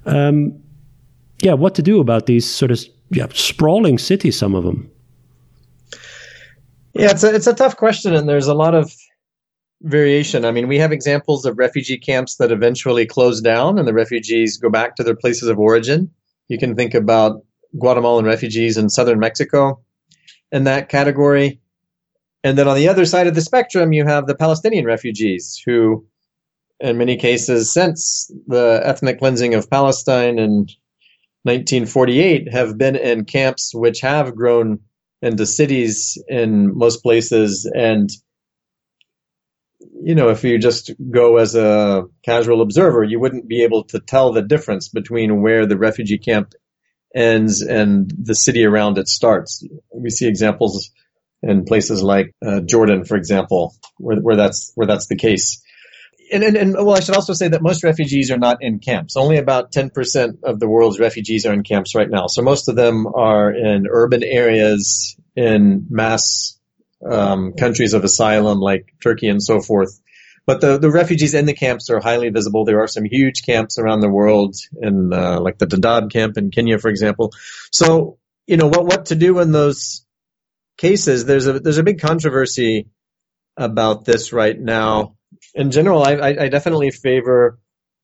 Um, 0.05 0.57
yeah, 1.41 1.53
what 1.53 1.75
to 1.75 1.81
do 1.81 1.99
about 1.99 2.27
these 2.27 2.49
sort 2.49 2.71
of 2.71 2.79
yeah, 3.09 3.27
sprawling 3.33 3.97
cities? 3.97 4.37
Some 4.37 4.55
of 4.55 4.63
them. 4.63 4.89
Yeah, 6.93 7.11
it's 7.11 7.23
a 7.25 7.35
it's 7.35 7.47
a 7.47 7.53
tough 7.53 7.75
question, 7.75 8.15
and 8.15 8.29
there's 8.29 8.47
a 8.47 8.53
lot 8.53 8.73
of 8.73 8.95
variation. 9.85 10.45
I 10.45 10.51
mean, 10.51 10.67
we 10.67 10.79
have 10.79 10.91
examples 10.91 11.45
of 11.45 11.57
refugee 11.57 11.97
camps 11.97 12.37
that 12.37 12.51
eventually 12.51 13.05
close 13.05 13.39
down 13.39 13.77
and 13.77 13.87
the 13.87 13.93
refugees 13.93 14.57
go 14.57 14.69
back 14.69 14.95
to 14.95 15.03
their 15.03 15.15
places 15.15 15.47
of 15.47 15.59
origin. 15.59 16.11
You 16.47 16.57
can 16.57 16.75
think 16.75 16.93
about 16.93 17.43
Guatemalan 17.79 18.25
refugees 18.25 18.77
in 18.77 18.89
southern 18.89 19.19
Mexico 19.19 19.79
in 20.51 20.63
that 20.63 20.89
category. 20.89 21.59
And 22.43 22.57
then 22.57 22.67
on 22.67 22.75
the 22.75 22.89
other 22.89 23.05
side 23.05 23.27
of 23.27 23.35
the 23.35 23.41
spectrum, 23.41 23.93
you 23.93 24.05
have 24.05 24.25
the 24.25 24.35
Palestinian 24.35 24.85
refugees 24.85 25.61
who, 25.65 26.05
in 26.79 26.97
many 26.97 27.15
cases, 27.15 27.71
since 27.71 28.31
the 28.47 28.81
ethnic 28.83 29.19
cleansing 29.19 29.53
of 29.53 29.69
Palestine 29.69 30.39
in 30.39 30.67
1948, 31.43 32.51
have 32.51 32.77
been 32.77 32.95
in 32.95 33.25
camps 33.25 33.71
which 33.73 34.01
have 34.01 34.35
grown 34.35 34.79
into 35.21 35.45
cities 35.45 36.21
in 36.27 36.75
most 36.75 37.03
places 37.03 37.69
and 37.75 38.09
you 40.05 40.13
know, 40.13 40.29
if 40.29 40.43
you 40.43 40.59
just 40.59 40.91
go 41.09 41.37
as 41.37 41.55
a 41.55 42.03
casual 42.23 42.61
observer, 42.61 43.03
you 43.03 43.19
wouldn't 43.19 43.47
be 43.47 43.63
able 43.63 43.85
to 43.85 43.99
tell 43.99 44.31
the 44.31 44.43
difference 44.43 44.87
between 44.87 45.41
where 45.41 45.65
the 45.65 45.79
refugee 45.79 46.19
camp 46.19 46.53
ends 47.15 47.63
and 47.63 48.13
the 48.15 48.35
city 48.35 48.65
around 48.65 48.99
it 48.99 49.07
starts. 49.07 49.67
We 49.91 50.11
see 50.11 50.27
examples 50.27 50.91
in 51.41 51.65
places 51.65 52.03
like 52.03 52.35
uh, 52.45 52.59
Jordan, 52.59 53.05
for 53.05 53.17
example, 53.17 53.73
where, 53.97 54.17
where 54.17 54.35
that's 54.35 54.71
where 54.75 54.85
that's 54.85 55.07
the 55.07 55.15
case. 55.15 55.63
And, 56.31 56.43
and, 56.43 56.55
and, 56.55 56.73
well, 56.73 56.95
I 56.95 56.99
should 56.99 57.15
also 57.15 57.33
say 57.33 57.47
that 57.47 57.63
most 57.63 57.83
refugees 57.83 58.29
are 58.29 58.37
not 58.37 58.61
in 58.61 58.77
camps. 58.77 59.17
Only 59.17 59.37
about 59.37 59.71
10% 59.71 60.43
of 60.43 60.59
the 60.59 60.67
world's 60.67 60.99
refugees 60.99 61.47
are 61.47 61.53
in 61.53 61.63
camps 61.63 61.95
right 61.95 62.09
now. 62.09 62.27
So 62.27 62.43
most 62.43 62.67
of 62.67 62.75
them 62.75 63.07
are 63.07 63.51
in 63.51 63.87
urban 63.89 64.21
areas 64.23 65.17
in 65.35 65.87
mass 65.89 66.59
um, 67.03 67.53
countries 67.53 67.93
of 67.93 68.03
asylum 68.03 68.59
like 68.59 68.93
Turkey 69.01 69.27
and 69.27 69.41
so 69.41 69.61
forth. 69.61 69.99
But 70.45 70.61
the, 70.61 70.77
the 70.77 70.91
refugees 70.91 71.33
in 71.33 71.45
the 71.45 71.55
camps 71.55 71.89
are 71.89 71.99
highly 71.99 72.29
visible. 72.29 72.65
There 72.65 72.81
are 72.81 72.87
some 72.87 73.03
huge 73.03 73.43
camps 73.43 73.79
around 73.79 74.01
the 74.01 74.09
world, 74.09 74.55
in 74.79 75.11
uh, 75.11 75.39
like 75.41 75.57
the 75.57 75.65
Dadaab 75.65 76.11
camp 76.11 76.37
in 76.37 76.51
Kenya, 76.51 76.77
for 76.77 76.89
example. 76.89 77.33
So, 77.71 78.19
you 78.45 78.57
know, 78.57 78.67
what 78.67 78.85
what 78.85 79.05
to 79.07 79.15
do 79.15 79.39
in 79.39 79.51
those 79.51 80.05
cases? 80.77 81.25
There's 81.25 81.47
a 81.47 81.59
there's 81.59 81.79
a 81.79 81.83
big 81.83 81.99
controversy 81.99 82.89
about 83.57 84.05
this 84.05 84.33
right 84.33 84.59
now. 84.59 85.15
In 85.55 85.71
general, 85.71 86.03
I, 86.03 86.13
I, 86.13 86.49
definitely 86.49 86.91
favor 86.91 87.59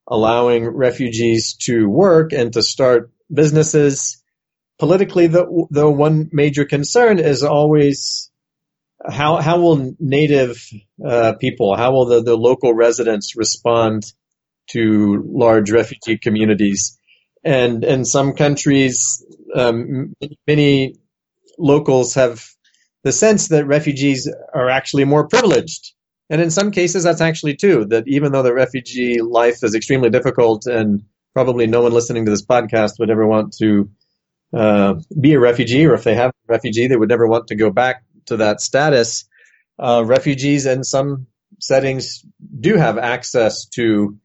allowing 0.07 0.65
refugees 0.65 1.55
to 1.55 1.87
work 1.87 2.31
and 2.31 2.53
to 2.53 2.63
start 2.63 3.11
businesses. 3.31 4.23
Politically, 4.79 5.27
though, 5.27 5.91
one 5.91 6.29
major 6.31 6.65
concern 6.65 7.19
is 7.19 7.43
always 7.43 8.30
how 9.07 9.37
how 9.37 9.59
will 9.59 9.95
native 9.99 10.63
uh, 11.05 11.33
people, 11.39 11.75
how 11.75 11.91
will 11.91 12.05
the, 12.05 12.21
the 12.21 12.37
local 12.37 12.73
residents 12.73 13.35
respond 13.35 14.03
to 14.71 15.23
large 15.27 15.71
refugee 15.71 16.17
communities? 16.17 16.97
And 17.43 17.83
in 17.83 18.05
some 18.05 18.33
countries, 18.33 19.25
um, 19.55 20.13
many 20.47 20.95
locals 21.57 22.15
have 22.15 22.45
the 23.03 23.11
sense 23.11 23.47
that 23.47 23.65
refugees 23.65 24.31
are 24.53 24.69
actually 24.69 25.05
more 25.05 25.27
privileged. 25.27 25.93
And 26.29 26.41
in 26.41 26.51
some 26.51 26.71
cases, 26.71 27.03
that's 27.03 27.19
actually 27.21 27.55
true, 27.55 27.85
that 27.85 28.03
even 28.07 28.31
though 28.31 28.43
the 28.43 28.53
refugee 28.53 29.21
life 29.21 29.63
is 29.63 29.75
extremely 29.75 30.09
difficult 30.09 30.65
and 30.65 31.03
probably 31.33 31.67
no 31.67 31.81
one 31.81 31.91
listening 31.91 32.25
to 32.25 32.31
this 32.31 32.45
podcast 32.45 32.99
would 32.99 33.09
ever 33.09 33.27
want 33.27 33.53
to 33.59 33.89
uh, 34.53 34.95
be 35.19 35.33
a 35.33 35.39
refugee, 35.39 35.85
or 35.85 35.93
if 35.93 36.03
they 36.03 36.15
have 36.15 36.29
a 36.29 36.53
refugee, 36.53 36.87
they 36.87 36.95
would 36.95 37.09
never 37.09 37.27
want 37.27 37.47
to 37.47 37.55
go 37.55 37.69
back 37.71 38.03
to 38.27 38.37
that 38.37 38.61
status, 38.61 39.25
uh, 39.79 40.03
refugees 40.05 40.65
in 40.65 40.83
some 40.83 41.27
settings 41.59 42.23
do 42.59 42.75
have 42.75 42.97
access 42.97 43.65
to, 43.65 44.17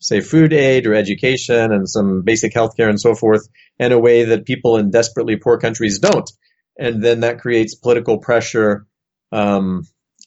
say, 0.00 0.20
food 0.20 0.52
aid 0.52 0.86
or 0.86 0.94
education 0.94 1.72
and 1.72 1.88
some 1.88 2.22
basic 2.22 2.54
health 2.54 2.76
care 2.76 2.88
and 2.88 3.00
so 3.00 3.14
forth 3.14 3.48
in 3.78 3.92
a 3.92 3.98
way 3.98 4.24
that 4.24 4.46
people 4.46 4.76
in 4.76 4.90
desperately 4.90 5.36
poor 5.36 5.58
countries 5.58 5.98
don't. 5.98 6.30
And 6.78 7.02
then 7.02 7.20
that 7.20 7.40
creates 7.40 7.74
political 7.74 8.18
pressure 8.18 8.86
um, 9.32 9.82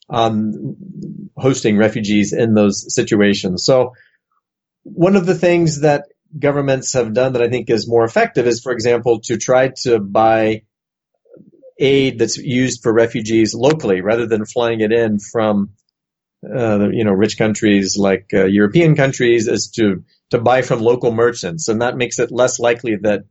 on 0.09 0.75
hosting 1.37 1.77
refugees 1.77 2.33
in 2.33 2.53
those 2.53 2.93
situations. 2.93 3.63
So 3.65 3.93
one 4.83 5.15
of 5.15 5.25
the 5.25 5.35
things 5.35 5.81
that 5.81 6.07
governments 6.37 6.93
have 6.93 7.13
done 7.13 7.33
that 7.33 7.41
I 7.41 7.49
think 7.49 7.69
is 7.69 7.87
more 7.87 8.03
effective 8.03 8.47
is, 8.47 8.61
for 8.61 8.71
example, 8.71 9.21
to 9.25 9.37
try 9.37 9.71
to 9.83 9.99
buy 9.99 10.63
aid 11.81 12.19
that's 12.19 12.37
used 12.37 12.83
for 12.83 12.93
refugees 12.93 13.53
locally 13.53 14.01
rather 14.01 14.27
than 14.27 14.45
flying 14.45 14.81
it 14.81 14.91
in 14.91 15.19
from 15.19 15.71
uh, 16.43 16.89
you 16.91 17.03
know 17.03 17.11
rich 17.11 17.37
countries 17.37 17.97
like 17.97 18.29
uh, 18.33 18.45
European 18.45 18.95
countries 18.95 19.47
is 19.47 19.71
to 19.75 20.03
to 20.31 20.39
buy 20.39 20.61
from 20.61 20.79
local 20.79 21.11
merchants, 21.11 21.67
and 21.67 21.81
that 21.81 21.97
makes 21.97 22.19
it 22.19 22.31
less 22.31 22.59
likely 22.59 22.95
that 22.95 23.25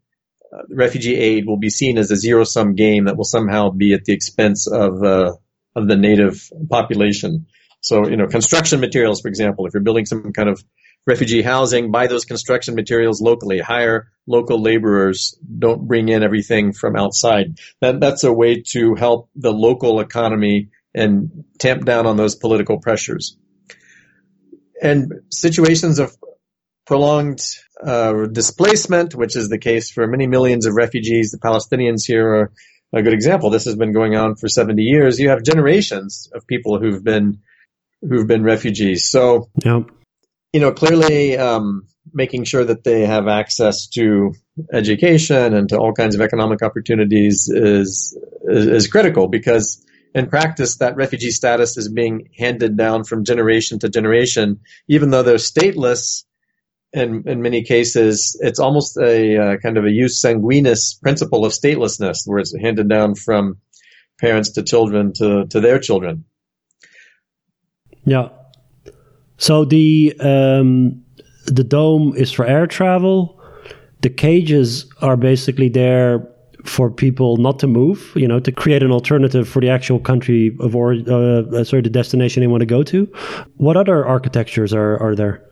uh, 0.52 0.62
refugee 0.70 1.16
aid 1.16 1.46
will 1.46 1.58
be 1.58 1.70
seen 1.70 1.98
as 1.98 2.10
a 2.10 2.16
zero 2.16 2.44
sum 2.44 2.74
game 2.74 3.06
that 3.06 3.16
will 3.16 3.24
somehow 3.24 3.70
be 3.70 3.94
at 3.94 4.04
the 4.04 4.12
expense 4.12 4.66
of 4.66 5.02
uh, 5.02 5.32
of 5.74 5.88
the 5.88 5.96
native 5.96 6.50
population. 6.68 7.46
So 7.80 8.08
you 8.08 8.16
know 8.16 8.26
construction 8.26 8.80
materials, 8.80 9.20
for 9.20 9.28
example, 9.28 9.66
if 9.66 9.74
you're 9.74 9.82
building 9.82 10.06
some 10.06 10.32
kind 10.32 10.48
of 10.48 10.62
refugee 11.06 11.42
housing, 11.42 11.90
buy 11.90 12.06
those 12.06 12.24
construction 12.24 12.74
materials 12.74 13.20
locally, 13.20 13.58
hire 13.58 14.10
local 14.26 14.60
laborers, 14.60 15.36
don't 15.58 15.86
bring 15.86 16.08
in 16.08 16.22
everything 16.22 16.72
from 16.72 16.96
outside. 16.96 17.58
That, 17.80 18.00
that's 18.00 18.24
a 18.24 18.32
way 18.32 18.62
to 18.72 18.94
help 18.94 19.28
the 19.34 19.52
local 19.52 20.00
economy 20.00 20.70
and 20.94 21.44
tamp 21.58 21.84
down 21.84 22.06
on 22.06 22.16
those 22.16 22.36
political 22.36 22.80
pressures. 22.80 23.36
And 24.82 25.12
situations 25.30 25.98
of 25.98 26.16
prolonged 26.86 27.42
uh, 27.82 28.26
displacement, 28.26 29.14
which 29.14 29.36
is 29.36 29.48
the 29.48 29.58
case 29.58 29.90
for 29.90 30.06
many 30.06 30.26
millions 30.26 30.66
of 30.66 30.74
refugees, 30.74 31.30
the 31.30 31.38
Palestinians 31.38 32.06
here 32.06 32.28
are 32.28 32.52
a 32.92 33.02
good 33.02 33.12
example. 33.12 33.50
This 33.50 33.66
has 33.66 33.76
been 33.76 33.92
going 33.92 34.16
on 34.16 34.36
for 34.36 34.48
70 34.48 34.82
years. 34.82 35.20
You 35.20 35.30
have 35.30 35.42
generations 35.42 36.28
of 36.34 36.46
people 36.46 36.78
who've 36.80 37.02
been 37.02 37.40
who've 38.00 38.26
been 38.26 38.42
refugees. 38.42 39.10
So, 39.10 39.50
yep 39.62 39.90
you 40.52 40.60
know, 40.60 40.72
clearly 40.72 41.36
um, 41.36 41.86
making 42.12 42.44
sure 42.44 42.64
that 42.64 42.84
they 42.84 43.06
have 43.06 43.28
access 43.28 43.86
to 43.88 44.34
education 44.72 45.54
and 45.54 45.68
to 45.68 45.78
all 45.78 45.92
kinds 45.92 46.14
of 46.14 46.20
economic 46.20 46.62
opportunities 46.62 47.48
is, 47.48 48.18
is, 48.44 48.66
is 48.66 48.88
critical 48.88 49.28
because 49.28 49.84
in 50.14 50.26
practice 50.26 50.78
that 50.78 50.96
refugee 50.96 51.30
status 51.30 51.76
is 51.76 51.88
being 51.88 52.30
handed 52.36 52.76
down 52.76 53.04
from 53.04 53.24
generation 53.24 53.78
to 53.78 53.88
generation, 53.88 54.60
even 54.88 55.10
though 55.10 55.22
they're 55.22 55.36
stateless. 55.36 56.24
In, 56.92 57.22
in 57.26 57.40
many 57.40 57.62
cases, 57.62 58.36
it's 58.40 58.58
almost 58.58 58.96
a 58.96 59.36
uh, 59.36 59.56
kind 59.58 59.78
of 59.78 59.84
a 59.84 59.90
jus 59.92 60.20
sanguinis 60.20 61.00
principle 61.00 61.44
of 61.44 61.52
statelessness, 61.52 62.26
where 62.26 62.40
it's 62.40 62.52
handed 62.60 62.88
down 62.88 63.14
from 63.14 63.58
parents 64.18 64.50
to 64.54 64.64
children 64.64 65.12
to, 65.18 65.46
to 65.50 65.60
their 65.60 65.78
children. 65.78 66.24
Yeah, 68.04 68.30
so 69.40 69.64
the 69.64 70.14
um, 70.20 71.02
the 71.46 71.64
dome 71.64 72.14
is 72.14 72.30
for 72.30 72.44
air 72.44 72.66
travel. 72.66 73.40
The 74.02 74.10
cages 74.10 74.86
are 75.00 75.16
basically 75.16 75.68
there 75.68 76.26
for 76.64 76.90
people 76.90 77.38
not 77.38 77.58
to 77.60 77.66
move, 77.66 78.12
you 78.14 78.28
know, 78.28 78.38
to 78.38 78.52
create 78.52 78.82
an 78.82 78.90
alternative 78.90 79.48
for 79.48 79.60
the 79.60 79.70
actual 79.70 79.98
country 79.98 80.54
of 80.60 80.76
or 80.76 80.92
uh, 80.92 81.42
uh, 81.42 81.64
sorry, 81.64 81.80
the 81.80 81.90
destination 81.90 82.42
they 82.42 82.46
want 82.48 82.60
to 82.60 82.66
go 82.66 82.82
to. 82.82 83.06
What 83.56 83.78
other 83.78 84.06
architectures 84.06 84.74
are 84.74 85.02
are 85.02 85.16
there? 85.16 85.42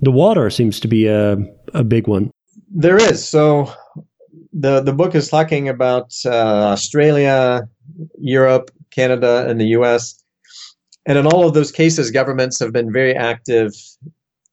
The 0.00 0.10
water 0.10 0.48
seems 0.48 0.80
to 0.80 0.88
be 0.88 1.06
a 1.06 1.36
a 1.74 1.84
big 1.84 2.08
one. 2.08 2.30
There 2.70 2.96
is. 2.96 3.26
So 3.26 3.70
the 4.52 4.80
the 4.80 4.94
book 4.94 5.14
is 5.14 5.28
talking 5.28 5.68
about 5.68 6.14
uh, 6.24 6.72
Australia, 6.72 7.68
Europe, 8.18 8.70
Canada, 8.90 9.46
and 9.46 9.60
the 9.60 9.66
U.S. 9.78 10.19
And 11.10 11.18
in 11.18 11.26
all 11.26 11.44
of 11.44 11.54
those 11.54 11.72
cases, 11.72 12.12
governments 12.12 12.60
have 12.60 12.72
been 12.72 12.92
very 12.92 13.16
active, 13.16 13.74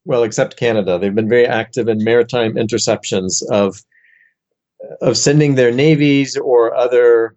well, 0.06 0.24
except 0.24 0.58
Canada. 0.58 0.98
They've 0.98 1.14
been 1.14 1.30
very 1.30 1.46
active 1.46 1.88
in 1.88 2.04
maritime 2.04 2.56
interceptions 2.56 3.44
of, 3.52 3.84
of 5.00 5.18
sending 5.18 5.54
their 5.54 5.72
navies 5.72 6.36
or 6.36 6.74
other 6.74 7.36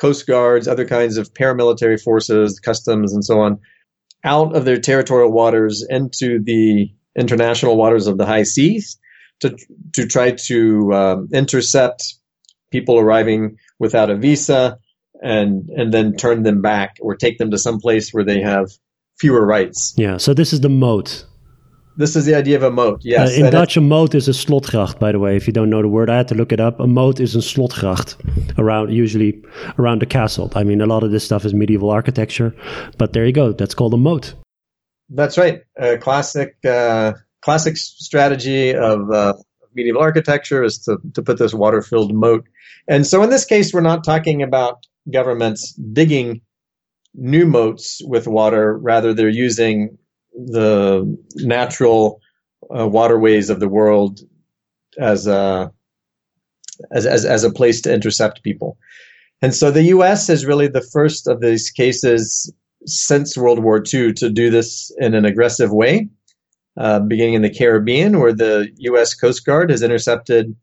coast 0.00 0.26
guards, 0.26 0.66
other 0.66 0.86
kinds 0.86 1.18
of 1.18 1.34
paramilitary 1.34 2.02
forces, 2.02 2.58
customs, 2.60 3.12
and 3.12 3.22
so 3.22 3.40
on, 3.40 3.60
out 4.24 4.56
of 4.56 4.64
their 4.64 4.80
territorial 4.80 5.30
waters 5.30 5.86
into 5.90 6.42
the 6.42 6.90
international 7.14 7.76
waters 7.76 8.06
of 8.06 8.16
the 8.16 8.24
high 8.24 8.42
seas 8.42 8.98
to, 9.40 9.54
to 9.92 10.06
try 10.06 10.30
to 10.30 10.94
um, 10.94 11.28
intercept 11.34 12.14
people 12.70 12.98
arriving 12.98 13.58
without 13.78 14.08
a 14.08 14.16
visa 14.16 14.78
and 15.22 15.70
and 15.70 15.92
then 15.92 16.16
turn 16.16 16.42
them 16.42 16.60
back 16.60 16.96
or 17.00 17.16
take 17.16 17.38
them 17.38 17.50
to 17.50 17.58
some 17.58 17.80
place 17.80 18.10
where 18.10 18.24
they 18.24 18.40
have 18.40 18.70
fewer 19.18 19.44
rights. 19.46 19.94
Yeah, 19.96 20.16
so 20.16 20.34
this 20.34 20.52
is 20.52 20.60
the 20.60 20.68
moat. 20.68 21.24
This 21.96 22.16
is 22.16 22.24
the 22.24 22.34
idea 22.34 22.56
of 22.56 22.62
a 22.62 22.70
moat. 22.70 23.02
Yes. 23.04 23.30
Uh, 23.30 23.44
in 23.44 23.52
Dutch, 23.52 23.76
a 23.76 23.80
moat 23.80 24.14
is 24.14 24.26
a 24.26 24.32
slotgracht. 24.32 24.98
By 24.98 25.12
the 25.12 25.18
way, 25.18 25.36
if 25.36 25.46
you 25.46 25.52
don't 25.52 25.68
know 25.68 25.82
the 25.82 25.88
word, 25.88 26.08
I 26.08 26.16
had 26.16 26.28
to 26.28 26.34
look 26.34 26.50
it 26.50 26.58
up. 26.58 26.80
A 26.80 26.86
moat 26.86 27.20
is 27.20 27.36
a 27.36 27.40
slotgracht 27.40 28.16
around, 28.58 28.92
usually 28.92 29.42
around 29.78 30.00
the 30.00 30.06
castle. 30.06 30.50
I 30.54 30.64
mean, 30.64 30.80
a 30.80 30.86
lot 30.86 31.04
of 31.04 31.10
this 31.10 31.22
stuff 31.22 31.44
is 31.44 31.52
medieval 31.52 31.90
architecture, 31.90 32.56
but 32.96 33.12
there 33.12 33.26
you 33.26 33.32
go. 33.32 33.52
That's 33.52 33.74
called 33.74 33.92
a 33.92 33.98
moat. 33.98 34.34
That's 35.10 35.36
right. 35.36 35.60
A 35.76 35.98
classic, 35.98 36.56
uh, 36.64 37.12
classic 37.42 37.76
strategy 37.76 38.74
of 38.74 39.10
uh, 39.10 39.34
medieval 39.74 40.00
architecture 40.00 40.64
is 40.64 40.78
to 40.78 40.96
to 41.12 41.22
put 41.22 41.38
this 41.38 41.52
water-filled 41.52 42.14
moat. 42.14 42.46
And 42.88 43.06
so, 43.06 43.22
in 43.22 43.28
this 43.28 43.44
case, 43.44 43.74
we're 43.74 43.82
not 43.82 44.02
talking 44.02 44.42
about 44.42 44.86
governments 45.10 45.72
digging 45.72 46.40
new 47.14 47.46
moats 47.46 48.00
with 48.04 48.26
water. 48.26 48.76
Rather, 48.78 49.12
they're 49.12 49.28
using 49.28 49.98
the 50.34 51.18
natural 51.36 52.20
uh, 52.74 52.86
waterways 52.86 53.50
of 53.50 53.60
the 53.60 53.68
world 53.68 54.20
as 54.98 55.26
a 55.26 55.72
as, 56.90 57.06
as 57.06 57.24
as 57.24 57.44
a 57.44 57.52
place 57.52 57.80
to 57.82 57.92
intercept 57.92 58.42
people. 58.42 58.78
And 59.40 59.54
so 59.54 59.70
the 59.70 59.84
U.S. 59.84 60.28
is 60.28 60.46
really 60.46 60.68
the 60.68 60.86
first 60.92 61.26
of 61.26 61.40
these 61.40 61.70
cases 61.70 62.52
since 62.86 63.36
World 63.36 63.58
War 63.58 63.82
II 63.92 64.12
to 64.14 64.30
do 64.30 64.50
this 64.50 64.92
in 64.98 65.14
an 65.14 65.24
aggressive 65.24 65.72
way. 65.72 66.08
Uh, 66.78 67.00
beginning 67.00 67.34
in 67.34 67.42
the 67.42 67.52
Caribbean, 67.52 68.18
where 68.18 68.32
the 68.32 68.66
U.S. 68.78 69.12
Coast 69.12 69.44
Guard 69.44 69.68
has 69.68 69.82
intercepted 69.82 70.56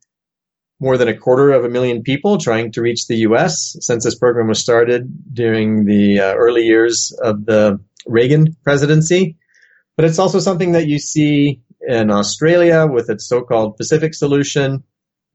more 0.80 0.98
than 0.98 1.08
a 1.08 1.18
quarter 1.18 1.52
of 1.52 1.66
a 1.66 1.70
million 1.70 2.04
people 2.04 2.38
trying 2.38 2.72
to 2.72 2.82
reach 2.82 3.08
the 3.08 3.18
U.S. 3.18 3.76
since 3.82 4.04
this 4.04 4.16
program 4.16 4.48
was 4.48 4.60
started 4.60 5.34
during 5.34 5.86
the 5.86 6.20
uh, 6.20 6.34
early 6.36 6.64
years 6.64 7.12
of 7.22 7.46
the 7.46 7.80
Reagan 8.06 8.56
presidency. 8.64 9.38
But 9.98 10.06
it's 10.06 10.20
also 10.20 10.40
something 10.40 10.72
that 10.74 10.88
you 10.88 10.98
see 10.98 11.62
in 11.82 12.10
Australia 12.10 12.88
with 12.88 13.10
its 13.10 13.28
so-called 13.28 13.76
Pacific 13.76 14.14
solution 14.14 14.84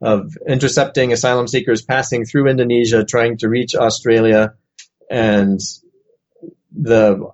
of 0.00 0.36
intercepting 0.48 1.12
asylum 1.12 1.46
seekers 1.46 1.82
passing 1.82 2.24
through 2.24 2.48
Indonesia, 2.48 3.04
trying 3.04 3.36
to 3.38 3.48
reach 3.48 3.74
Australia. 3.74 4.54
And 5.10 5.60
the 6.72 7.30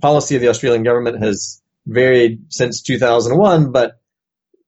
policy 0.00 0.34
of 0.34 0.42
the 0.42 0.48
Australian 0.48 0.82
government 0.82 1.22
has 1.22 1.62
varied 1.86 2.52
since 2.52 2.82
2001, 2.82 3.72
but 3.72 4.01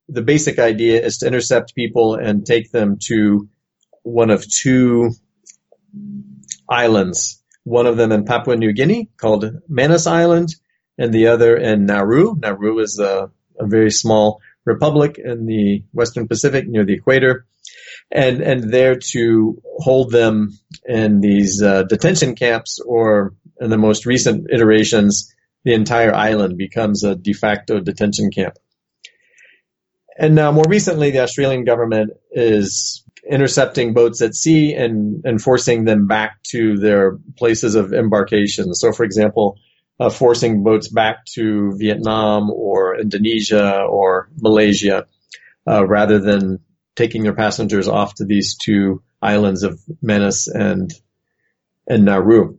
the 0.09 0.23
basic 0.23 0.59
idea 0.59 1.05
is 1.05 1.19
to 1.19 1.27
intercept 1.27 1.75
people 1.75 2.15
and 2.15 2.45
take 2.45 2.71
them 2.71 2.99
to 3.07 3.49
one 4.03 4.31
of 4.31 4.49
two 4.49 5.11
islands. 6.69 7.43
One 7.65 7.87
of 7.87 7.97
them 7.97 8.13
in 8.13 8.25
Papua 8.25 8.57
New 8.57 8.73
Guinea 8.73 9.11
called 9.17 9.51
Manus 9.69 10.07
Island, 10.07 10.55
and 10.99 11.13
the 11.13 11.29
other 11.29 11.57
in 11.57 11.87
Nauru. 11.87 12.37
Nauru 12.37 12.79
is 12.81 12.99
a, 12.99 13.31
a 13.59 13.67
very 13.67 13.91
small 13.91 14.41
republic 14.65 15.19
in 15.23 15.47
the 15.47 15.85
Western 15.93 16.29
Pacific 16.29 16.69
near 16.69 16.85
the 16.85 16.95
equator. 16.95 17.47
And, 18.11 18.41
and 18.43 18.73
there 18.73 18.97
to 19.13 19.61
hold 19.79 20.13
them 20.13 20.59
in 20.85 21.21
these 21.21 21.63
uh, 21.63 21.85
detention 21.85 22.35
camps 22.35 22.79
or 22.85 23.35
in 23.61 23.71
the 23.71 23.79
most 23.79 24.07
recent 24.07 24.51
iterations, 24.53 25.35
the 25.65 25.75
entire 25.75 26.15
island 26.15 26.59
becomes 26.59 27.03
a 27.03 27.17
de 27.17 27.33
facto 27.33 27.81
detention 27.81 28.31
camp. 28.31 28.57
And 30.19 30.35
now, 30.35 30.53
more 30.53 30.65
recently, 30.69 31.11
the 31.11 31.21
Australian 31.21 31.65
government 31.65 32.13
is 32.31 33.05
intercepting 33.29 33.95
boats 33.95 34.21
at 34.23 34.35
sea 34.35 34.75
and, 34.75 35.25
and 35.25 35.41
forcing 35.41 35.85
them 35.85 36.07
back 36.07 36.43
to 36.51 36.77
their 36.77 37.19
places 37.37 37.75
of 37.75 37.93
embarkation. 37.93 38.75
So, 38.75 38.93
for 38.93 39.05
example, 39.05 39.59
uh, 39.99 40.11
forcing 40.11 40.63
boats 40.63 40.89
back 40.89 41.25
to 41.35 41.77
Vietnam 41.77 42.51
or 42.51 42.99
Indonesia 42.99 43.81
or 43.83 44.29
Malaysia, 44.41 45.07
uh, 45.67 45.87
rather 45.87 46.19
than 46.19 46.61
taking 46.97 47.23
their 47.23 47.35
passengers 47.35 47.89
off 47.89 48.15
to 48.17 48.25
these 48.25 48.57
two 48.57 49.03
islands 49.23 49.63
of 49.63 49.81
Manus 50.03 50.49
and 50.49 50.93
and 51.87 52.05
Nauru. 52.05 52.59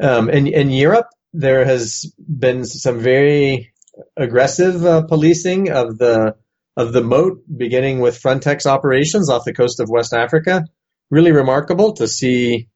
Um, 0.00 0.28
in, 0.30 0.46
in 0.46 0.70
Europe, 0.70 1.08
there 1.32 1.64
has 1.64 2.12
been 2.18 2.64
some 2.64 3.00
very 3.00 3.72
aggressive 4.16 4.84
uh, 4.84 5.02
policing 5.02 5.70
of 5.70 5.98
the 5.98 6.36
of 6.76 6.92
the 6.92 7.02
moat, 7.02 7.42
beginning 7.54 7.98
with 7.98 8.22
Frontex 8.22 8.64
operations 8.64 9.28
off 9.28 9.44
the 9.44 9.52
coast 9.52 9.80
of 9.80 9.88
West 9.90 10.12
Africa. 10.12 10.64
Really 11.10 11.32
remarkable 11.32 11.94
to 11.94 12.06
see 12.06 12.68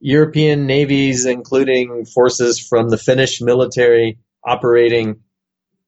European 0.00 0.66
navies, 0.66 1.26
including 1.26 2.06
forces 2.06 2.58
from 2.58 2.88
the 2.88 2.98
Finnish 2.98 3.40
military, 3.40 4.18
operating 4.44 5.20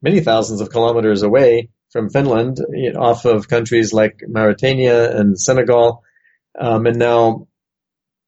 many 0.01 0.21
thousands 0.21 0.61
of 0.61 0.71
kilometers 0.71 1.23
away 1.23 1.71
from 1.91 2.11
Finland, 2.11 2.59
off 2.97 3.25
of 3.25 3.49
countries 3.49 3.93
like 3.93 4.23
Mauritania 4.27 5.19
and 5.19 5.39
Senegal, 5.39 6.03
um, 6.59 6.87
and 6.87 6.99
now 6.99 7.49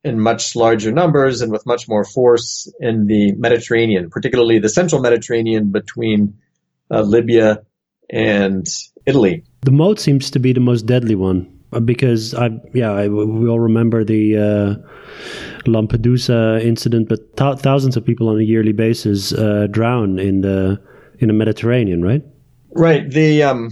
in 0.05 0.19
much 0.19 0.55
larger 0.55 0.91
numbers 0.91 1.41
and 1.41 1.51
with 1.51 1.65
much 1.65 1.89
more 1.89 2.05
force 2.05 2.71
in 2.79 3.07
the 3.07 3.33
Mediterranean, 3.33 4.09
particularly 4.11 4.59
the 4.59 4.69
central 4.69 5.01
Mediterranean 5.01 5.71
between 5.71 6.37
uh, 6.91 7.01
Libya 7.01 7.63
and 8.11 8.67
Italy. 9.07 9.43
The 9.61 9.71
moat 9.71 9.99
seems 9.99 10.29
to 10.31 10.39
be 10.39 10.53
the 10.53 10.59
most 10.59 10.85
deadly 10.85 11.15
one 11.15 11.51
uh, 11.73 11.79
because 11.79 12.35
I 12.35 12.51
yeah 12.73 12.91
I, 12.91 13.07
we 13.07 13.49
all 13.49 13.59
remember 13.59 14.03
the 14.03 14.37
uh, 14.37 14.75
Lampedusa 15.65 16.63
incident, 16.63 17.09
but 17.09 17.35
th- 17.35 17.57
thousands 17.59 17.97
of 17.97 18.05
people 18.05 18.29
on 18.29 18.39
a 18.39 18.43
yearly 18.43 18.73
basis 18.73 19.33
uh, 19.33 19.65
drown 19.71 20.19
in 20.19 20.41
the 20.41 20.79
in 21.17 21.29
the 21.29 21.33
Mediterranean, 21.33 22.03
right? 22.03 22.21
Right. 22.69 23.09
The 23.09 23.41
um, 23.41 23.71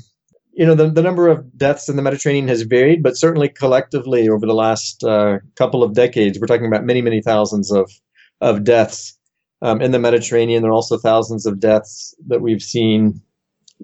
you 0.54 0.66
know 0.66 0.76
the 0.76 0.90
the 0.90 1.02
number 1.02 1.30
of 1.30 1.58
deaths 1.58 1.90
in 1.90 1.96
the 1.96 2.02
Mediterranean 2.02 2.48
has 2.48 2.62
varied, 2.62 3.02
but 3.02 3.18
certainly 3.18 3.50
collectively 3.50 4.30
over 4.30 4.46
the 4.46 4.54
last 4.54 5.04
uh, 5.04 5.40
couple 5.56 5.84
of 5.84 5.94
decades, 5.94 6.40
we're 6.40 6.48
talking 6.48 6.68
about 6.68 6.86
many 6.86 7.02
many 7.02 7.22
thousands 7.22 7.72
of 7.72 7.92
of 8.40 8.64
deaths 8.64 9.18
um, 9.62 9.82
in 9.82 9.92
the 9.92 10.00
Mediterranean. 10.00 10.62
There 10.62 10.72
are 10.72 10.76
also 10.76 10.98
thousands 10.98 11.46
of 11.46 11.60
deaths 11.60 12.14
that 12.28 12.42
we've 12.42 12.62
seen 12.62 13.22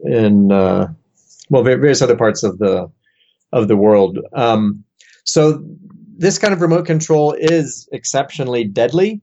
in 0.04 0.52
uh, 0.52 0.88
well 1.50 1.64
various 1.64 2.02
other 2.02 2.18
parts 2.18 2.44
of 2.44 2.60
the 2.60 2.92
of 3.52 3.68
the 3.68 3.78
world. 3.78 4.20
Um, 4.34 4.84
so 5.24 5.64
this 6.18 6.38
kind 6.38 6.54
of 6.54 6.62
remote 6.62 6.86
control 6.86 7.34
is 7.34 7.88
exceptionally 7.92 8.66
deadly 8.66 9.22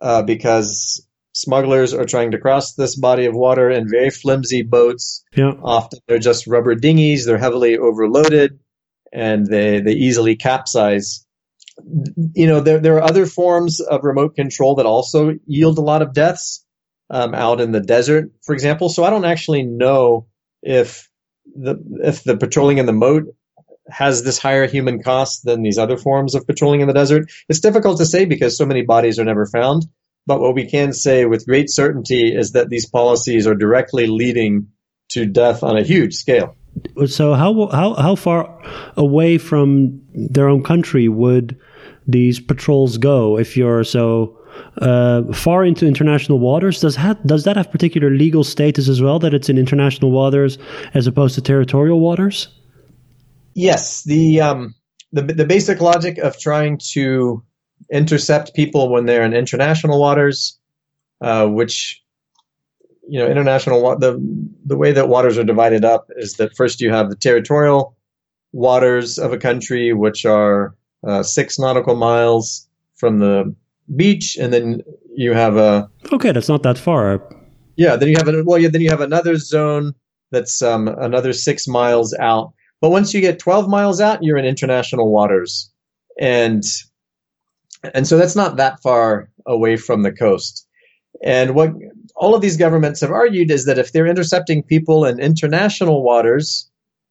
uh, 0.00 0.22
because 0.22 1.05
smugglers 1.36 1.92
are 1.92 2.06
trying 2.06 2.30
to 2.30 2.38
cross 2.38 2.72
this 2.72 2.96
body 2.96 3.26
of 3.26 3.34
water 3.34 3.70
in 3.70 3.88
very 3.88 4.08
flimsy 4.08 4.62
boats. 4.62 5.22
Yeah. 5.34 5.52
Often 5.62 6.00
they're 6.08 6.18
just 6.18 6.46
rubber 6.46 6.74
dinghies. 6.74 7.26
They're 7.26 7.36
heavily 7.36 7.76
overloaded, 7.76 8.58
and 9.12 9.46
they 9.46 9.80
they 9.80 9.92
easily 9.92 10.36
capsize. 10.36 11.26
You 12.34 12.46
know, 12.46 12.60
there 12.60 12.80
there 12.80 12.96
are 12.96 13.02
other 13.02 13.26
forms 13.26 13.80
of 13.80 14.02
remote 14.02 14.34
control 14.34 14.76
that 14.76 14.86
also 14.86 15.34
yield 15.46 15.76
a 15.76 15.82
lot 15.82 16.00
of 16.00 16.14
deaths 16.14 16.64
um, 17.10 17.34
out 17.34 17.60
in 17.60 17.70
the 17.70 17.80
desert, 17.80 18.32
for 18.42 18.54
example. 18.54 18.88
So 18.88 19.04
I 19.04 19.10
don't 19.10 19.26
actually 19.26 19.62
know 19.62 20.28
if 20.62 21.10
the 21.44 21.76
if 22.02 22.24
the 22.24 22.38
patrolling 22.38 22.78
in 22.78 22.86
the 22.86 22.92
moat 22.94 23.24
has 23.88 24.24
this 24.24 24.38
higher 24.38 24.66
human 24.66 25.02
cost 25.02 25.44
than 25.44 25.62
these 25.62 25.78
other 25.78 25.96
forms 25.96 26.34
of 26.34 26.46
patrolling 26.46 26.80
in 26.80 26.88
the 26.88 26.94
desert? 26.94 27.30
It's 27.48 27.60
difficult 27.60 27.98
to 27.98 28.06
say 28.06 28.24
because 28.24 28.56
so 28.56 28.66
many 28.66 28.82
bodies 28.82 29.18
are 29.18 29.24
never 29.24 29.46
found. 29.46 29.84
But 30.26 30.40
what 30.40 30.54
we 30.54 30.66
can 30.66 30.92
say 30.92 31.24
with 31.24 31.46
great 31.46 31.70
certainty 31.70 32.34
is 32.34 32.52
that 32.52 32.68
these 32.68 32.88
policies 32.88 33.46
are 33.46 33.54
directly 33.54 34.06
leading 34.06 34.68
to 35.10 35.24
death 35.24 35.62
on 35.62 35.76
a 35.78 35.84
huge 35.84 36.14
scale. 36.14 36.56
So 37.06 37.34
how 37.34 37.68
how 37.68 37.94
how 37.94 38.16
far 38.16 38.60
away 38.96 39.38
from 39.38 40.02
their 40.14 40.48
own 40.48 40.62
country 40.62 41.08
would 41.08 41.58
these 42.06 42.40
patrols 42.40 42.98
go 42.98 43.38
if 43.38 43.56
you're 43.56 43.84
so 43.84 44.38
uh, 44.78 45.32
far 45.32 45.64
into 45.64 45.86
international 45.86 46.38
waters? 46.38 46.80
Does 46.80 46.96
ha- 46.96 47.18
does 47.24 47.44
that 47.44 47.56
have 47.56 47.70
particular 47.70 48.10
legal 48.10 48.44
status 48.44 48.88
as 48.88 49.00
well 49.00 49.18
that 49.20 49.32
it's 49.32 49.48
in 49.48 49.58
international 49.58 50.10
waters 50.10 50.58
as 50.92 51.06
opposed 51.06 51.34
to 51.36 51.40
territorial 51.40 52.00
waters? 52.00 52.48
Yes, 53.54 54.04
the 54.04 54.40
um, 54.42 54.74
the 55.12 55.22
the 55.22 55.46
basic 55.46 55.80
logic 55.80 56.18
of 56.18 56.38
trying 56.38 56.78
to 56.92 57.42
intercept 57.92 58.54
people 58.54 58.88
when 58.90 59.06
they're 59.06 59.24
in 59.24 59.34
international 59.34 60.00
waters, 60.00 60.58
uh, 61.20 61.46
which 61.46 62.02
you 63.08 63.18
know, 63.18 63.28
international 63.28 63.96
the 63.98 64.18
the 64.64 64.76
way 64.76 64.92
that 64.92 65.08
waters 65.08 65.38
are 65.38 65.44
divided 65.44 65.84
up 65.84 66.08
is 66.16 66.34
that 66.34 66.56
first 66.56 66.80
you 66.80 66.90
have 66.90 67.08
the 67.08 67.16
territorial 67.16 67.96
waters 68.52 69.18
of 69.18 69.32
a 69.32 69.38
country, 69.38 69.92
which 69.92 70.24
are 70.24 70.74
uh, 71.06 71.22
six 71.22 71.58
nautical 71.58 71.94
miles 71.94 72.68
from 72.96 73.18
the 73.18 73.54
beach, 73.94 74.36
and 74.36 74.52
then 74.52 74.82
you 75.14 75.32
have 75.32 75.56
a 75.56 75.88
okay, 76.12 76.32
that's 76.32 76.48
not 76.48 76.62
that 76.64 76.78
far. 76.78 77.22
Yeah, 77.76 77.94
then 77.96 78.08
you 78.08 78.16
have 78.16 78.28
a 78.28 78.42
well, 78.44 78.58
yeah, 78.58 78.68
then 78.68 78.80
you 78.80 78.90
have 78.90 79.00
another 79.00 79.36
zone 79.36 79.94
that's 80.32 80.60
um, 80.62 80.88
another 80.88 81.32
six 81.32 81.68
miles 81.68 82.12
out 82.14 82.52
but 82.80 82.90
once 82.90 83.14
you 83.14 83.20
get 83.20 83.38
12 83.38 83.68
miles 83.68 84.00
out, 84.00 84.22
you're 84.22 84.36
in 84.36 84.44
international 84.44 85.10
waters. 85.10 85.72
And 86.20 86.62
and 87.94 88.06
so 88.06 88.16
that's 88.16 88.36
not 88.36 88.56
that 88.56 88.80
far 88.82 89.28
away 89.46 89.76
from 89.76 90.02
the 90.02 90.12
coast. 90.12 90.66
And 91.22 91.54
what 91.54 91.72
all 92.14 92.34
of 92.34 92.42
these 92.42 92.56
governments 92.56 93.00
have 93.00 93.10
argued 93.10 93.50
is 93.50 93.66
that 93.66 93.78
if 93.78 93.92
they're 93.92 94.06
intercepting 94.06 94.62
people 94.62 95.04
in 95.04 95.20
international 95.20 96.02
waters, 96.02 96.70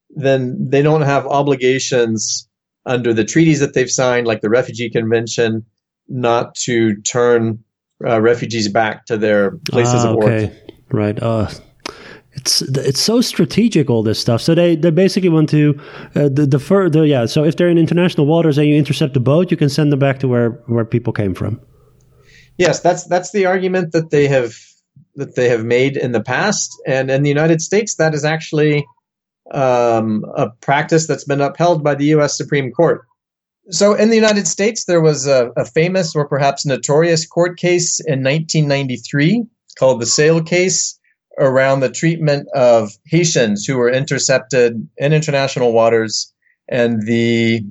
then 0.09 0.69
they 0.69 0.82
don't 0.82 1.01
have 1.01 1.26
obligations 1.26 2.47
under 2.86 3.13
the 3.13 3.23
treaties 3.23 3.59
that 3.59 3.73
they've 3.73 3.89
signed, 3.89 4.28
like 4.28 4.41
the 4.41 4.49
Refugee 4.49 4.89
Convention, 4.89 5.65
not 6.07 6.55
to 6.55 6.95
turn 7.01 7.63
uh, 8.05 8.21
refugees 8.21 8.67
back 8.67 9.05
to 9.05 9.17
their 9.17 9.51
places 9.69 10.05
ah, 10.05 10.09
of 10.09 10.17
okay. 10.17 10.26
origin. 10.26 10.55
Right. 10.91 11.21
Uh, 11.21 11.49
it's 12.36 12.61
it's 12.61 12.99
so 12.99 13.21
strategic 13.21 13.89
all 13.89 14.03
this 14.03 14.19
stuff. 14.19 14.41
So 14.41 14.53
they, 14.53 14.75
they 14.75 14.91
basically 14.91 15.29
want 15.29 15.49
to 15.49 15.79
uh, 16.15 16.29
the 16.29 16.45
the, 16.45 16.59
fur, 16.59 16.89
the 16.89 17.07
yeah. 17.07 17.25
So 17.25 17.43
if 17.43 17.55
they're 17.55 17.69
in 17.69 17.77
international 17.77 18.27
waters 18.27 18.57
and 18.57 18.67
you 18.67 18.75
intercept 18.75 19.13
the 19.13 19.19
boat, 19.19 19.51
you 19.51 19.57
can 19.57 19.69
send 19.69 19.91
them 19.91 19.99
back 19.99 20.19
to 20.19 20.27
where 20.27 20.51
where 20.67 20.86
people 20.86 21.13
came 21.13 21.33
from. 21.33 21.61
Yes, 22.57 22.81
that's 22.81 23.05
that's 23.05 23.31
the 23.31 23.45
argument 23.45 23.93
that 23.93 24.09
they 24.09 24.27
have 24.27 24.53
that 25.15 25.36
they 25.36 25.49
have 25.49 25.63
made 25.63 25.97
in 25.97 26.11
the 26.11 26.21
past, 26.21 26.71
and 26.86 27.09
in 27.09 27.23
the 27.23 27.29
United 27.29 27.61
States, 27.61 27.95
that 27.95 28.13
is 28.13 28.25
actually 28.25 28.86
um, 29.51 30.25
a 30.36 30.49
practice 30.49 31.07
that's 31.07 31.23
been 31.23 31.41
upheld 31.41 31.83
by 31.83 31.95
the 31.95 32.05
U.S. 32.05 32.38
Supreme 32.38 32.71
Court. 32.71 33.05
So 33.69 33.95
in 33.95 34.09
the 34.09 34.15
United 34.15 34.47
States, 34.47 34.86
there 34.86 35.01
was 35.01 35.25
a, 35.25 35.51
a 35.57 35.65
famous 35.65 36.15
or 36.15 36.27
perhaps 36.27 36.65
notorious 36.65 37.25
court 37.25 37.57
case 37.57 37.99
in 37.99 38.23
1993 38.23 39.43
called 39.79 40.01
the 40.01 40.05
Sale 40.05 40.43
case 40.43 40.99
around 41.38 41.79
the 41.79 41.89
treatment 41.89 42.47
of 42.53 42.91
Haitians 43.05 43.65
who 43.65 43.77
were 43.77 43.89
intercepted 43.89 44.88
in 44.97 45.13
international 45.13 45.73
waters, 45.73 46.33
and 46.67 47.05
the 47.05 47.61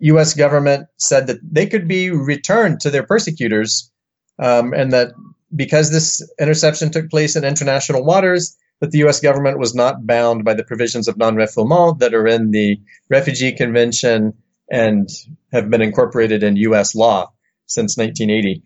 U.S. 0.00 0.34
government 0.34 0.88
said 0.96 1.26
that 1.26 1.38
they 1.42 1.66
could 1.66 1.88
be 1.88 2.10
returned 2.10 2.80
to 2.80 2.90
their 2.90 3.02
persecutors, 3.02 3.90
um, 4.38 4.72
and 4.72 4.92
that 4.92 5.12
because 5.54 5.90
this 5.90 6.22
interception 6.40 6.90
took 6.90 7.10
place 7.10 7.36
in 7.36 7.44
international 7.44 8.04
waters, 8.04 8.56
that 8.80 8.90
the 8.90 8.98
U.S. 8.98 9.20
government 9.20 9.58
was 9.58 9.74
not 9.74 10.06
bound 10.06 10.44
by 10.44 10.54
the 10.54 10.64
provisions 10.64 11.08
of 11.08 11.16
non-refoulement 11.16 11.98
that 11.98 12.14
are 12.14 12.26
in 12.26 12.50
the 12.50 12.78
Refugee 13.08 13.52
Convention 13.52 14.34
and 14.70 15.08
have 15.52 15.70
been 15.70 15.82
incorporated 15.82 16.42
in 16.42 16.56
U.S. 16.56 16.94
law 16.94 17.32
since 17.66 17.96
1980. 17.96 18.62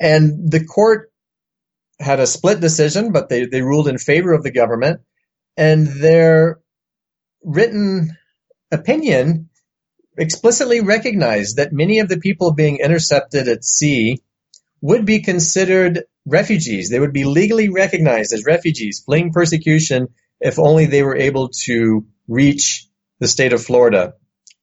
And 0.00 0.50
the 0.50 0.64
court 0.64 1.07
had 2.00 2.20
a 2.20 2.26
split 2.26 2.60
decision, 2.60 3.12
but 3.12 3.28
they, 3.28 3.46
they 3.46 3.62
ruled 3.62 3.88
in 3.88 3.98
favor 3.98 4.32
of 4.32 4.42
the 4.42 4.52
government. 4.52 5.00
And 5.56 5.86
their 5.86 6.60
written 7.42 8.16
opinion 8.70 9.48
explicitly 10.16 10.80
recognized 10.80 11.56
that 11.56 11.72
many 11.72 12.00
of 12.00 12.08
the 12.08 12.18
people 12.18 12.52
being 12.52 12.78
intercepted 12.78 13.48
at 13.48 13.64
sea 13.64 14.22
would 14.80 15.04
be 15.04 15.22
considered 15.22 16.04
refugees. 16.26 16.90
They 16.90 17.00
would 17.00 17.12
be 17.12 17.24
legally 17.24 17.68
recognized 17.68 18.32
as 18.32 18.44
refugees 18.44 19.02
fleeing 19.04 19.32
persecution 19.32 20.08
if 20.40 20.58
only 20.58 20.86
they 20.86 21.02
were 21.02 21.16
able 21.16 21.50
to 21.64 22.06
reach 22.28 22.86
the 23.18 23.28
state 23.28 23.52
of 23.52 23.64
Florida 23.64 24.14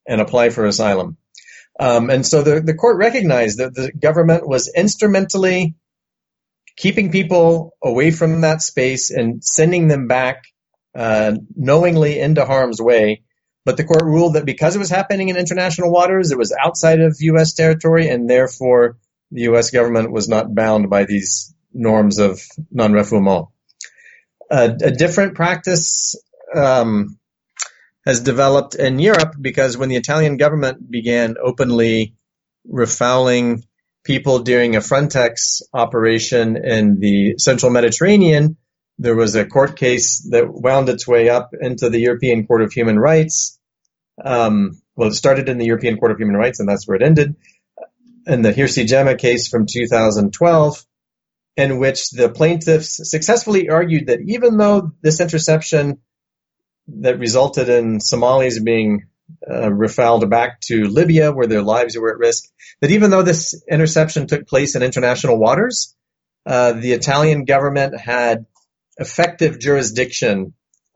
and 0.08 0.22
apply 0.22 0.50
for 0.50 0.66
asylum. 0.66 1.18
Um, 1.78 2.10
and 2.10 2.26
so 2.26 2.42
the, 2.42 2.62
the 2.62 2.74
court 2.74 2.98
recognized 2.98 3.60
that 3.60 3.74
the 3.74 3.92
government 3.92 4.48
was 4.48 4.72
instrumentally 4.74 5.76
keeping 6.76 7.12
people 7.12 7.74
away 7.84 8.12
from 8.12 8.42
that 8.42 8.62
space 8.62 9.12
and 9.12 9.44
sending 9.44 9.88
them 9.88 10.08
back 10.08 10.44
uh, 10.96 11.34
knowingly 11.56 12.20
into 12.20 12.46
harm's 12.46 12.82
way. 12.82 13.24
But 13.66 13.78
the 13.78 13.84
court 13.84 14.04
ruled 14.04 14.36
that 14.36 14.46
because 14.46 14.76
it 14.76 14.80
was 14.80 14.90
happening 14.90 15.30
in 15.30 15.38
international 15.38 15.92
waters, 15.92 16.32
it 16.32 16.38
was 16.38 16.54
outside 16.54 17.02
of 17.02 17.18
U.S. 17.20 17.54
territory, 17.54 18.10
and 18.10 18.30
therefore 18.30 18.98
the 19.32 19.44
U.S. 19.44 19.72
government 19.72 20.12
was 20.12 20.30
not 20.30 20.54
bound 20.54 20.90
by 20.90 21.06
these 21.06 21.54
norms 21.74 22.20
of 22.20 22.42
non-refoulement. 22.72 23.50
A 24.52 24.92
different 24.92 25.34
practice 25.34 26.16
um, 26.56 27.18
has 28.06 28.22
developed 28.22 28.76
in 28.76 29.00
Europe 29.00 29.34
because 29.42 29.76
when 29.76 29.90
the 29.90 29.96
Italian 29.96 30.38
government 30.38 30.90
began 30.90 31.36
openly 31.42 32.16
refouling 32.68 33.64
people 34.06 34.40
during 34.40 34.76
a 34.76 34.80
Frontex 34.80 35.62
operation 35.74 36.56
in 36.56 37.00
the 37.00 37.36
central 37.38 37.72
Mediterranean. 37.72 38.56
There 38.98 39.16
was 39.16 39.36
a 39.36 39.46
court 39.46 39.76
case 39.76 40.26
that 40.32 40.48
wound 40.48 40.88
its 40.88 41.06
way 41.06 41.28
up 41.28 41.50
into 41.60 41.90
the 41.90 42.00
European 42.00 42.48
Court 42.48 42.62
of 42.62 42.72
Human 42.72 42.98
Rights. 42.98 43.60
Um, 44.24 44.80
well, 44.96 45.10
it 45.10 45.16
started 45.16 45.50
in 45.50 45.58
the 45.58 45.66
European 45.66 45.98
Court 45.98 46.12
of 46.12 46.18
Human 46.18 46.38
Rights, 46.38 46.62
and 46.62 46.70
that's 46.70 46.88
where 46.88 46.96
it 46.96 47.04
ended. 47.04 47.36
In 48.26 48.42
the 48.42 48.54
Hirsi 48.54 48.86
Jamaa 48.86 49.18
case 49.18 49.50
from 49.50 49.66
2012, 49.66 50.86
in 51.58 51.80
which 51.80 52.12
the 52.12 52.30
plaintiffs 52.30 53.00
successfully 53.10 53.70
argued 53.70 54.08
that 54.08 54.20
even 54.26 54.58
though 54.58 54.92
this 55.02 55.20
interception 55.20 56.00
that 56.88 57.20
resulted 57.20 57.70
in 57.70 58.00
Somalis 58.00 58.60
being 58.60 59.08
uh, 59.50 60.26
back 60.28 60.60
to 60.62 60.86
Libya 60.86 61.32
where 61.32 61.48
their 61.48 61.62
lives 61.62 61.98
were 61.98 62.12
at 62.12 62.18
risk. 62.18 62.46
That 62.82 62.92
even 62.92 63.10
though 63.10 63.24
this 63.24 63.62
interception 63.70 64.28
took 64.28 64.48
place 64.48 64.76
in 64.76 64.84
international 64.84 65.38
waters, 65.38 65.96
uh, 66.46 66.74
the 66.74 66.94
Italian 66.94 67.46
government 67.46 68.00
had 68.00 68.46
effective 68.98 69.60
jurisdiction 69.60 70.54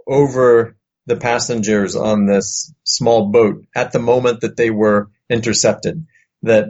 over 0.07 0.75
the 1.05 1.15
passengers 1.15 1.95
on 1.95 2.25
this 2.25 2.73
small 2.83 3.31
boat 3.31 3.65
at 3.75 3.91
the 3.91 3.99
moment 3.99 4.41
that 4.41 4.57
they 4.57 4.69
were 4.69 5.09
intercepted. 5.29 6.05
That 6.43 6.69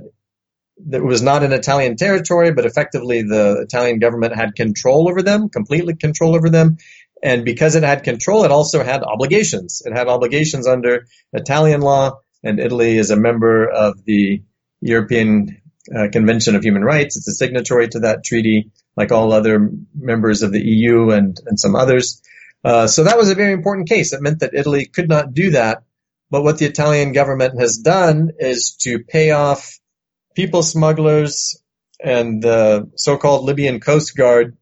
that 0.87 1.03
was 1.03 1.21
not 1.21 1.43
in 1.43 1.51
Italian 1.51 1.97
territory, 1.97 2.53
but 2.53 2.65
effectively 2.65 3.21
the 3.21 3.61
Italian 3.61 3.99
government 3.99 4.35
had 4.35 4.55
control 4.55 5.09
over 5.09 5.21
them, 5.21 5.49
completely 5.49 5.95
control 5.95 6.35
over 6.35 6.49
them. 6.49 6.77
And 7.21 7.43
because 7.43 7.75
it 7.75 7.83
had 7.83 8.03
control, 8.03 8.45
it 8.45 8.51
also 8.51 8.83
had 8.83 9.03
obligations. 9.03 9.81
It 9.85 9.95
had 9.95 10.07
obligations 10.07 10.67
under 10.67 11.05
Italian 11.33 11.81
law, 11.81 12.19
and 12.43 12.59
Italy 12.59 12.97
is 12.97 13.11
a 13.11 13.17
member 13.17 13.67
of 13.67 14.03
the 14.05 14.43
European 14.81 15.61
uh, 15.93 16.07
Convention 16.11 16.55
of 16.55 16.63
Human 16.63 16.83
Rights. 16.83 17.17
It's 17.17 17.27
a 17.27 17.33
signatory 17.33 17.89
to 17.89 17.99
that 18.01 18.23
treaty, 18.23 18.71
like 18.95 19.11
all 19.11 19.33
other 19.33 19.69
members 19.93 20.41
of 20.41 20.51
the 20.51 20.61
EU 20.61 21.09
and, 21.09 21.37
and 21.45 21.59
some 21.59 21.75
others. 21.75 22.21
Uh, 22.63 22.87
so 22.87 23.03
that 23.03 23.17
was 23.17 23.29
a 23.29 23.35
very 23.35 23.53
important 23.53 23.89
case. 23.89 24.13
It 24.13 24.21
meant 24.21 24.39
that 24.39 24.53
Italy 24.53 24.85
could 24.85 25.09
not 25.09 25.33
do 25.33 25.51
that. 25.51 25.83
But 26.31 26.43
what 26.43 26.59
the 26.59 26.67
Italian 26.67 27.11
government 27.11 27.59
has 27.59 27.77
done 27.77 28.31
is 28.37 28.75
to 28.81 28.99
pay 28.99 29.31
off 29.31 29.79
people 30.35 30.61
smugglers 30.61 31.59
and 31.99 32.41
the 32.41 32.91
so-called 32.95 33.45
Libyan 33.45 33.79
Coast 33.79 34.15
Guard 34.15 34.55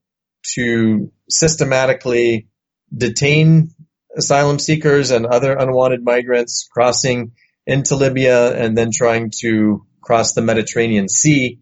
to 0.56 1.12
systematically 1.30 2.47
detain 2.96 3.72
asylum 4.16 4.60
seekers 4.60 5.12
and 5.12 5.26
other 5.26 5.54
unwanted 5.54 6.04
migrants 6.04 6.68
crossing 6.72 7.34
into 7.66 7.96
Libya 7.96 8.56
and 8.56 8.78
then 8.78 8.92
trying 8.92 9.32
to 9.42 9.86
cross 10.02 10.34
the 10.34 10.42
Mediterranean 10.42 11.10
Sea. 11.10 11.60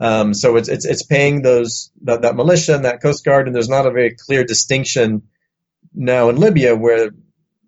Um, 0.00 0.34
so 0.34 0.56
it's, 0.56 0.68
it's, 0.68 0.84
it's 0.84 1.04
paying 1.04 1.42
those 1.42 1.90
that, 2.02 2.22
that 2.22 2.34
militia 2.34 2.74
and 2.74 2.84
that 2.84 3.02
Coast 3.02 3.24
Guard, 3.24 3.46
and 3.46 3.54
there's 3.54 3.68
not 3.68 3.86
a 3.86 3.92
very 3.92 4.16
clear 4.18 4.44
distinction 4.44 5.22
now 5.94 6.28
in 6.28 6.36
Libya 6.36 6.74
where 6.74 7.10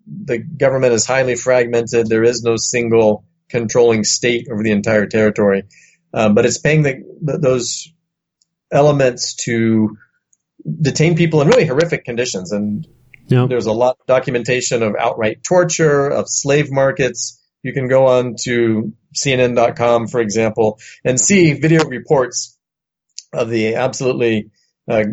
the 0.07 0.39
government 0.39 0.93
is 0.93 1.05
highly 1.05 1.35
fragmented. 1.35 2.07
There 2.07 2.23
is 2.23 2.43
no 2.43 2.57
single 2.57 3.23
controlling 3.49 4.03
state 4.03 4.47
over 4.51 4.63
the 4.63 4.71
entire 4.71 5.05
territory. 5.05 5.63
Um, 6.13 6.33
but 6.33 6.45
it's 6.45 6.57
paying 6.57 6.83
the, 6.83 7.03
those 7.21 7.91
elements 8.71 9.35
to 9.45 9.97
detain 10.81 11.15
people 11.15 11.41
in 11.41 11.47
really 11.47 11.65
horrific 11.65 12.05
conditions. 12.05 12.51
And 12.51 12.87
yep. 13.27 13.49
there's 13.49 13.65
a 13.65 13.71
lot 13.71 13.97
of 13.99 14.05
documentation 14.05 14.83
of 14.83 14.95
outright 14.97 15.43
torture, 15.43 16.07
of 16.07 16.25
slave 16.27 16.71
markets. 16.71 17.41
You 17.63 17.73
can 17.73 17.87
go 17.87 18.07
on 18.07 18.35
to 18.43 18.93
CNN.com, 19.15 20.07
for 20.07 20.19
example, 20.19 20.79
and 21.03 21.19
see 21.19 21.53
video 21.53 21.85
reports 21.85 22.57
of 23.33 23.49
the 23.49 23.75
absolutely 23.75 24.51
uh, 24.89 25.03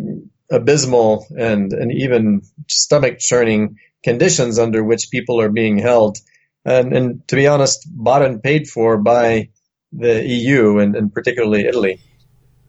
abysmal 0.50 1.26
and, 1.36 1.72
and 1.72 1.92
even 1.92 2.42
stomach 2.68 3.18
churning 3.18 3.76
conditions 4.02 4.58
under 4.58 4.84
which 4.84 5.08
people 5.10 5.40
are 5.40 5.48
being 5.48 5.78
held. 5.78 6.18
And, 6.64 6.92
and 6.92 7.28
to 7.28 7.36
be 7.36 7.46
honest, 7.46 7.86
bought 7.90 8.22
and 8.22 8.42
paid 8.42 8.68
for 8.68 8.98
by 8.98 9.48
the 9.92 10.24
EU 10.24 10.78
and, 10.78 10.94
and 10.94 11.12
particularly 11.12 11.66
Italy. 11.66 12.00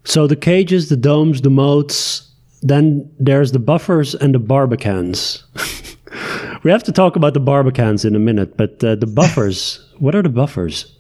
So 0.03 0.27
the 0.27 0.35
cages, 0.35 0.89
the 0.89 0.97
domes, 0.97 1.41
the 1.41 1.49
moats, 1.49 2.32
then 2.63 3.11
there's 3.19 3.51
the 3.51 3.59
buffers 3.59 4.15
and 4.15 4.33
the 4.33 4.39
barbicans. 4.39 5.43
we 6.63 6.71
have 6.71 6.83
to 6.83 6.91
talk 6.91 7.15
about 7.15 7.33
the 7.33 7.41
barbicans 7.41 8.05
in 8.05 8.15
a 8.15 8.19
minute, 8.19 8.55
but 8.57 8.83
uh, 8.83 8.95
the 8.95 9.07
buffers, 9.07 9.85
what 9.99 10.15
are 10.15 10.21
the 10.21 10.29
buffers? 10.29 10.97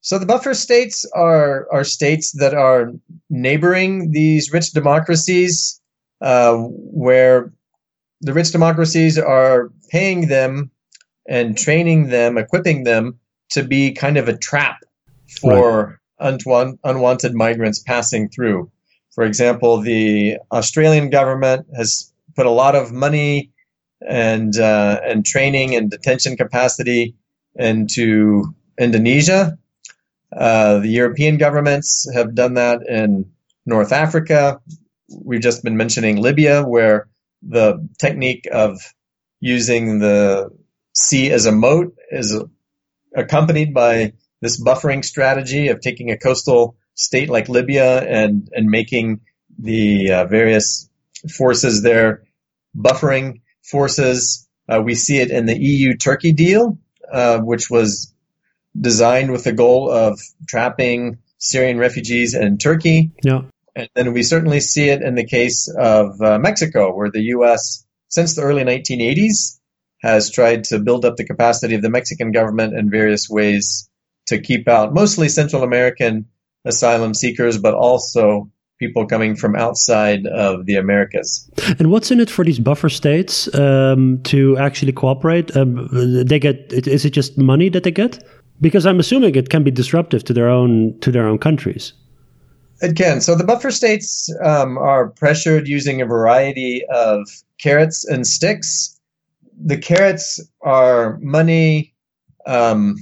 So 0.00 0.18
the 0.18 0.26
buffer 0.26 0.52
states 0.52 1.08
are 1.14 1.68
are 1.72 1.84
states 1.84 2.32
that 2.32 2.54
are 2.54 2.90
neighboring 3.30 4.10
these 4.10 4.52
rich 4.52 4.72
democracies, 4.72 5.80
uh, 6.20 6.56
where 6.56 7.52
the 8.20 8.32
rich 8.32 8.50
democracies 8.50 9.16
are 9.16 9.70
paying 9.90 10.26
them 10.26 10.72
and 11.28 11.56
training 11.56 12.08
them, 12.08 12.36
equipping 12.36 12.82
them 12.82 13.20
to 13.50 13.62
be 13.62 13.92
kind 13.92 14.16
of 14.16 14.26
a 14.26 14.36
trap 14.36 14.78
for 15.40 16.00
right. 16.18 16.72
unwanted 16.84 17.34
migrants 17.34 17.78
passing 17.78 18.28
through. 18.28 18.71
For 19.14 19.24
example, 19.24 19.80
the 19.80 20.38
Australian 20.50 21.10
government 21.10 21.66
has 21.76 22.12
put 22.34 22.46
a 22.46 22.50
lot 22.50 22.74
of 22.74 22.92
money 22.92 23.52
and 24.00 24.56
uh, 24.58 25.00
and 25.04 25.24
training 25.24 25.76
and 25.76 25.90
detention 25.90 26.36
capacity 26.36 27.14
into 27.54 28.54
Indonesia. 28.78 29.58
Uh, 30.34 30.78
the 30.78 30.88
European 30.88 31.36
governments 31.36 32.08
have 32.14 32.34
done 32.34 32.54
that 32.54 32.80
in 32.88 33.30
North 33.66 33.92
Africa. 33.92 34.60
We've 35.10 35.42
just 35.42 35.62
been 35.62 35.76
mentioning 35.76 36.16
Libya, 36.16 36.62
where 36.62 37.08
the 37.42 37.86
technique 37.98 38.48
of 38.50 38.80
using 39.40 39.98
the 39.98 40.50
sea 40.94 41.30
as 41.30 41.46
a 41.46 41.52
moat 41.52 41.94
is 42.10 42.42
accompanied 43.14 43.74
by 43.74 44.14
this 44.40 44.62
buffering 44.62 45.04
strategy 45.04 45.68
of 45.68 45.80
taking 45.80 46.10
a 46.10 46.18
coastal 46.18 46.76
state 46.94 47.28
like 47.28 47.48
Libya 47.48 48.00
and 48.00 48.48
and 48.52 48.68
making 48.68 49.20
the 49.58 50.12
uh, 50.12 50.24
various 50.26 50.88
forces 51.30 51.82
there 51.82 52.24
buffering 52.76 53.40
forces. 53.62 54.48
Uh, 54.68 54.82
we 54.82 54.94
see 54.94 55.18
it 55.18 55.30
in 55.30 55.46
the 55.46 55.58
EU 55.58 55.96
Turkey 55.96 56.32
deal, 56.32 56.78
uh, 57.10 57.38
which 57.38 57.70
was 57.70 58.14
designed 58.78 59.30
with 59.30 59.44
the 59.44 59.52
goal 59.52 59.90
of 59.90 60.18
trapping 60.48 61.18
Syrian 61.38 61.78
refugees 61.78 62.34
in 62.34 62.58
Turkey. 62.58 63.12
Yeah. 63.22 63.42
And 63.74 63.88
then 63.94 64.12
we 64.12 64.22
certainly 64.22 64.60
see 64.60 64.88
it 64.88 65.02
in 65.02 65.14
the 65.14 65.26
case 65.26 65.68
of 65.68 66.20
uh, 66.20 66.38
Mexico, 66.38 66.94
where 66.94 67.10
the 67.10 67.22
U.S. 67.36 67.84
since 68.08 68.34
the 68.34 68.42
early 68.42 68.64
1980s 68.64 69.58
has 70.02 70.30
tried 70.30 70.64
to 70.64 70.78
build 70.78 71.04
up 71.04 71.16
the 71.16 71.24
capacity 71.24 71.74
of 71.74 71.82
the 71.82 71.90
Mexican 71.90 72.32
government 72.32 72.74
in 72.74 72.90
various 72.90 73.28
ways 73.30 73.88
to 74.26 74.40
keep 74.40 74.68
out 74.68 74.92
mostly 74.92 75.28
Central 75.28 75.62
American 75.62 76.26
asylum 76.64 77.14
seekers, 77.14 77.58
but 77.58 77.74
also 77.74 78.50
people 78.78 79.06
coming 79.06 79.36
from 79.36 79.54
outside 79.54 80.26
of 80.26 80.66
the 80.66 80.76
Americas. 80.76 81.48
And 81.78 81.90
what's 81.90 82.10
in 82.10 82.18
it 82.18 82.30
for 82.30 82.44
these 82.44 82.58
buffer 82.58 82.88
states 82.88 83.52
um, 83.54 84.20
to 84.24 84.58
actually 84.58 84.92
cooperate? 84.92 85.56
Um, 85.56 85.88
they 86.26 86.38
get 86.38 86.72
is 86.72 87.04
it 87.04 87.10
just 87.10 87.38
money 87.38 87.68
that 87.70 87.84
they 87.84 87.92
get? 87.92 88.24
Because 88.60 88.86
I'm 88.86 89.00
assuming 89.00 89.34
it 89.34 89.50
can 89.50 89.62
be 89.64 89.70
disruptive 89.70 90.24
to 90.24 90.32
their 90.32 90.48
own 90.48 90.98
to 91.00 91.10
their 91.12 91.26
own 91.26 91.38
countries. 91.38 91.92
It 92.80 92.96
can. 92.96 93.20
So 93.20 93.36
the 93.36 93.44
buffer 93.44 93.70
states 93.70 94.28
um, 94.44 94.76
are 94.76 95.10
pressured 95.10 95.68
using 95.68 96.02
a 96.02 96.06
variety 96.06 96.84
of 96.90 97.28
carrots 97.58 98.04
and 98.04 98.26
sticks. 98.26 98.98
The 99.64 99.78
carrots 99.78 100.40
are 100.62 101.18
money, 101.20 101.94
um, 102.46 102.96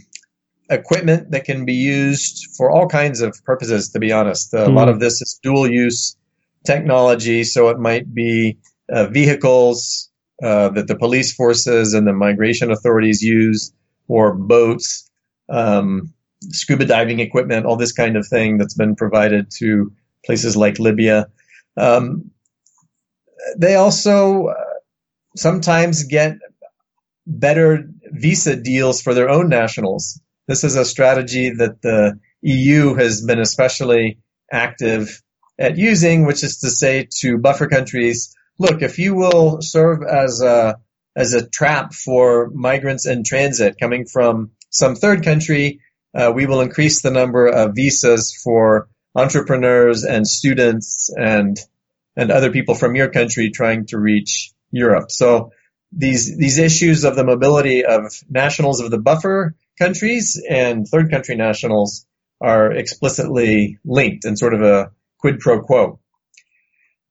equipment 0.71 1.31
that 1.33 1.45
can 1.45 1.65
be 1.65 1.75
used 1.75 2.49
for 2.57 2.71
all 2.71 2.89
kinds 2.89 3.21
of 3.21 3.37
purposes, 3.45 3.91
to 3.91 3.99
be 3.99 4.13
honest. 4.13 4.55
Uh, 4.55 4.65
mm. 4.65 4.69
A 4.69 4.71
lot 4.71 4.89
hmm. 4.89 4.95
of 4.95 5.01
this 5.01 5.21
is 5.21 5.39
dual 5.43 5.71
use 5.71 6.17
technology, 6.65 7.45
so 7.45 7.69
it 7.69 7.79
might 7.79 8.15
be 8.15 8.59
uh, 8.91 9.07
vehicles 9.07 10.11
uh, 10.43 10.69
that 10.71 10.87
the 10.87 10.97
police 10.97 11.35
forces 11.35 11.95
and 11.95 12.07
the 12.07 12.13
migration 12.13 12.71
authorities 12.71 13.23
use, 13.23 13.73
or 14.09 14.35
boats, 14.35 15.11
um, 15.49 16.13
scuba 16.49 16.85
diving 16.85 17.21
equipment, 17.21 17.67
all 17.67 17.77
this 17.77 17.93
kind 17.93 18.17
of 18.17 18.27
thing 18.27 18.59
that's 18.59 18.75
been 18.75 18.97
provided 18.97 19.51
to 19.59 19.93
places 20.25 20.57
like 20.57 20.79
Libya. 20.79 21.29
Um, 21.77 22.31
they 23.57 23.75
also 23.75 24.47
uh, 24.47 24.55
sometimes 25.37 26.05
get 26.05 26.39
better 27.27 27.89
visa 28.13 28.57
deals 28.57 29.01
for 29.01 29.15
their 29.15 29.29
own 29.29 29.49
nationals. 29.49 30.21
This 30.51 30.65
is 30.65 30.75
a 30.75 30.85
strategy 30.85 31.51
that 31.51 31.81
the 31.81 32.19
EU 32.43 32.95
has 32.95 33.25
been 33.25 33.39
especially 33.39 34.19
active 34.51 35.23
at 35.57 35.79
using, 35.79 36.27
which 36.27 36.43
is 36.43 36.59
to 36.63 36.71
say 36.71 37.07
to 37.21 37.39
buffer 37.39 37.69
countries, 37.69 38.35
look, 38.59 38.83
if 38.83 38.99
you 38.99 39.15
will 39.15 39.63
serve 39.63 40.03
as 40.03 40.43
a 40.43 40.81
as 41.15 41.35
a 41.35 41.47
trap 41.47 41.95
for 41.95 42.51
migrants 42.53 43.07
in 43.07 43.23
transit 43.23 43.77
coming 43.79 44.07
from 44.07 44.51
some 44.71 44.97
third 44.97 45.23
country, 45.23 45.83
uh, 46.17 46.33
we 46.35 46.47
will 46.47 46.63
increase 46.63 47.01
the 47.01 47.13
number 47.13 47.47
of 47.47 47.77
visas 47.77 48.37
for 48.43 48.89
entrepreneurs 49.15 50.03
and 50.03 50.27
students 50.27 51.15
and 51.17 51.61
and 52.17 52.33
other 52.33 52.51
people 52.51 52.75
from 52.75 52.97
your 52.97 53.09
country 53.09 53.51
trying 53.51 53.87
to 53.87 54.01
reach 54.01 54.53
Europe. 54.73 55.13
So 55.13 55.53
these 55.93 56.37
these 56.37 56.59
issues 56.59 57.05
of 57.05 57.15
the 57.15 57.23
mobility 57.23 57.85
of 57.85 58.13
nationals 58.29 58.81
of 58.81 58.91
the 58.91 58.99
buffer 58.99 59.55
countries 59.81 60.41
and 60.49 60.87
third 60.87 61.11
country 61.11 61.35
nationals 61.35 62.07
are 62.41 62.71
explicitly 62.71 63.79
linked 63.85 64.25
in 64.25 64.37
sort 64.37 64.55
of 64.55 64.63
a 64.63 64.93
quid 65.19 65.41
pro 65.41 65.63
quo. 65.63 65.99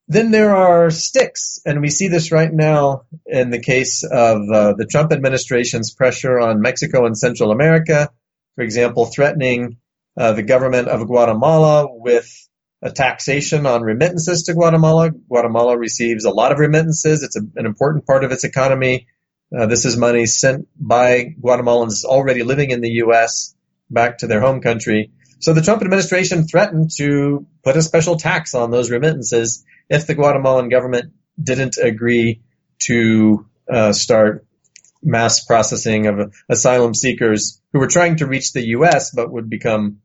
Then 0.08 0.32
there 0.32 0.56
are 0.56 0.90
sticks, 0.90 1.60
and 1.64 1.80
we 1.80 1.88
see 1.88 2.08
this 2.08 2.32
right 2.32 2.52
now 2.52 3.02
in 3.26 3.50
the 3.50 3.60
case 3.60 4.02
of 4.02 4.38
uh, 4.50 4.72
the 4.76 4.88
Trump 4.90 5.12
administration's 5.12 5.94
pressure 5.94 6.40
on 6.40 6.60
Mexico 6.60 7.06
and 7.06 7.16
Central 7.16 7.52
America, 7.52 8.10
for 8.56 8.64
example, 8.64 9.06
threatening 9.06 9.76
uh, 10.18 10.32
the 10.32 10.42
government 10.42 10.88
of 10.88 11.06
Guatemala 11.06 11.86
with 11.88 12.28
a 12.82 12.90
taxation 12.90 13.66
on 13.66 13.82
remittances 13.82 14.44
to 14.44 14.54
Guatemala. 14.54 15.10
Guatemala 15.10 15.78
receives 15.78 16.24
a 16.24 16.30
lot 16.30 16.50
of 16.50 16.58
remittances. 16.58 17.22
It's 17.22 17.36
a, 17.36 17.42
an 17.54 17.66
important 17.66 18.06
part 18.06 18.24
of 18.24 18.32
its 18.32 18.42
economy. 18.42 19.06
Uh, 19.56 19.66
this 19.66 19.84
is 19.84 19.96
money 19.96 20.26
sent 20.26 20.68
by 20.78 21.34
Guatemalans 21.40 22.04
already 22.04 22.42
living 22.42 22.70
in 22.70 22.80
the 22.80 22.90
U.S. 23.04 23.54
back 23.90 24.18
to 24.18 24.26
their 24.26 24.40
home 24.40 24.60
country. 24.60 25.10
So 25.40 25.54
the 25.54 25.62
Trump 25.62 25.82
administration 25.82 26.46
threatened 26.46 26.90
to 26.98 27.46
put 27.64 27.76
a 27.76 27.82
special 27.82 28.16
tax 28.16 28.54
on 28.54 28.70
those 28.70 28.90
remittances 28.90 29.64
if 29.88 30.06
the 30.06 30.14
Guatemalan 30.14 30.68
government 30.68 31.12
didn't 31.42 31.78
agree 31.78 32.42
to 32.80 33.46
uh, 33.68 33.92
start 33.92 34.46
mass 35.02 35.44
processing 35.44 36.06
of 36.06 36.34
asylum 36.48 36.94
seekers 36.94 37.60
who 37.72 37.78
were 37.78 37.86
trying 37.86 38.16
to 38.16 38.26
reach 38.26 38.52
the 38.52 38.66
U.S. 38.68 39.12
but 39.14 39.32
would 39.32 39.48
become 39.48 40.00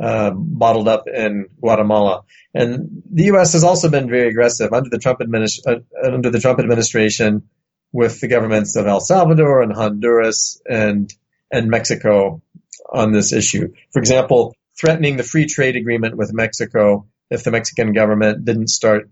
uh, 0.00 0.30
bottled 0.30 0.88
up 0.88 1.04
in 1.06 1.46
Guatemala. 1.60 2.22
And 2.54 3.02
the 3.12 3.24
U.S. 3.24 3.52
has 3.52 3.64
also 3.64 3.90
been 3.90 4.08
very 4.08 4.28
aggressive 4.28 4.72
under 4.72 4.88
the 4.88 4.98
Trump 4.98 5.20
administ- 5.20 5.60
uh, 5.66 5.80
under 6.02 6.30
the 6.30 6.40
Trump 6.40 6.58
administration 6.58 7.48
with 7.92 8.20
the 8.20 8.28
governments 8.28 8.76
of 8.76 8.86
El 8.86 9.00
Salvador 9.00 9.62
and 9.62 9.72
Honduras 9.72 10.60
and 10.68 11.12
and 11.50 11.68
Mexico 11.68 12.40
on 12.88 13.12
this 13.12 13.32
issue. 13.32 13.72
For 13.92 13.98
example, 13.98 14.54
threatening 14.78 15.16
the 15.16 15.22
free 15.22 15.46
trade 15.46 15.76
agreement 15.76 16.16
with 16.16 16.32
Mexico 16.32 17.06
if 17.30 17.44
the 17.44 17.50
Mexican 17.50 17.92
government 17.92 18.44
didn't 18.44 18.68
start 18.68 19.08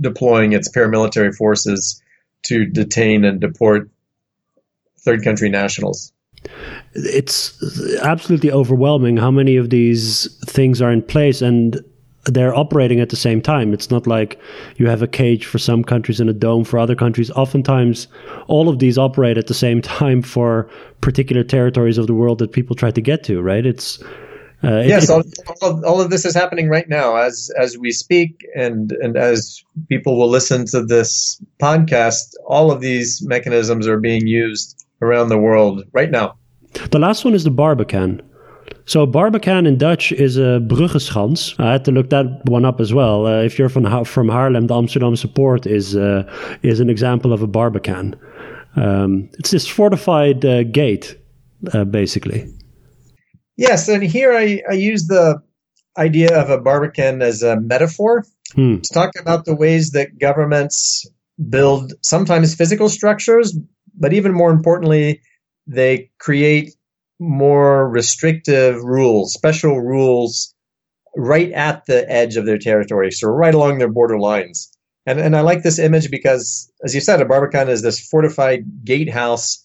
deploying 0.00 0.52
its 0.52 0.70
paramilitary 0.70 1.34
forces 1.34 2.02
to 2.44 2.66
detain 2.66 3.24
and 3.24 3.40
deport 3.40 3.90
third 5.00 5.24
country 5.24 5.48
nationals. 5.48 6.12
It's 6.94 7.98
absolutely 8.00 8.52
overwhelming 8.52 9.16
how 9.16 9.30
many 9.30 9.56
of 9.56 9.70
these 9.70 10.38
things 10.44 10.80
are 10.80 10.92
in 10.92 11.02
place 11.02 11.42
and 11.42 11.80
they're 12.34 12.54
operating 12.54 13.00
at 13.00 13.08
the 13.08 13.16
same 13.16 13.40
time. 13.40 13.72
It's 13.72 13.90
not 13.90 14.06
like 14.06 14.38
you 14.76 14.88
have 14.88 15.02
a 15.02 15.06
cage 15.06 15.46
for 15.46 15.58
some 15.58 15.82
countries 15.82 16.20
and 16.20 16.28
a 16.28 16.32
dome 16.32 16.64
for 16.64 16.78
other 16.78 16.94
countries. 16.94 17.30
Oftentimes, 17.32 18.08
all 18.46 18.68
of 18.68 18.78
these 18.78 18.98
operate 18.98 19.38
at 19.38 19.46
the 19.46 19.54
same 19.54 19.82
time 19.98 20.22
for 20.22 20.68
particular 21.00 21.42
territories 21.42 21.98
of 21.98 22.06
the 22.06 22.14
world 22.14 22.38
that 22.38 22.52
people 22.52 22.76
try 22.76 22.90
to 22.90 23.00
get 23.00 23.24
to, 23.24 23.40
right? 23.40 23.64
It's 23.66 24.02
uh, 24.64 24.82
yes, 24.84 25.04
it, 25.04 25.10
all, 25.10 25.22
all, 25.62 25.70
of, 25.70 25.84
all, 25.84 26.00
of, 26.00 26.10
this 26.10 26.24
is 26.24 26.34
happening 26.34 26.68
right 26.68 26.88
now 26.88 27.14
as 27.14 27.48
as 27.60 27.78
we 27.78 27.92
speak, 27.92 28.44
and 28.56 28.90
and 28.90 29.16
as 29.16 29.62
people 29.88 30.18
will 30.18 30.28
listen 30.28 30.66
to 30.66 30.84
this 30.84 31.40
podcast. 31.62 32.34
All 32.44 32.72
of 32.72 32.80
these 32.80 33.22
mechanisms 33.22 33.86
are 33.86 34.00
being 34.00 34.26
used 34.26 34.84
around 35.00 35.28
the 35.28 35.38
world 35.38 35.84
right 35.92 36.10
now. 36.10 36.36
The 36.90 36.98
last 36.98 37.24
one 37.24 37.34
is 37.34 37.44
the 37.44 37.52
Barbican. 37.52 38.20
So 38.86 39.06
Barbican 39.06 39.66
in 39.66 39.76
Dutch 39.76 40.12
is 40.12 40.36
a 40.36 40.60
bruggenschans. 40.60 41.54
I 41.58 41.72
had 41.72 41.84
to 41.84 41.92
look 41.92 42.10
that 42.10 42.40
one 42.46 42.64
up 42.64 42.80
as 42.80 42.94
well. 42.94 43.26
Uh, 43.26 43.42
if 43.42 43.58
you're 43.58 43.68
from 43.68 43.84
ha 43.84 44.04
from 44.04 44.28
Haarlem, 44.28 44.66
the 44.68 44.74
Amsterdamse 44.74 45.26
Poort 45.34 45.66
is 45.66 45.94
uh, 45.94 46.22
is 46.62 46.80
an 46.80 46.88
example 46.88 47.32
of 47.32 47.42
a 47.42 47.46
Barbican. 47.46 48.16
Um, 48.76 49.28
it's 49.38 49.50
this 49.50 49.66
fortified 49.66 50.44
uh, 50.44 50.62
gate, 50.64 51.18
uh, 51.72 51.84
basically. 51.84 52.46
Yes, 53.56 53.88
and 53.88 54.02
here 54.02 54.32
I, 54.32 54.62
I 54.70 54.74
use 54.74 55.08
the 55.08 55.42
idea 55.96 56.40
of 56.40 56.48
a 56.48 56.58
Barbican 56.58 57.22
as 57.22 57.42
a 57.42 57.60
metaphor 57.60 58.24
hmm. 58.54 58.76
to 58.76 58.94
talk 58.94 59.10
about 59.18 59.44
the 59.44 59.54
ways 59.54 59.90
that 59.90 60.18
governments 60.18 61.04
build 61.50 61.92
sometimes 62.02 62.54
physical 62.54 62.88
structures, 62.88 63.58
but 63.98 64.12
even 64.12 64.32
more 64.32 64.50
importantly, 64.50 65.20
they 65.66 66.10
create 66.18 66.74
more 67.18 67.88
restrictive 67.88 68.82
rules, 68.82 69.32
special 69.32 69.80
rules 69.80 70.54
right 71.16 71.50
at 71.52 71.84
the 71.86 72.08
edge 72.10 72.36
of 72.36 72.46
their 72.46 72.58
territory, 72.58 73.10
so 73.10 73.28
right 73.28 73.54
along 73.54 73.78
their 73.78 73.90
border 73.90 74.18
lines. 74.18 74.70
And, 75.06 75.18
and 75.18 75.34
I 75.34 75.40
like 75.40 75.62
this 75.62 75.78
image 75.78 76.10
because, 76.10 76.70
as 76.84 76.94
you 76.94 77.00
said, 77.00 77.20
a 77.20 77.24
barbican 77.24 77.68
is 77.68 77.82
this 77.82 77.98
fortified 77.98 78.84
gatehouse. 78.84 79.64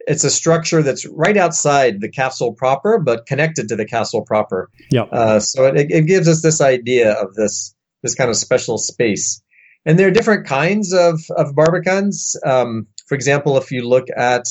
It's 0.00 0.24
a 0.24 0.30
structure 0.30 0.82
that's 0.82 1.06
right 1.06 1.36
outside 1.36 2.00
the 2.00 2.10
castle 2.10 2.52
proper, 2.52 2.98
but 2.98 3.26
connected 3.26 3.68
to 3.68 3.76
the 3.76 3.86
castle 3.86 4.22
proper. 4.22 4.68
Yeah. 4.90 5.02
Uh, 5.04 5.40
so 5.40 5.64
it, 5.66 5.90
it 5.90 6.06
gives 6.06 6.28
us 6.28 6.42
this 6.42 6.60
idea 6.60 7.12
of 7.12 7.34
this 7.34 7.74
this 8.02 8.14
kind 8.16 8.30
of 8.30 8.36
special 8.36 8.78
space. 8.78 9.42
And 9.86 9.98
there 9.98 10.08
are 10.08 10.12
different 10.12 10.46
kinds 10.46 10.92
of 10.92 11.20
of 11.30 11.54
barbicans. 11.54 12.36
Um, 12.44 12.88
for 13.06 13.14
example, 13.14 13.56
if 13.56 13.70
you 13.70 13.88
look 13.88 14.08
at 14.14 14.44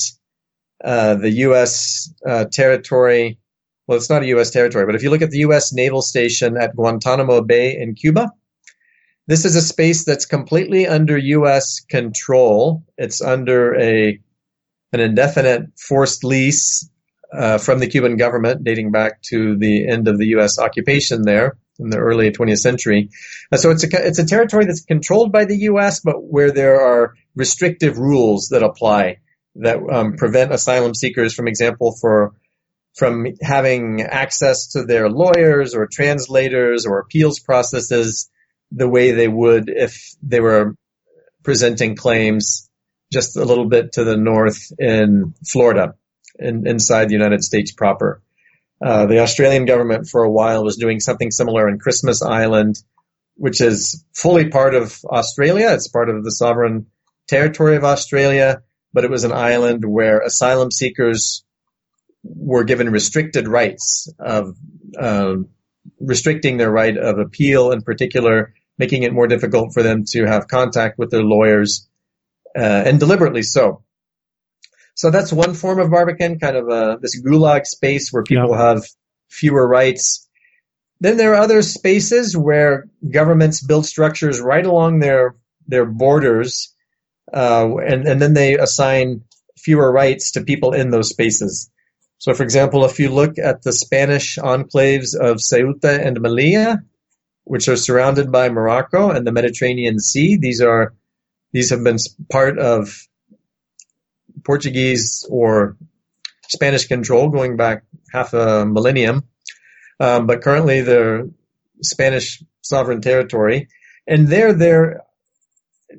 uh, 0.84 1.14
the 1.14 1.30
U.S. 1.30 2.12
Uh, 2.26 2.44
territory. 2.46 3.38
Well, 3.86 3.98
it's 3.98 4.10
not 4.10 4.22
a 4.22 4.26
U.S. 4.26 4.50
territory, 4.50 4.86
but 4.86 4.94
if 4.94 5.02
you 5.02 5.10
look 5.10 5.22
at 5.22 5.30
the 5.30 5.38
U.S. 5.38 5.72
naval 5.72 6.02
station 6.02 6.56
at 6.56 6.74
Guantanamo 6.76 7.40
Bay 7.42 7.76
in 7.76 7.94
Cuba, 7.94 8.30
this 9.26 9.44
is 9.44 9.56
a 9.56 9.62
space 9.62 10.04
that's 10.04 10.26
completely 10.26 10.86
under 10.86 11.16
U.S. 11.16 11.80
control. 11.80 12.84
It's 12.96 13.20
under 13.20 13.78
a 13.78 14.20
an 14.92 15.00
indefinite 15.00 15.66
forced 15.78 16.22
lease 16.22 16.88
uh, 17.32 17.58
from 17.58 17.78
the 17.78 17.86
Cuban 17.86 18.16
government, 18.16 18.62
dating 18.62 18.90
back 18.90 19.22
to 19.22 19.56
the 19.56 19.88
end 19.88 20.06
of 20.06 20.18
the 20.18 20.26
U.S. 20.28 20.58
occupation 20.58 21.22
there 21.22 21.56
in 21.78 21.88
the 21.88 21.98
early 21.98 22.30
20th 22.30 22.58
century. 22.58 23.08
Uh, 23.50 23.56
so 23.56 23.70
it's 23.70 23.84
a 23.84 23.88
it's 24.06 24.18
a 24.18 24.26
territory 24.26 24.66
that's 24.66 24.84
controlled 24.84 25.32
by 25.32 25.44
the 25.44 25.56
U.S., 25.58 26.00
but 26.00 26.22
where 26.22 26.50
there 26.50 26.80
are 26.80 27.14
restrictive 27.34 27.98
rules 27.98 28.48
that 28.48 28.62
apply 28.62 29.18
that 29.56 29.78
um, 29.90 30.14
prevent 30.16 30.52
asylum 30.52 30.94
seekers, 30.94 31.34
from 31.34 31.48
example, 31.48 31.96
for 32.00 32.32
from 32.94 33.26
having 33.40 34.02
access 34.02 34.68
to 34.68 34.84
their 34.84 35.08
lawyers 35.08 35.74
or 35.74 35.86
translators 35.86 36.84
or 36.84 36.98
appeals 36.98 37.38
processes 37.38 38.30
the 38.70 38.88
way 38.88 39.12
they 39.12 39.28
would 39.28 39.70
if 39.70 40.14
they 40.22 40.40
were 40.40 40.74
presenting 41.42 41.96
claims 41.96 42.68
just 43.12 43.36
a 43.36 43.44
little 43.44 43.68
bit 43.68 43.92
to 43.92 44.04
the 44.04 44.16
north 44.16 44.72
in 44.78 45.34
Florida, 45.46 45.94
in, 46.38 46.66
inside 46.66 47.08
the 47.08 47.14
United 47.14 47.42
States 47.42 47.72
proper. 47.72 48.22
Uh, 48.84 49.06
the 49.06 49.20
Australian 49.20 49.64
government 49.64 50.08
for 50.08 50.24
a 50.24 50.30
while 50.30 50.64
was 50.64 50.76
doing 50.76 50.98
something 50.98 51.30
similar 51.30 51.68
in 51.68 51.78
Christmas 51.78 52.22
Island, 52.22 52.82
which 53.36 53.60
is 53.60 54.04
fully 54.14 54.48
part 54.48 54.74
of 54.74 54.98
Australia. 55.04 55.70
It's 55.72 55.88
part 55.88 56.08
of 56.08 56.24
the 56.24 56.32
sovereign 56.32 56.86
territory 57.28 57.76
of 57.76 57.84
Australia 57.84 58.62
but 58.92 59.04
it 59.04 59.10
was 59.10 59.24
an 59.24 59.32
island 59.32 59.84
where 59.84 60.20
asylum 60.20 60.70
seekers 60.70 61.44
were 62.22 62.64
given 62.64 62.90
restricted 62.90 63.48
rights 63.48 64.12
of 64.18 64.56
uh, 64.98 65.34
restricting 66.00 66.56
their 66.56 66.70
right 66.70 66.96
of 66.96 67.18
appeal 67.18 67.72
in 67.72 67.82
particular, 67.82 68.54
making 68.78 69.02
it 69.02 69.12
more 69.12 69.26
difficult 69.26 69.72
for 69.72 69.82
them 69.82 70.04
to 70.08 70.24
have 70.24 70.48
contact 70.48 70.98
with 70.98 71.10
their 71.10 71.22
lawyers, 71.22 71.88
uh, 72.56 72.60
and 72.86 73.00
deliberately 73.00 73.42
so. 73.42 73.82
So 74.94 75.10
that's 75.10 75.32
one 75.32 75.54
form 75.54 75.80
of 75.80 75.90
Barbican, 75.90 76.38
kind 76.38 76.56
of 76.56 76.68
a, 76.68 76.98
this 77.00 77.20
gulag 77.20 77.66
space 77.66 78.10
where 78.10 78.22
people 78.22 78.50
yeah. 78.50 78.74
have 78.74 78.84
fewer 79.28 79.66
rights. 79.66 80.28
Then 81.00 81.16
there 81.16 81.32
are 81.32 81.42
other 81.42 81.62
spaces 81.62 82.36
where 82.36 82.88
governments 83.10 83.62
build 83.62 83.86
structures 83.86 84.40
right 84.40 84.64
along 84.64 85.00
their 85.00 85.34
their 85.66 85.86
borders 85.86 86.71
uh, 87.32 87.76
and, 87.76 88.06
and 88.06 88.20
then 88.20 88.34
they 88.34 88.56
assign 88.56 89.24
fewer 89.56 89.90
rights 89.90 90.32
to 90.32 90.42
people 90.42 90.72
in 90.72 90.90
those 90.90 91.08
spaces. 91.08 91.70
So, 92.18 92.34
for 92.34 92.42
example, 92.42 92.84
if 92.84 92.98
you 92.98 93.08
look 93.08 93.38
at 93.38 93.62
the 93.62 93.72
Spanish 93.72 94.36
enclaves 94.36 95.16
of 95.18 95.38
Ceuta 95.38 96.04
and 96.04 96.18
Melilla, 96.18 96.82
which 97.44 97.68
are 97.68 97.76
surrounded 97.76 98.30
by 98.30 98.48
Morocco 98.48 99.10
and 99.10 99.26
the 99.26 99.32
Mediterranean 99.32 99.98
Sea, 99.98 100.36
these 100.36 100.60
are 100.60 100.94
these 101.52 101.70
have 101.70 101.84
been 101.84 101.98
part 102.30 102.58
of 102.58 103.06
Portuguese 104.44 105.26
or 105.28 105.76
Spanish 106.48 106.86
control 106.86 107.28
going 107.28 107.56
back 107.56 107.84
half 108.12 108.32
a 108.34 108.64
millennium, 108.66 109.24
um, 110.00 110.26
but 110.26 110.42
currently 110.42 110.80
they're 110.80 111.26
Spanish 111.82 112.42
sovereign 112.62 113.00
territory. 113.00 113.68
And 114.06 114.28
there, 114.28 114.52
there 114.52 115.02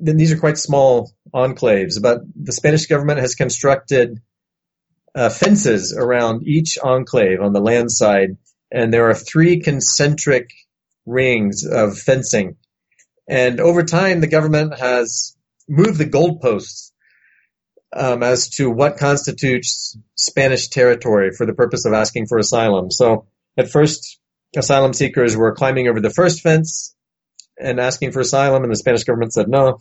then 0.00 0.16
these 0.16 0.32
are 0.32 0.38
quite 0.38 0.58
small 0.58 1.13
enclaves, 1.34 2.00
but 2.00 2.20
the 2.36 2.52
Spanish 2.52 2.86
government 2.86 3.20
has 3.20 3.34
constructed 3.34 4.20
uh, 5.14 5.28
fences 5.28 5.94
around 5.96 6.46
each 6.46 6.78
enclave 6.78 7.40
on 7.40 7.52
the 7.52 7.60
land 7.60 7.90
side, 7.90 8.36
and 8.70 8.92
there 8.92 9.08
are 9.08 9.14
three 9.14 9.60
concentric 9.60 10.50
rings 11.06 11.66
of 11.66 11.98
fencing. 11.98 12.56
And 13.28 13.60
over 13.60 13.82
time, 13.82 14.20
the 14.20 14.26
government 14.26 14.78
has 14.78 15.36
moved 15.68 15.98
the 15.98 16.06
goalposts 16.06 16.92
um, 17.94 18.22
as 18.22 18.48
to 18.50 18.70
what 18.70 18.98
constitutes 18.98 19.96
Spanish 20.16 20.68
territory 20.68 21.30
for 21.36 21.46
the 21.46 21.54
purpose 21.54 21.86
of 21.86 21.92
asking 21.92 22.26
for 22.26 22.38
asylum. 22.38 22.90
So 22.90 23.26
at 23.56 23.70
first, 23.70 24.18
asylum 24.56 24.92
seekers 24.92 25.36
were 25.36 25.54
climbing 25.54 25.88
over 25.88 26.00
the 26.00 26.10
first 26.10 26.40
fence, 26.40 26.94
and 27.58 27.78
asking 27.78 28.10
for 28.10 28.20
asylum, 28.20 28.64
and 28.64 28.72
the 28.72 28.76
Spanish 28.76 29.04
government 29.04 29.32
said 29.32 29.48
no. 29.48 29.78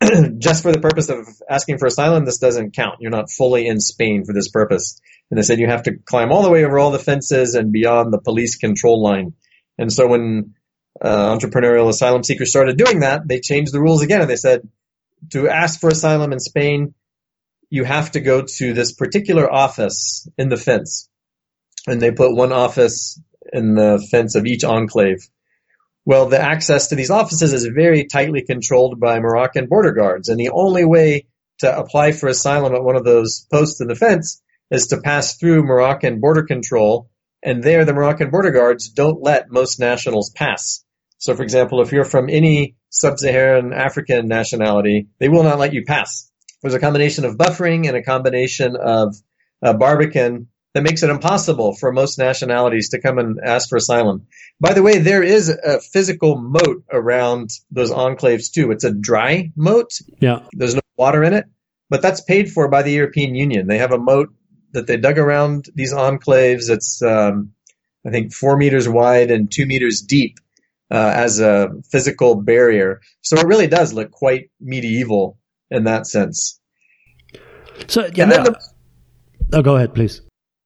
Just 0.38 0.62
for 0.62 0.72
the 0.72 0.80
purpose 0.80 1.08
of 1.08 1.26
asking 1.48 1.78
for 1.78 1.86
asylum, 1.86 2.24
this 2.24 2.38
doesn't 2.38 2.74
count. 2.74 3.00
You're 3.00 3.10
not 3.10 3.30
fully 3.30 3.66
in 3.66 3.80
Spain 3.80 4.24
for 4.24 4.32
this 4.32 4.48
purpose. 4.48 5.00
And 5.30 5.38
they 5.38 5.42
said 5.42 5.58
you 5.58 5.66
have 5.66 5.84
to 5.84 5.96
climb 5.96 6.32
all 6.32 6.42
the 6.42 6.50
way 6.50 6.64
over 6.64 6.78
all 6.78 6.90
the 6.90 6.98
fences 6.98 7.54
and 7.54 7.72
beyond 7.72 8.12
the 8.12 8.20
police 8.20 8.56
control 8.56 9.02
line. 9.02 9.34
And 9.76 9.92
so 9.92 10.06
when 10.06 10.54
uh, 11.00 11.36
entrepreneurial 11.36 11.88
asylum 11.88 12.24
seekers 12.24 12.50
started 12.50 12.76
doing 12.76 13.00
that, 13.00 13.26
they 13.26 13.40
changed 13.40 13.72
the 13.72 13.80
rules 13.80 14.02
again, 14.02 14.20
and 14.20 14.30
they 14.30 14.36
said 14.36 14.68
to 15.30 15.48
ask 15.48 15.80
for 15.80 15.88
asylum 15.88 16.32
in 16.32 16.40
Spain, 16.40 16.94
you 17.70 17.84
have 17.84 18.12
to 18.12 18.20
go 18.20 18.42
to 18.42 18.72
this 18.72 18.92
particular 18.92 19.52
office 19.52 20.28
in 20.38 20.48
the 20.48 20.56
fence. 20.56 21.08
And 21.86 22.00
they 22.00 22.10
put 22.10 22.34
one 22.34 22.52
office 22.52 23.20
in 23.52 23.74
the 23.74 24.06
fence 24.10 24.34
of 24.34 24.46
each 24.46 24.64
enclave. 24.64 25.28
Well, 26.08 26.24
the 26.24 26.40
access 26.40 26.86
to 26.86 26.94
these 26.94 27.10
offices 27.10 27.52
is 27.52 27.66
very 27.66 28.06
tightly 28.06 28.40
controlled 28.40 28.98
by 28.98 29.20
Moroccan 29.20 29.66
border 29.66 29.92
guards. 29.92 30.30
And 30.30 30.40
the 30.40 30.48
only 30.48 30.82
way 30.86 31.26
to 31.58 31.78
apply 31.78 32.12
for 32.12 32.30
asylum 32.30 32.74
at 32.74 32.82
one 32.82 32.96
of 32.96 33.04
those 33.04 33.46
posts 33.52 33.82
in 33.82 33.88
the 33.88 33.94
fence 33.94 34.40
is 34.70 34.86
to 34.86 35.02
pass 35.02 35.36
through 35.36 35.64
Moroccan 35.64 36.18
border 36.18 36.44
control. 36.44 37.10
And 37.42 37.62
there, 37.62 37.84
the 37.84 37.92
Moroccan 37.92 38.30
border 38.30 38.52
guards 38.52 38.88
don't 38.88 39.22
let 39.22 39.50
most 39.50 39.78
nationals 39.78 40.30
pass. 40.30 40.82
So, 41.18 41.36
for 41.36 41.42
example, 41.42 41.82
if 41.82 41.92
you're 41.92 42.04
from 42.04 42.30
any 42.30 42.76
sub-Saharan 42.88 43.74
African 43.74 44.28
nationality, 44.28 45.08
they 45.18 45.28
will 45.28 45.42
not 45.42 45.58
let 45.58 45.74
you 45.74 45.84
pass. 45.84 46.32
There's 46.62 46.72
a 46.72 46.80
combination 46.80 47.26
of 47.26 47.36
buffering 47.36 47.86
and 47.86 47.98
a 47.98 48.02
combination 48.02 48.76
of 48.76 49.14
uh, 49.62 49.74
Barbican 49.74 50.48
that 50.74 50.82
makes 50.82 51.02
it 51.02 51.10
impossible 51.10 51.74
for 51.74 51.92
most 51.92 52.18
nationalities 52.18 52.90
to 52.90 53.00
come 53.00 53.18
and 53.18 53.40
ask 53.42 53.68
for 53.68 53.76
asylum. 53.76 54.26
By 54.60 54.74
the 54.74 54.82
way, 54.82 54.98
there 54.98 55.22
is 55.22 55.48
a 55.48 55.80
physical 55.80 56.36
moat 56.36 56.84
around 56.90 57.50
those 57.70 57.90
enclaves 57.90 58.52
too. 58.52 58.70
It's 58.70 58.84
a 58.84 58.92
dry 58.92 59.50
moat. 59.56 59.98
Yeah. 60.20 60.40
There's 60.52 60.74
no 60.74 60.80
water 60.96 61.24
in 61.24 61.32
it, 61.32 61.46
but 61.88 62.02
that's 62.02 62.20
paid 62.20 62.52
for 62.52 62.68
by 62.68 62.82
the 62.82 62.92
European 62.92 63.34
Union. 63.34 63.66
They 63.66 63.78
have 63.78 63.92
a 63.92 63.98
moat 63.98 64.28
that 64.72 64.86
they 64.86 64.98
dug 64.98 65.18
around 65.18 65.66
these 65.74 65.94
enclaves. 65.94 66.68
It's, 66.68 67.00
um, 67.02 67.52
I 68.06 68.10
think, 68.10 68.32
four 68.32 68.56
meters 68.56 68.88
wide 68.88 69.30
and 69.30 69.50
two 69.50 69.64
meters 69.64 70.02
deep 70.02 70.38
uh, 70.90 71.12
as 71.14 71.40
a 71.40 71.70
physical 71.90 72.34
barrier. 72.34 73.00
So 73.22 73.38
it 73.38 73.46
really 73.46 73.66
does 73.66 73.92
look 73.92 74.10
quite 74.10 74.50
medieval 74.60 75.38
in 75.70 75.84
that 75.84 76.06
sense. 76.06 76.60
So 77.86 78.08
yeah. 78.14 78.26
The, 78.26 78.60
oh, 79.54 79.62
go 79.62 79.76
ahead, 79.76 79.94
please. 79.94 80.20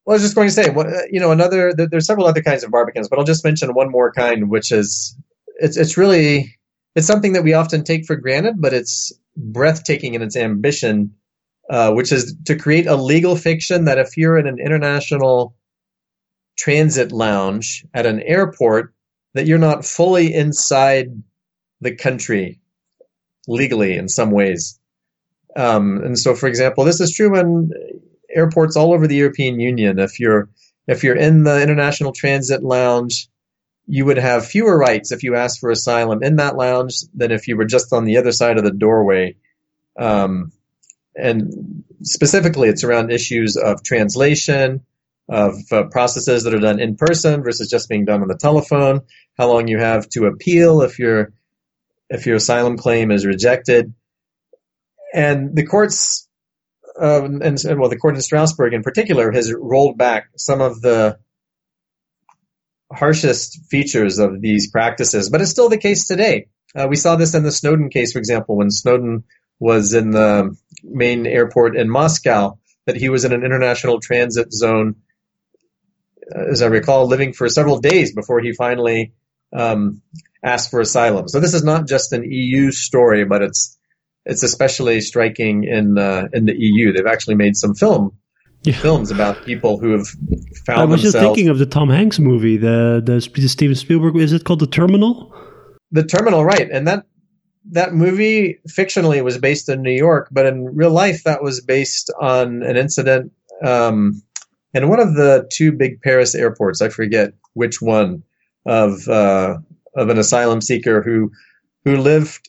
Well, 0.04 0.14
I 0.14 0.16
was 0.16 0.22
just 0.22 0.34
going 0.34 0.48
to 0.48 0.54
say, 0.54 0.70
what, 0.70 0.86
you 1.12 1.20
know, 1.20 1.30
another. 1.30 1.72
There's 1.72 2.06
several 2.06 2.26
other 2.26 2.42
kinds 2.42 2.64
of 2.64 2.70
barbicans, 2.70 3.08
but 3.08 3.18
I'll 3.18 3.24
just 3.24 3.44
mention 3.44 3.74
one 3.74 3.90
more 3.90 4.12
kind, 4.12 4.50
which 4.50 4.72
is 4.72 5.16
it's 5.56 5.76
it's 5.76 5.96
really 5.96 6.58
it's 6.96 7.06
something 7.06 7.34
that 7.34 7.44
we 7.44 7.54
often 7.54 7.84
take 7.84 8.04
for 8.04 8.16
granted, 8.16 8.60
but 8.60 8.74
it's 8.74 9.12
breathtaking 9.36 10.14
in 10.14 10.22
its 10.22 10.36
ambition, 10.36 11.14
uh, 11.70 11.92
which 11.92 12.10
is 12.10 12.34
to 12.46 12.56
create 12.56 12.86
a 12.86 12.96
legal 12.96 13.36
fiction 13.36 13.84
that 13.84 13.98
if 13.98 14.16
you're 14.16 14.38
in 14.38 14.46
an 14.46 14.58
international 14.58 15.56
transit 16.58 17.12
lounge 17.12 17.84
at 17.94 18.04
an 18.04 18.20
airport, 18.22 18.92
that 19.34 19.46
you're 19.46 19.58
not 19.58 19.84
fully 19.84 20.34
inside 20.34 21.08
the 21.80 21.94
country 21.94 22.60
legally 23.46 23.96
in 23.96 24.08
some 24.08 24.30
ways. 24.30 24.78
Um, 25.56 26.02
and 26.02 26.18
so, 26.18 26.34
for 26.34 26.48
example, 26.48 26.84
this 26.84 27.00
is 27.00 27.12
true 27.12 27.38
in 27.38 27.70
airports 28.34 28.76
all 28.76 28.92
over 28.92 29.06
the 29.06 29.16
European 29.16 29.60
Union. 29.60 29.98
If 29.98 30.20
you're 30.20 30.48
if 30.86 31.04
you're 31.04 31.16
in 31.16 31.44
the 31.44 31.62
international 31.62 32.12
transit 32.12 32.62
lounge, 32.62 33.28
you 33.86 34.04
would 34.04 34.16
have 34.16 34.46
fewer 34.46 34.76
rights 34.76 35.12
if 35.12 35.22
you 35.22 35.36
asked 35.36 35.60
for 35.60 35.70
asylum 35.70 36.22
in 36.22 36.36
that 36.36 36.56
lounge 36.56 36.94
than 37.14 37.30
if 37.30 37.48
you 37.48 37.56
were 37.56 37.64
just 37.64 37.92
on 37.92 38.04
the 38.04 38.16
other 38.16 38.32
side 38.32 38.58
of 38.58 38.64
the 38.64 38.72
doorway. 38.72 39.36
Um, 39.98 40.52
and 41.14 41.84
specifically, 42.02 42.68
it's 42.68 42.84
around 42.84 43.12
issues 43.12 43.56
of 43.56 43.82
translation, 43.82 44.84
of 45.28 45.54
uh, 45.70 45.84
processes 45.84 46.44
that 46.44 46.54
are 46.54 46.60
done 46.60 46.80
in 46.80 46.96
person 46.96 47.42
versus 47.42 47.68
just 47.68 47.88
being 47.88 48.04
done 48.04 48.22
on 48.22 48.28
the 48.28 48.36
telephone, 48.36 49.02
how 49.38 49.48
long 49.48 49.68
you 49.68 49.78
have 49.78 50.08
to 50.10 50.26
appeal 50.26 50.82
if 50.82 50.98
your 50.98 51.32
if 52.08 52.26
your 52.26 52.36
asylum 52.36 52.76
claim 52.76 53.10
is 53.10 53.24
rejected. 53.24 53.94
And 55.14 55.54
the 55.54 55.66
courts, 55.66 56.28
um, 57.02 57.42
and, 57.42 57.62
and 57.64 57.80
well, 57.80 57.90
the 57.90 57.98
court 57.98 58.14
in 58.14 58.22
Strasbourg 58.22 58.72
in 58.72 58.82
particular 58.82 59.32
has 59.32 59.52
rolled 59.52 59.98
back 59.98 60.28
some 60.36 60.60
of 60.60 60.80
the 60.80 61.18
harshest 62.92 63.66
features 63.68 64.18
of 64.18 64.40
these 64.40 64.70
practices, 64.70 65.28
but 65.28 65.40
it's 65.40 65.50
still 65.50 65.68
the 65.68 65.78
case 65.78 66.06
today. 66.06 66.46
Uh, 66.76 66.86
we 66.88 66.96
saw 66.96 67.16
this 67.16 67.34
in 67.34 67.42
the 67.42 67.50
Snowden 67.50 67.90
case, 67.90 68.12
for 68.12 68.20
example, 68.20 68.56
when 68.56 68.70
Snowden 68.70 69.24
was 69.58 69.94
in 69.94 70.10
the 70.10 70.56
main 70.84 71.26
airport 71.26 71.76
in 71.76 71.90
Moscow, 71.90 72.58
that 72.86 72.96
he 72.96 73.08
was 73.08 73.24
in 73.24 73.32
an 73.32 73.44
international 73.44 74.00
transit 74.00 74.52
zone, 74.52 74.96
as 76.32 76.62
I 76.62 76.66
recall, 76.66 77.08
living 77.08 77.32
for 77.32 77.48
several 77.48 77.80
days 77.80 78.14
before 78.14 78.40
he 78.40 78.52
finally 78.52 79.12
um, 79.52 80.02
asked 80.42 80.70
for 80.70 80.80
asylum. 80.80 81.28
So 81.28 81.40
this 81.40 81.54
is 81.54 81.64
not 81.64 81.88
just 81.88 82.12
an 82.12 82.24
EU 82.30 82.70
story, 82.70 83.24
but 83.24 83.42
it's 83.42 83.76
it's 84.24 84.42
especially 84.42 85.00
striking 85.00 85.64
in 85.64 85.98
uh, 85.98 86.28
in 86.32 86.46
the 86.46 86.54
EU. 86.56 86.92
They've 86.92 87.06
actually 87.06 87.34
made 87.34 87.56
some 87.56 87.74
film 87.74 88.12
yeah. 88.64 88.74
films 88.74 89.10
about 89.10 89.44
people 89.44 89.78
who 89.78 89.90
have 89.92 90.06
found. 90.66 90.80
I 90.80 90.84
was 90.84 91.02
themselves. 91.02 91.12
just 91.12 91.18
thinking 91.18 91.48
of 91.48 91.58
the 91.58 91.66
Tom 91.66 91.88
Hanks 91.90 92.18
movie, 92.18 92.56
the 92.56 93.02
the 93.04 93.20
Steven 93.20 93.74
Spielberg. 93.74 94.16
Is 94.16 94.32
it 94.32 94.44
called 94.44 94.60
The 94.60 94.66
Terminal? 94.66 95.34
The 95.90 96.04
Terminal, 96.04 96.44
right? 96.44 96.70
And 96.70 96.86
that 96.86 97.04
that 97.70 97.94
movie 97.94 98.58
fictionally 98.68 99.22
was 99.22 99.38
based 99.38 99.68
in 99.68 99.82
New 99.82 99.92
York, 99.92 100.28
but 100.30 100.46
in 100.46 100.64
real 100.74 100.90
life 100.90 101.24
that 101.24 101.42
was 101.42 101.60
based 101.60 102.12
on 102.20 102.62
an 102.62 102.76
incident 102.76 103.32
um, 103.64 104.22
in 104.74 104.88
one 104.88 105.00
of 105.00 105.14
the 105.14 105.48
two 105.52 105.72
big 105.72 106.00
Paris 106.02 106.34
airports. 106.34 106.80
I 106.80 106.88
forget 106.88 107.32
which 107.54 107.82
one 107.82 108.22
of 108.66 109.08
uh, 109.08 109.58
of 109.96 110.08
an 110.08 110.18
asylum 110.18 110.60
seeker 110.60 111.02
who 111.02 111.30
who 111.84 111.96
lived 111.96 112.48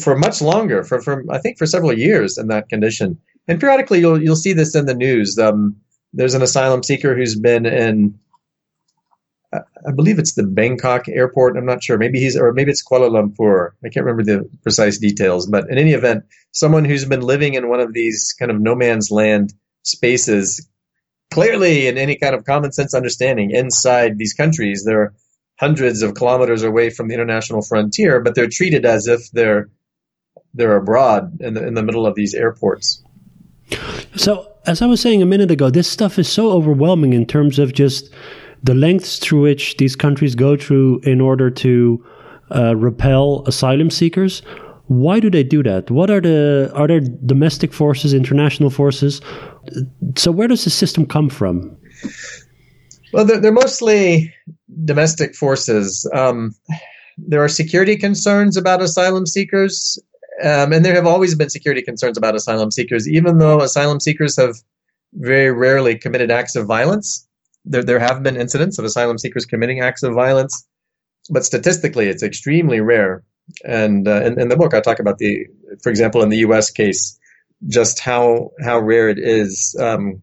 for 0.00 0.16
much 0.16 0.42
longer, 0.42 0.84
for, 0.84 1.00
for 1.00 1.24
I 1.30 1.38
think 1.38 1.58
for 1.58 1.66
several 1.66 1.92
years 1.92 2.38
in 2.38 2.48
that 2.48 2.68
condition. 2.68 3.18
And 3.48 3.58
periodically, 3.58 4.00
you'll 4.00 4.22
you'll 4.22 4.36
see 4.36 4.52
this 4.52 4.74
in 4.74 4.86
the 4.86 4.94
news. 4.94 5.38
Um, 5.38 5.76
there's 6.12 6.34
an 6.34 6.42
asylum 6.42 6.82
seeker 6.82 7.16
who's 7.16 7.38
been 7.38 7.66
in, 7.66 8.18
I 9.52 9.92
believe 9.94 10.18
it's 10.18 10.34
the 10.34 10.42
Bangkok 10.42 11.08
airport. 11.08 11.56
I'm 11.56 11.66
not 11.66 11.82
sure. 11.82 11.98
Maybe 11.98 12.20
he's 12.20 12.36
or 12.36 12.52
maybe 12.52 12.70
it's 12.70 12.84
Kuala 12.84 13.10
Lumpur. 13.10 13.70
I 13.84 13.88
can't 13.88 14.04
remember 14.04 14.24
the 14.24 14.48
precise 14.62 14.98
details. 14.98 15.46
But 15.46 15.70
in 15.70 15.78
any 15.78 15.92
event, 15.92 16.24
someone 16.52 16.84
who's 16.84 17.04
been 17.04 17.22
living 17.22 17.54
in 17.54 17.68
one 17.68 17.80
of 17.80 17.92
these 17.92 18.34
kind 18.38 18.50
of 18.50 18.60
no 18.60 18.74
man's 18.74 19.10
land 19.10 19.52
spaces, 19.82 20.68
clearly 21.32 21.86
in 21.86 21.96
any 21.98 22.16
kind 22.16 22.34
of 22.34 22.44
common 22.44 22.72
sense 22.72 22.94
understanding, 22.94 23.50
inside 23.50 24.18
these 24.18 24.34
countries, 24.34 24.84
they're 24.84 25.14
hundreds 25.60 26.00
of 26.02 26.14
kilometers 26.14 26.62
away 26.62 26.88
from 26.88 27.08
the 27.08 27.14
international 27.14 27.60
frontier, 27.60 28.18
but 28.20 28.34
they're 28.34 28.48
treated 28.48 28.86
as 28.86 29.06
if 29.06 29.30
they're 29.32 29.68
they're 30.54 30.76
abroad 30.76 31.40
in 31.40 31.54
the 31.54 31.66
in 31.66 31.74
the 31.74 31.82
middle 31.82 32.06
of 32.06 32.14
these 32.14 32.34
airports. 32.34 33.04
So, 34.16 34.50
as 34.66 34.80
I 34.82 34.86
was 34.86 35.00
saying 35.00 35.22
a 35.22 35.26
minute 35.26 35.50
ago, 35.50 35.70
this 35.70 35.88
stuff 35.88 36.18
is 36.18 36.28
so 36.28 36.50
overwhelming 36.50 37.12
in 37.12 37.26
terms 37.26 37.58
of 37.58 37.74
just 37.74 38.10
the 38.62 38.74
lengths 38.74 39.18
through 39.18 39.42
which 39.42 39.76
these 39.76 39.94
countries 39.94 40.34
go 40.34 40.56
through 40.56 41.00
in 41.00 41.20
order 41.20 41.50
to 41.50 42.04
uh, 42.54 42.74
repel 42.76 43.44
asylum 43.46 43.90
seekers. 43.90 44.42
Why 44.86 45.20
do 45.20 45.30
they 45.30 45.44
do 45.44 45.62
that? 45.62 45.90
What 45.90 46.10
are 46.10 46.20
the 46.20 46.72
are 46.74 46.88
there 46.88 47.00
domestic 47.00 47.72
forces, 47.72 48.14
international 48.14 48.70
forces? 48.70 49.20
So, 50.16 50.32
where 50.32 50.48
does 50.48 50.64
the 50.64 50.70
system 50.70 51.06
come 51.06 51.28
from? 51.28 51.76
Well, 53.12 53.24
they're, 53.24 53.40
they're 53.40 53.52
mostly 53.52 54.32
domestic 54.84 55.34
forces. 55.34 56.08
Um, 56.14 56.54
there 57.18 57.42
are 57.42 57.48
security 57.48 57.96
concerns 57.96 58.56
about 58.56 58.82
asylum 58.82 59.26
seekers, 59.26 59.98
um, 60.42 60.72
and 60.72 60.84
there 60.84 60.94
have 60.94 61.06
always 61.06 61.34
been 61.34 61.50
security 61.50 61.82
concerns 61.82 62.16
about 62.16 62.34
asylum 62.34 62.70
seekers, 62.70 63.08
even 63.08 63.38
though 63.38 63.60
asylum 63.60 64.00
seekers 64.00 64.36
have 64.36 64.56
very 65.14 65.50
rarely 65.50 65.98
committed 65.98 66.30
acts 66.30 66.56
of 66.56 66.66
violence. 66.66 67.26
There, 67.64 67.82
there 67.82 67.98
have 67.98 68.22
been 68.22 68.36
incidents 68.36 68.78
of 68.78 68.84
asylum 68.84 69.18
seekers 69.18 69.44
committing 69.44 69.80
acts 69.80 70.02
of 70.02 70.14
violence, 70.14 70.66
but 71.30 71.44
statistically, 71.44 72.06
it's 72.06 72.22
extremely 72.22 72.80
rare. 72.80 73.22
And 73.64 74.06
uh, 74.06 74.22
in, 74.22 74.40
in 74.40 74.48
the 74.48 74.56
book, 74.56 74.74
I 74.74 74.80
talk 74.80 75.00
about 75.00 75.18
the, 75.18 75.46
for 75.82 75.90
example, 75.90 76.22
in 76.22 76.28
the 76.28 76.38
U.S. 76.38 76.70
case, 76.70 77.18
just 77.68 77.98
how 77.98 78.52
how 78.62 78.78
rare 78.78 79.08
it 79.08 79.18
is. 79.18 79.76
Um, 79.78 80.22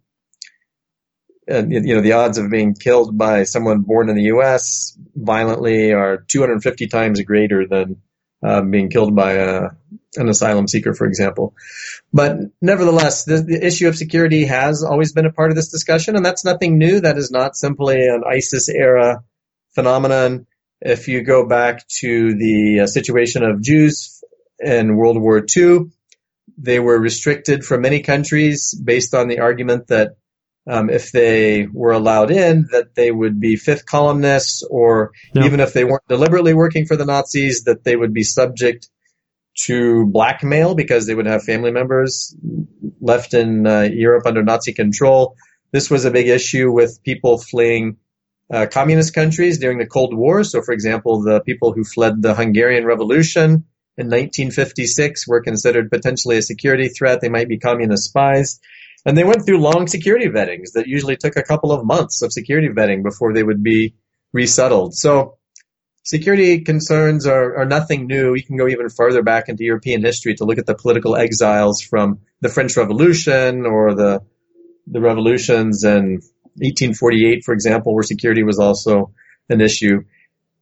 and, 1.48 1.72
you 1.72 1.96
know, 1.96 2.02
the 2.02 2.14
odds 2.14 2.38
of 2.38 2.50
being 2.50 2.74
killed 2.74 3.18
by 3.18 3.44
someone 3.44 3.82
born 3.82 4.10
in 4.10 4.16
the 4.16 4.24
U.S. 4.24 4.98
violently 5.16 5.94
are 5.94 6.18
250 6.18 6.88
times 6.88 7.22
greater 7.22 7.66
than 7.66 8.02
uh, 8.44 8.62
being 8.62 8.90
killed 8.90 9.16
by 9.16 9.34
a, 9.34 9.62
an 10.16 10.30
asylum 10.30 10.68
seeker, 10.68 10.94
for 10.94 11.08
example. 11.08 11.54
But 12.14 12.38
nevertheless, 12.62 13.24
the, 13.24 13.42
the, 13.42 13.66
issue 13.66 13.88
of 13.88 13.96
security 13.96 14.46
has 14.46 14.84
always 14.84 15.14
been 15.14 15.26
a 15.26 15.32
part 15.32 15.52
of 15.52 15.56
this 15.56 15.70
discussion, 15.70 16.16
and 16.16 16.26
that's 16.26 16.46
nothing 16.46 16.78
new. 16.78 17.00
That 17.00 17.18
is 17.18 17.32
not 17.32 17.56
simply 17.56 18.08
an 18.08 18.24
ISIS 18.30 18.70
era 18.70 19.24
phenomenon. 19.74 20.48
If 20.82 21.08
you 21.08 21.24
go 21.24 21.48
back 21.48 21.88
to 22.02 22.36
the 22.36 22.82
uh, 22.82 22.88
situation 22.88 23.44
of 23.44 23.62
Jews 23.62 24.22
in 24.60 24.96
World 24.96 25.20
War 25.20 25.44
II, 25.56 25.92
they 26.58 26.80
were 26.80 27.00
restricted 27.00 27.64
from 27.64 27.82
many 27.82 28.02
countries 28.02 28.74
based 28.74 29.14
on 29.14 29.28
the 29.28 29.40
argument 29.40 29.88
that 29.88 30.18
um, 30.70 30.90
if 30.90 31.12
they 31.12 31.68
were 31.72 31.94
allowed 31.94 32.30
in, 32.30 32.68
that 32.72 32.94
they 32.96 33.12
would 33.12 33.40
be 33.40 33.56
fifth 33.56 33.86
columnists, 33.86 34.64
or 34.70 35.12
no. 35.34 35.46
even 35.46 35.60
if 35.60 35.74
they 35.74 35.86
weren't 35.86 36.08
deliberately 36.10 36.54
working 36.54 36.86
for 36.86 36.98
the 36.98 37.06
Nazis, 37.06 37.64
that 37.64 37.84
they 37.84 37.96
would 37.96 38.14
be 38.14 38.24
subject 38.24 38.90
to 39.66 40.06
blackmail 40.08 40.76
because 40.76 41.08
they 41.08 41.16
would 41.16 41.26
have 41.26 41.44
family 41.44 41.72
members 41.72 42.36
left 43.02 43.34
in 43.34 43.66
uh, 43.66 43.82
Europe 43.92 44.26
under 44.26 44.44
Nazi 44.44 44.74
control. 44.74 45.36
This 45.72 45.90
was 45.90 46.06
a 46.06 46.12
big 46.12 46.28
issue 46.28 46.72
with 46.72 47.02
people 47.04 47.38
fleeing 47.38 47.98
uh, 48.52 48.68
communist 48.70 49.14
countries 49.14 49.58
during 49.58 49.78
the 49.78 49.88
Cold 49.88 50.16
War. 50.16 50.44
So, 50.44 50.62
for 50.62 50.74
example, 50.74 51.22
the 51.22 51.42
people 51.42 51.74
who 51.74 51.84
fled 51.84 52.22
the 52.22 52.36
Hungarian 52.36 52.86
Revolution 52.86 53.66
in 53.98 54.08
1956 54.08 55.28
were 55.28 55.42
considered 55.42 55.90
potentially 55.90 56.38
a 56.38 56.42
security 56.42 56.90
threat. 56.90 57.20
They 57.22 57.30
might 57.30 57.50
be 57.50 57.58
communist 57.58 58.06
spies. 58.06 58.60
And 59.06 59.18
they 59.18 59.24
went 59.24 59.46
through 59.46 59.60
long 59.60 59.88
security 59.88 60.28
vettings 60.28 60.72
that 60.74 60.88
usually 60.88 61.16
took 61.16 61.38
a 61.38 61.44
couple 61.44 61.72
of 61.72 61.86
months 61.86 62.22
of 62.22 62.34
security 62.34 62.70
vetting 62.70 63.04
before 63.04 63.34
they 63.34 63.44
would 63.44 63.64
be 63.64 63.96
resettled. 64.34 64.96
So 64.96 65.38
security 66.04 66.62
concerns 66.62 67.26
are, 67.26 67.58
are 67.58 67.66
nothing 67.66 68.08
new. 68.08 68.34
You 68.34 68.44
can 68.44 68.58
go 68.58 68.68
even 68.68 68.90
further 68.90 69.24
back 69.24 69.50
into 69.50 69.64
European 69.64 70.04
history 70.04 70.36
to 70.36 70.46
look 70.46 70.58
at 70.58 70.66
the 70.66 70.76
political 70.76 71.16
exiles 71.16 71.82
from 71.82 72.20
the 72.42 72.50
French 72.50 72.76
Revolution 72.76 73.66
or 73.66 73.94
the 73.94 74.22
the 74.90 75.02
revolutions 75.02 75.84
in 75.84 76.22
1848, 76.60 77.44
for 77.44 77.54
example, 77.54 77.94
where 77.94 78.04
security 78.04 78.44
was 78.44 78.58
also 78.60 79.12
an 79.50 79.62
issue. 79.62 80.04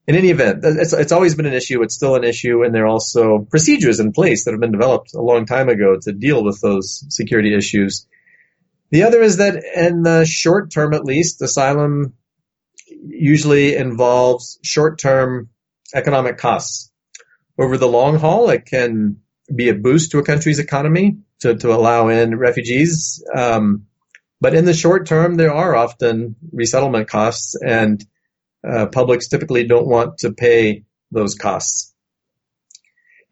In 0.08 0.16
any 0.16 0.30
event, 0.30 0.64
it's, 0.64 0.94
it's 0.94 1.12
always 1.12 1.36
been 1.36 1.46
an 1.46 1.54
issue. 1.54 1.82
It's 1.82 1.96
still 1.96 2.16
an 2.16 2.24
issue, 2.24 2.64
and 2.64 2.74
there 2.74 2.84
are 2.84 2.88
also 2.88 3.48
procedures 3.50 4.00
in 4.00 4.12
place 4.12 4.46
that 4.46 4.52
have 4.52 4.60
been 4.60 4.72
developed 4.72 5.14
a 5.14 5.22
long 5.22 5.46
time 5.46 5.70
ago 5.70 5.98
to 6.02 6.12
deal 6.12 6.44
with 6.44 6.60
those 6.62 7.06
security 7.10 7.56
issues. 7.56 8.08
The 8.92 9.04
other 9.04 9.22
is 9.22 9.38
that 9.38 9.64
in 9.76 10.04
the 10.04 10.26
short 10.26 10.72
term, 10.72 10.94
at 10.94 11.06
least, 11.06 11.42
asylum 11.42 12.14
usually 12.88 13.76
involves 13.76 14.60
short 14.64 15.00
term 15.00 15.50
economic 15.94 16.38
costs. 16.38 16.92
Over 17.58 17.78
the 17.78 17.88
long 17.88 18.18
haul, 18.18 18.50
it 18.50 18.66
can 18.66 19.22
be 19.54 19.70
a 19.70 19.74
boost 19.74 20.12
to 20.12 20.20
a 20.20 20.24
country's 20.24 20.60
economy 20.60 21.18
to, 21.40 21.56
to 21.56 21.74
allow 21.74 22.10
in 22.10 22.38
refugees. 22.38 23.24
Um, 23.34 23.88
but 24.42 24.54
in 24.54 24.66
the 24.66 24.74
short 24.74 25.08
term, 25.08 25.36
there 25.36 25.54
are 25.54 25.76
often 25.76 26.36
resettlement 26.52 27.08
costs, 27.08 27.56
and 27.56 28.06
uh, 28.68 28.88
publics 28.88 29.28
typically 29.28 29.66
don't 29.66 29.88
want 29.88 30.20
to 30.20 30.34
pay 30.34 30.84
those 31.12 31.36
costs. 31.36 31.95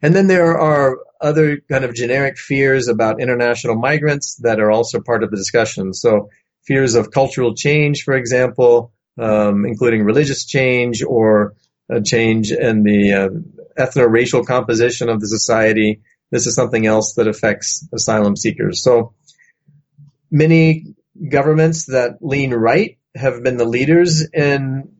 And 0.04 0.14
then 0.14 0.26
there 0.26 0.58
are 0.58 0.98
other 1.18 1.60
kind 1.70 1.82
of 1.82 1.94
generic 1.94 2.36
fears 2.36 2.88
about 2.88 3.22
international 3.22 3.74
migrants 3.74 4.34
that 4.42 4.60
are 4.60 4.70
also 4.70 5.00
part 5.00 5.24
of 5.24 5.30
the 5.30 5.36
discussion. 5.38 5.94
So 5.94 6.28
fears 6.66 6.94
of 6.94 7.10
cultural 7.10 7.54
change, 7.54 8.02
for 8.02 8.12
example, 8.12 8.92
um, 9.18 9.64
including 9.64 10.04
religious 10.04 10.44
change 10.44 11.02
or 11.02 11.54
a 11.88 12.02
change 12.02 12.52
in 12.52 12.82
the 12.82 13.12
uh, 13.14 13.28
ethno-racial 13.82 14.44
composition 14.44 15.08
of 15.08 15.20
the 15.20 15.26
society. 15.26 16.02
This 16.30 16.46
is 16.46 16.54
something 16.54 16.84
else 16.84 17.14
that 17.14 17.26
affects 17.26 17.88
asylum 17.90 18.36
seekers. 18.36 18.82
So 18.82 19.14
many 20.30 20.96
governments 21.30 21.86
that 21.86 22.18
lean 22.20 22.52
right 22.52 22.98
have 23.14 23.42
been 23.42 23.56
the 23.56 23.64
leaders 23.64 24.28
in 24.34 24.92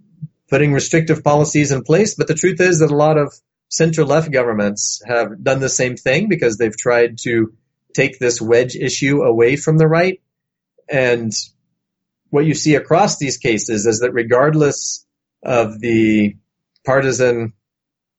putting 0.48 0.72
restrictive 0.72 1.22
policies 1.22 1.72
in 1.72 1.82
place, 1.82 2.14
but 2.14 2.26
the 2.26 2.34
truth 2.34 2.58
is 2.62 2.78
that 2.78 2.90
a 2.90 2.96
lot 2.96 3.18
of 3.18 3.34
center 3.74 4.04
left 4.04 4.30
governments 4.30 5.02
have 5.04 5.42
done 5.42 5.58
the 5.58 5.68
same 5.68 5.96
thing 5.96 6.28
because 6.28 6.56
they've 6.56 6.76
tried 6.76 7.18
to 7.22 7.52
take 7.92 8.18
this 8.18 8.40
wedge 8.40 8.76
issue 8.76 9.22
away 9.22 9.56
from 9.56 9.78
the 9.78 9.88
right. 9.88 10.20
And 10.88 11.32
what 12.30 12.44
you 12.44 12.54
see 12.54 12.76
across 12.76 13.18
these 13.18 13.36
cases 13.36 13.86
is 13.86 14.00
that 14.00 14.12
regardless 14.12 15.04
of 15.42 15.80
the 15.80 16.36
partisan 16.86 17.54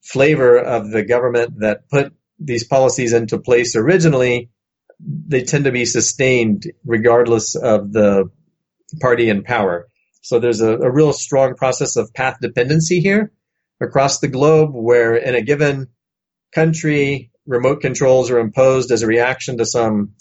flavor 0.04 0.58
of 0.58 0.92
the 0.92 1.04
government 1.04 1.60
that 1.60 1.90
put 1.90 2.14
these 2.38 2.66
policies 2.66 3.14
into 3.14 3.40
place 3.40 3.78
originally, 3.78 4.50
they 5.00 5.44
tend 5.44 5.66
to 5.66 5.72
be 5.72 5.86
sustained 5.86 6.70
regardless 6.86 7.56
of 7.56 7.94
the 7.94 8.30
party 9.00 9.30
in 9.30 9.44
power. 9.44 9.88
So 10.22 10.40
there's 10.40 10.62
a, 10.62 10.78
a 10.78 10.92
real 10.92 11.14
strong 11.14 11.56
process 11.56 11.96
of 11.96 12.14
path 12.14 12.38
dependency 12.42 13.00
here 13.00 13.32
across 13.82 14.20
the 14.20 14.28
globe 14.28 14.72
where 14.74 15.16
in 15.16 15.36
a 15.36 15.42
given 15.42 15.90
country, 16.54 17.32
remote 17.46 17.82
controls 17.82 18.32
are 18.32 18.40
imposed 18.40 18.92
as 18.92 19.02
a 19.02 19.08
reaction 19.08 19.58
to 19.58 19.66
some 19.66 20.14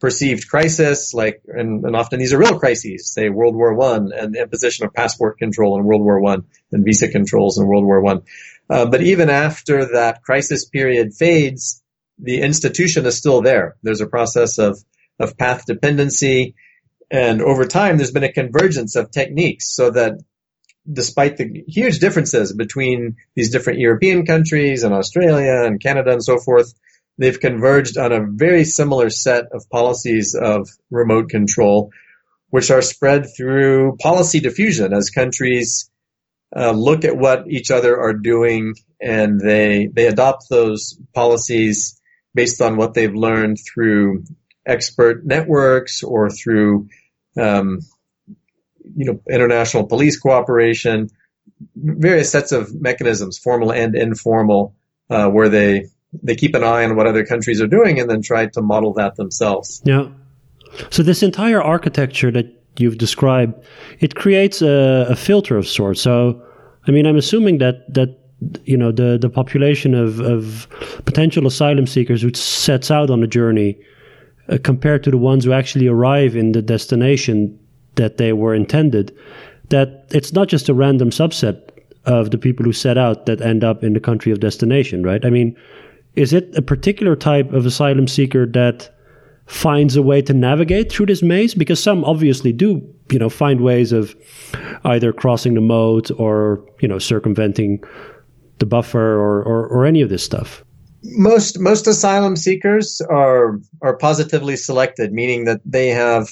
perceived 0.00 0.48
crisis, 0.48 1.14
like, 1.14 1.40
and, 1.46 1.84
and 1.84 1.96
often 1.96 2.18
these 2.18 2.32
are 2.32 2.38
real 2.38 2.58
crises, 2.58 3.10
say 3.10 3.28
World 3.28 3.56
War 3.56 3.74
One 3.74 4.12
and 4.12 4.34
the 4.34 4.42
imposition 4.42 4.84
of 4.84 4.92
passport 4.92 5.38
control 5.38 5.78
in 5.78 5.84
World 5.84 6.02
War 6.02 6.20
One 6.20 6.44
and 6.72 6.84
visa 6.84 7.08
controls 7.08 7.58
in 7.58 7.66
World 7.66 7.84
War 7.84 8.00
One. 8.00 8.22
Uh, 8.68 8.86
but 8.86 9.02
even 9.02 9.30
after 9.30 9.92
that 9.92 10.22
crisis 10.22 10.64
period 10.66 11.14
fades, 11.14 11.82
the 12.18 12.40
institution 12.40 13.06
is 13.06 13.16
still 13.16 13.42
there. 13.42 13.76
There's 13.82 14.00
a 14.00 14.06
process 14.06 14.58
of, 14.58 14.78
of 15.18 15.36
path 15.36 15.66
dependency. 15.66 16.54
And 17.10 17.42
over 17.42 17.66
time, 17.66 17.96
there's 17.96 18.12
been 18.12 18.24
a 18.24 18.32
convergence 18.32 18.96
of 18.96 19.10
techniques 19.10 19.74
so 19.74 19.90
that 19.90 20.18
despite 20.90 21.36
the 21.36 21.64
huge 21.66 21.98
differences 21.98 22.52
between 22.52 23.16
these 23.34 23.50
different 23.50 23.78
European 23.78 24.26
countries 24.26 24.84
and 24.84 24.94
Australia 24.94 25.64
and 25.64 25.80
Canada 25.80 26.12
and 26.12 26.24
so 26.24 26.38
forth, 26.38 26.72
they've 27.18 27.40
converged 27.40 27.96
on 27.96 28.12
a 28.12 28.26
very 28.26 28.64
similar 28.64 29.10
set 29.10 29.46
of 29.52 29.68
policies 29.70 30.34
of 30.34 30.68
remote 30.90 31.30
control, 31.30 31.90
which 32.50 32.70
are 32.70 32.82
spread 32.82 33.26
through 33.36 33.96
policy 33.96 34.40
diffusion 34.40 34.92
as 34.92 35.10
countries 35.10 35.90
uh, 36.56 36.72
look 36.72 37.04
at 37.04 37.16
what 37.16 37.48
each 37.48 37.70
other 37.70 37.98
are 38.00 38.14
doing 38.14 38.74
and 39.00 39.40
they 39.40 39.88
they 39.92 40.06
adopt 40.06 40.48
those 40.48 40.98
policies 41.12 42.00
based 42.34 42.60
on 42.60 42.76
what 42.76 42.94
they've 42.94 43.14
learned 43.14 43.58
through 43.58 44.24
expert 44.66 45.24
networks 45.24 46.02
or 46.02 46.30
through 46.30 46.88
um, 47.36 47.80
you 48.96 49.04
know, 49.04 49.20
international 49.30 49.86
police 49.86 50.18
cooperation, 50.18 51.08
various 51.76 52.30
sets 52.30 52.52
of 52.52 52.74
mechanisms, 52.80 53.38
formal 53.38 53.72
and 53.72 53.94
informal, 53.94 54.74
uh, 55.10 55.28
where 55.28 55.48
they 55.48 55.86
they 56.22 56.36
keep 56.36 56.54
an 56.54 56.62
eye 56.62 56.84
on 56.84 56.96
what 56.96 57.06
other 57.06 57.24
countries 57.24 57.60
are 57.60 57.66
doing 57.66 57.98
and 57.98 58.08
then 58.08 58.22
try 58.22 58.46
to 58.46 58.62
model 58.62 58.92
that 58.94 59.16
themselves. 59.16 59.82
Yeah. 59.84 60.08
So 60.90 61.02
this 61.02 61.22
entire 61.22 61.62
architecture 61.62 62.30
that 62.30 62.46
you've 62.78 62.98
described, 62.98 63.54
it 64.00 64.14
creates 64.14 64.62
a, 64.62 65.06
a 65.08 65.16
filter 65.16 65.56
of 65.56 65.66
sorts. 65.66 66.00
So, 66.00 66.42
I 66.86 66.90
mean, 66.90 67.06
I'm 67.06 67.16
assuming 67.16 67.58
that 67.58 67.92
that 67.94 68.18
you 68.64 68.76
know 68.76 68.92
the 68.92 69.18
the 69.20 69.30
population 69.30 69.94
of 69.94 70.20
of 70.20 70.68
potential 71.04 71.46
asylum 71.46 71.86
seekers 71.86 72.22
who 72.22 72.32
sets 72.34 72.90
out 72.90 73.10
on 73.10 73.22
a 73.22 73.26
journey 73.26 73.78
uh, 74.48 74.58
compared 74.62 75.02
to 75.04 75.10
the 75.10 75.18
ones 75.18 75.44
who 75.44 75.52
actually 75.52 75.86
arrive 75.86 76.36
in 76.36 76.52
the 76.52 76.62
destination 76.62 77.58
that 77.96 78.16
they 78.16 78.32
were 78.32 78.54
intended, 78.54 79.16
that 79.70 80.06
it's 80.10 80.32
not 80.32 80.48
just 80.48 80.68
a 80.68 80.74
random 80.74 81.10
subset 81.10 81.70
of 82.04 82.30
the 82.30 82.38
people 82.38 82.64
who 82.64 82.72
set 82.72 82.98
out 82.98 83.26
that 83.26 83.40
end 83.40 83.64
up 83.64 83.82
in 83.82 83.94
the 83.94 84.00
country 84.00 84.30
of 84.30 84.40
destination, 84.40 85.02
right? 85.02 85.24
I 85.24 85.30
mean, 85.30 85.56
is 86.16 86.32
it 86.32 86.54
a 86.56 86.62
particular 86.62 87.16
type 87.16 87.52
of 87.52 87.66
asylum 87.66 88.06
seeker 88.06 88.46
that 88.46 88.90
finds 89.46 89.96
a 89.96 90.02
way 90.02 90.22
to 90.22 90.32
navigate 90.32 90.90
through 90.90 91.06
this 91.06 91.22
maze? 91.22 91.54
Because 91.54 91.82
some 91.82 92.04
obviously 92.04 92.52
do, 92.52 92.82
you 93.10 93.18
know, 93.18 93.28
find 93.28 93.60
ways 93.60 93.92
of 93.92 94.14
either 94.84 95.12
crossing 95.12 95.54
the 95.54 95.60
moat 95.60 96.10
or, 96.18 96.64
you 96.80 96.88
know, 96.88 96.98
circumventing 96.98 97.82
the 98.58 98.66
buffer 98.66 99.18
or, 99.18 99.42
or, 99.42 99.66
or 99.68 99.86
any 99.86 100.02
of 100.02 100.08
this 100.08 100.22
stuff. 100.22 100.64
Most 101.02 101.58
most 101.60 101.86
asylum 101.86 102.34
seekers 102.34 103.02
are 103.10 103.60
are 103.82 103.94
positively 103.94 104.56
selected, 104.56 105.12
meaning 105.12 105.44
that 105.44 105.60
they 105.62 105.88
have 105.88 106.30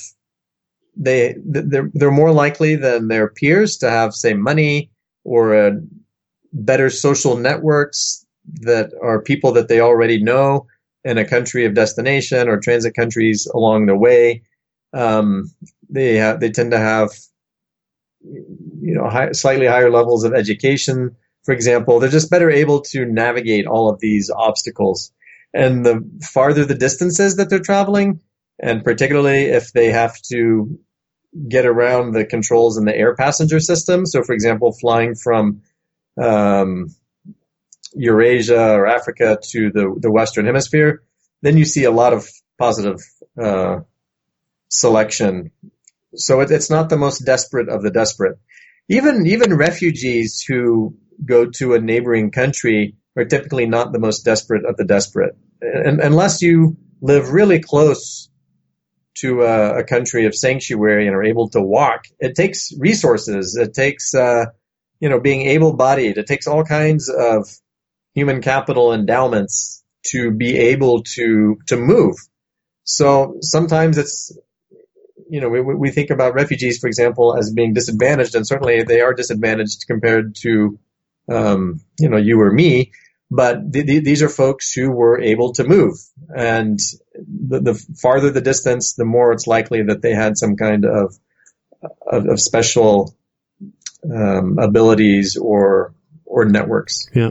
they 0.97 1.35
they're 1.45 1.91
they're 1.95 2.11
more 2.11 2.33
likely 2.33 2.77
than 2.77 3.09
their 3.09 3.29
peers 3.29 3.79
to 3.79 3.91
have 3.91 4.15
say 4.15 4.35
money 4.35 4.91
or 5.25 5.55
a 5.55 5.81
better 6.53 6.91
social 6.91 7.37
networks 7.37 8.27
that 8.61 8.93
are 9.03 9.23
people 9.23 9.53
that 9.53 9.69
they 9.69 9.81
already 9.81 10.23
know 10.23 10.67
in 11.05 11.19
a 11.19 11.25
country 11.25 11.65
of 11.65 11.75
destination 11.75 12.49
or 12.49 12.61
transit 12.61 12.95
countries 12.95 13.47
along 13.55 13.87
the 13.87 13.97
way. 13.97 14.43
Um, 14.93 15.51
they 15.89 16.17
have 16.17 16.41
they 16.41 16.51
tend 16.51 16.73
to 16.73 16.79
have 16.79 17.11
you 18.23 18.95
know 18.95 19.09
high, 19.09 19.33
slightly 19.33 19.67
higher 19.67 19.91
levels 19.91 20.25
of 20.25 20.35
education. 20.35 21.17
For 21.45 21.53
example, 21.53 21.99
they're 21.99 22.11
just 22.11 22.31
better 22.31 22.51
able 22.51 22.83
to 22.83 23.05
navigate 23.05 23.67
all 23.67 23.89
of 23.91 24.01
these 24.01 24.31
obstacles. 24.31 25.13
And 25.55 25.85
the 25.85 26.09
farther 26.23 26.65
the 26.65 26.75
distances 26.75 27.37
that 27.37 27.51
they're 27.51 27.59
traveling, 27.59 28.21
and 28.63 28.85
particularly 28.85 29.47
if 29.47 29.73
they 29.73 29.91
have 29.91 30.21
to 30.31 30.79
get 31.49 31.67
around 31.67 32.13
the 32.13 32.25
controls 32.25 32.79
in 32.79 32.85
the 32.85 32.97
air 32.97 33.15
passenger 33.17 33.59
system. 33.59 34.07
So, 34.07 34.23
for 34.23 34.33
example, 34.33 34.73
flying 34.73 35.15
from 35.15 35.63
um, 36.21 36.95
Eurasia 37.95 38.75
or 38.75 38.87
Africa 38.87 39.39
to 39.51 39.71
the, 39.71 39.95
the 39.99 40.11
Western 40.11 40.47
Hemisphere, 40.47 41.03
then 41.41 41.57
you 41.57 41.65
see 41.65 41.85
a 41.85 41.91
lot 41.91 42.13
of 42.13 42.29
positive 42.59 43.01
uh, 43.41 43.81
selection. 44.69 45.51
So 46.15 46.41
it, 46.41 46.51
it's 46.51 46.71
not 46.71 46.89
the 46.89 46.97
most 46.97 47.21
desperate 47.21 47.69
of 47.69 47.83
the 47.83 47.91
desperate. 47.91 48.39
Even 48.89 49.27
even 49.27 49.57
refugees 49.57 50.45
who 50.47 50.97
go 51.25 51.47
to 51.47 51.75
a 51.75 51.81
neighboring 51.81 52.31
country 52.31 52.97
are 53.17 53.25
typically 53.25 53.67
not 53.67 53.93
the 53.93 53.99
most 53.99 54.25
desperate 54.25 54.65
of 54.65 54.77
the 54.77 54.85
desperate, 54.85 55.37
and, 55.61 56.01
unless 56.01 56.43
you 56.43 56.77
live 57.01 57.31
really 57.31 57.61
close 57.61 58.29
to 59.15 59.43
a, 59.43 59.81
a, 59.81 59.85
country 59.85 60.27
of 60.27 60.35
sanctuary 60.35 61.07
and 61.07 61.15
are 61.15 61.23
able 61.23 61.51
to 61.51 61.61
walk. 61.61 62.05
It 62.19 62.35
takes 62.35 62.73
resources. 62.79 63.57
It 63.57 63.75
takes 63.75 64.15
uh, 64.15 64.47
you 65.01 65.09
know 65.09 65.21
being 65.21 65.43
able-bodied. 65.49 66.19
It 66.19 66.27
takes 66.27 66.47
all 66.47 66.65
kinds 66.65 67.09
of 67.09 67.49
human 68.15 68.41
capital 68.41 68.93
endowments 68.93 69.83
to 70.07 70.31
be 70.31 70.57
able 70.59 71.03
to 71.15 71.59
to 71.69 71.77
move. 71.77 72.17
So 72.85 73.37
sometimes 73.41 73.99
it's 73.99 74.37
you 75.29 75.41
know 75.41 75.49
we, 75.49 75.61
we 75.61 75.91
think 75.91 76.11
about 76.11 76.35
refugees, 76.35 76.79
for 76.79 76.87
example, 76.87 77.37
as 77.37 77.53
being 77.53 77.75
disadvantaged, 77.75 78.35
and 78.35 78.47
certainly 78.47 78.83
they 78.83 79.01
are 79.01 79.15
disadvantaged 79.15 79.87
compared 79.87 80.37
to 80.43 80.79
um, 81.31 81.81
you 81.99 82.09
know 82.09 82.19
you 82.19 82.41
or 82.41 82.51
me. 82.51 82.93
But 83.35 83.73
th- 83.73 83.87
th- 83.87 84.05
these 84.05 84.23
are 84.23 84.29
folks 84.29 84.73
who 84.73 84.91
were 84.91 85.19
able 85.19 85.53
to 85.55 85.65
move, 85.65 85.95
and 86.37 86.79
the, 87.15 87.61
the, 87.61 87.75
farther 87.97 88.31
the 88.31 88.43
distance, 88.43 88.95
the 88.95 89.07
more 89.07 89.33
it's 89.33 89.47
likely 89.47 89.83
that 89.85 90.03
they 90.03 90.13
had 90.13 90.37
some 90.37 90.57
kind 90.57 90.85
of 90.85 91.17
of, 92.07 92.27
of 92.27 92.41
special 92.41 93.17
um, 94.05 94.59
abilities 94.59 95.37
or 95.37 95.95
or 96.27 96.45
networks. 96.45 97.09
Yeah. 97.15 97.31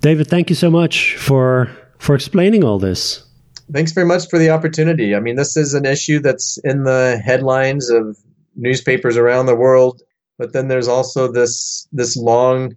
David, 0.00 0.28
thank 0.28 0.50
you 0.50 0.56
so 0.56 0.70
much 0.70 1.16
for 1.16 1.70
for 1.98 2.14
explaining 2.14 2.62
all 2.62 2.78
this. 2.78 3.24
Thanks 3.72 3.92
very 3.92 4.06
much 4.06 4.28
for 4.28 4.38
the 4.38 4.50
opportunity. 4.50 5.14
I 5.14 5.20
mean, 5.20 5.36
this 5.36 5.56
is 5.56 5.72
an 5.72 5.86
issue 5.86 6.20
that's 6.20 6.58
in 6.62 6.84
the 6.84 7.20
headlines 7.24 7.88
of 7.88 8.18
newspapers 8.54 9.16
around 9.16 9.46
the 9.46 9.56
world, 9.56 10.02
but 10.36 10.52
then 10.52 10.68
there's 10.68 10.88
also 10.88 11.32
this 11.32 11.88
this 11.90 12.16
long 12.16 12.76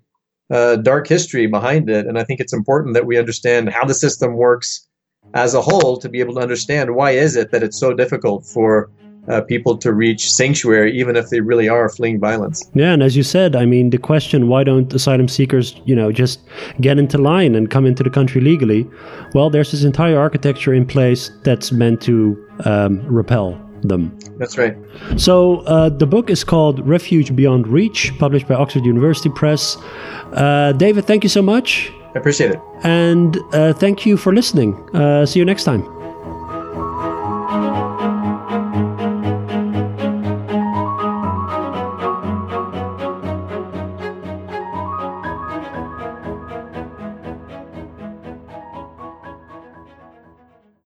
uh, 0.52 0.76
dark 0.78 1.08
history 1.08 1.48
behind 1.48 1.90
it, 1.90 2.06
and 2.06 2.18
I 2.18 2.24
think 2.24 2.40
it's 2.40 2.54
important 2.54 2.94
that 2.94 3.06
we 3.06 3.18
understand 3.18 3.70
how 3.70 3.86
the 3.86 3.94
system 3.94 4.34
works 4.36 4.88
as 5.34 5.54
a 5.54 5.62
whole 5.62 5.98
to 5.98 6.10
be 6.10 6.20
able 6.20 6.36
to 6.36 6.42
understand 6.42 6.96
why 6.96 7.12
is 7.12 7.36
it 7.36 7.52
that 7.52 7.64
it's 7.64 7.78
so 7.78 7.94
difficult 7.94 8.46
for 8.46 8.92
uh, 9.28 9.42
people 9.42 9.78
to 9.78 9.92
reach 9.92 10.32
sanctuary, 10.32 10.98
even 10.98 11.16
if 11.16 11.30
they 11.30 11.42
really 11.42 11.68
are 11.68 11.90
fleeing 11.90 12.20
violence. 12.20 12.70
Yeah, 12.76 12.94
and 12.94 13.02
as 13.02 13.16
you 13.18 13.24
said, 13.24 13.56
I 13.56 13.66
mean, 13.66 13.90
the 13.90 13.98
question 13.98 14.48
why 14.48 14.64
don't 14.64 14.94
asylum 14.94 15.28
seekers, 15.28 15.82
you 15.86 15.96
know, 15.96 16.12
just 16.12 16.42
get 16.80 17.00
into 17.00 17.18
line 17.18 17.56
and 17.56 17.70
come 17.72 17.86
into 17.86 18.04
the 18.04 18.10
country 18.10 18.42
legally? 18.42 18.88
Well, 19.34 19.50
there's 19.50 19.72
this 19.72 19.84
entire 19.84 20.20
architecture 20.20 20.74
in 20.74 20.86
place 20.86 21.32
that's 21.44 21.72
meant 21.72 22.02
to 22.04 22.38
um, 22.66 23.02
repel 23.08 23.60
them. 23.82 24.18
That's 24.38 24.58
right. 24.58 24.76
So 25.18 25.60
uh, 25.62 25.90
the 25.90 26.06
book 26.06 26.30
is 26.30 26.44
called 26.44 26.86
Refuge 26.88 27.36
Beyond 27.36 27.68
Reach, 27.68 28.12
published 28.18 28.48
by 28.48 28.56
Oxford 28.56 28.86
University 28.86 29.30
Press. 29.30 29.78
Uh, 30.34 30.74
David, 30.74 31.06
thank 31.06 31.24
you 31.24 31.30
so 31.30 31.42
much. 31.42 31.92
I 32.16 32.20
appreciate 32.20 32.52
it. 32.52 32.60
And 32.84 33.38
uh, 33.54 33.74
thank 33.74 34.06
you 34.06 34.18
for 34.18 34.34
listening. 34.34 34.74
Uh, 34.96 35.26
see 35.26 35.40
you 35.40 35.46
next 35.46 35.66
time. 35.66 35.95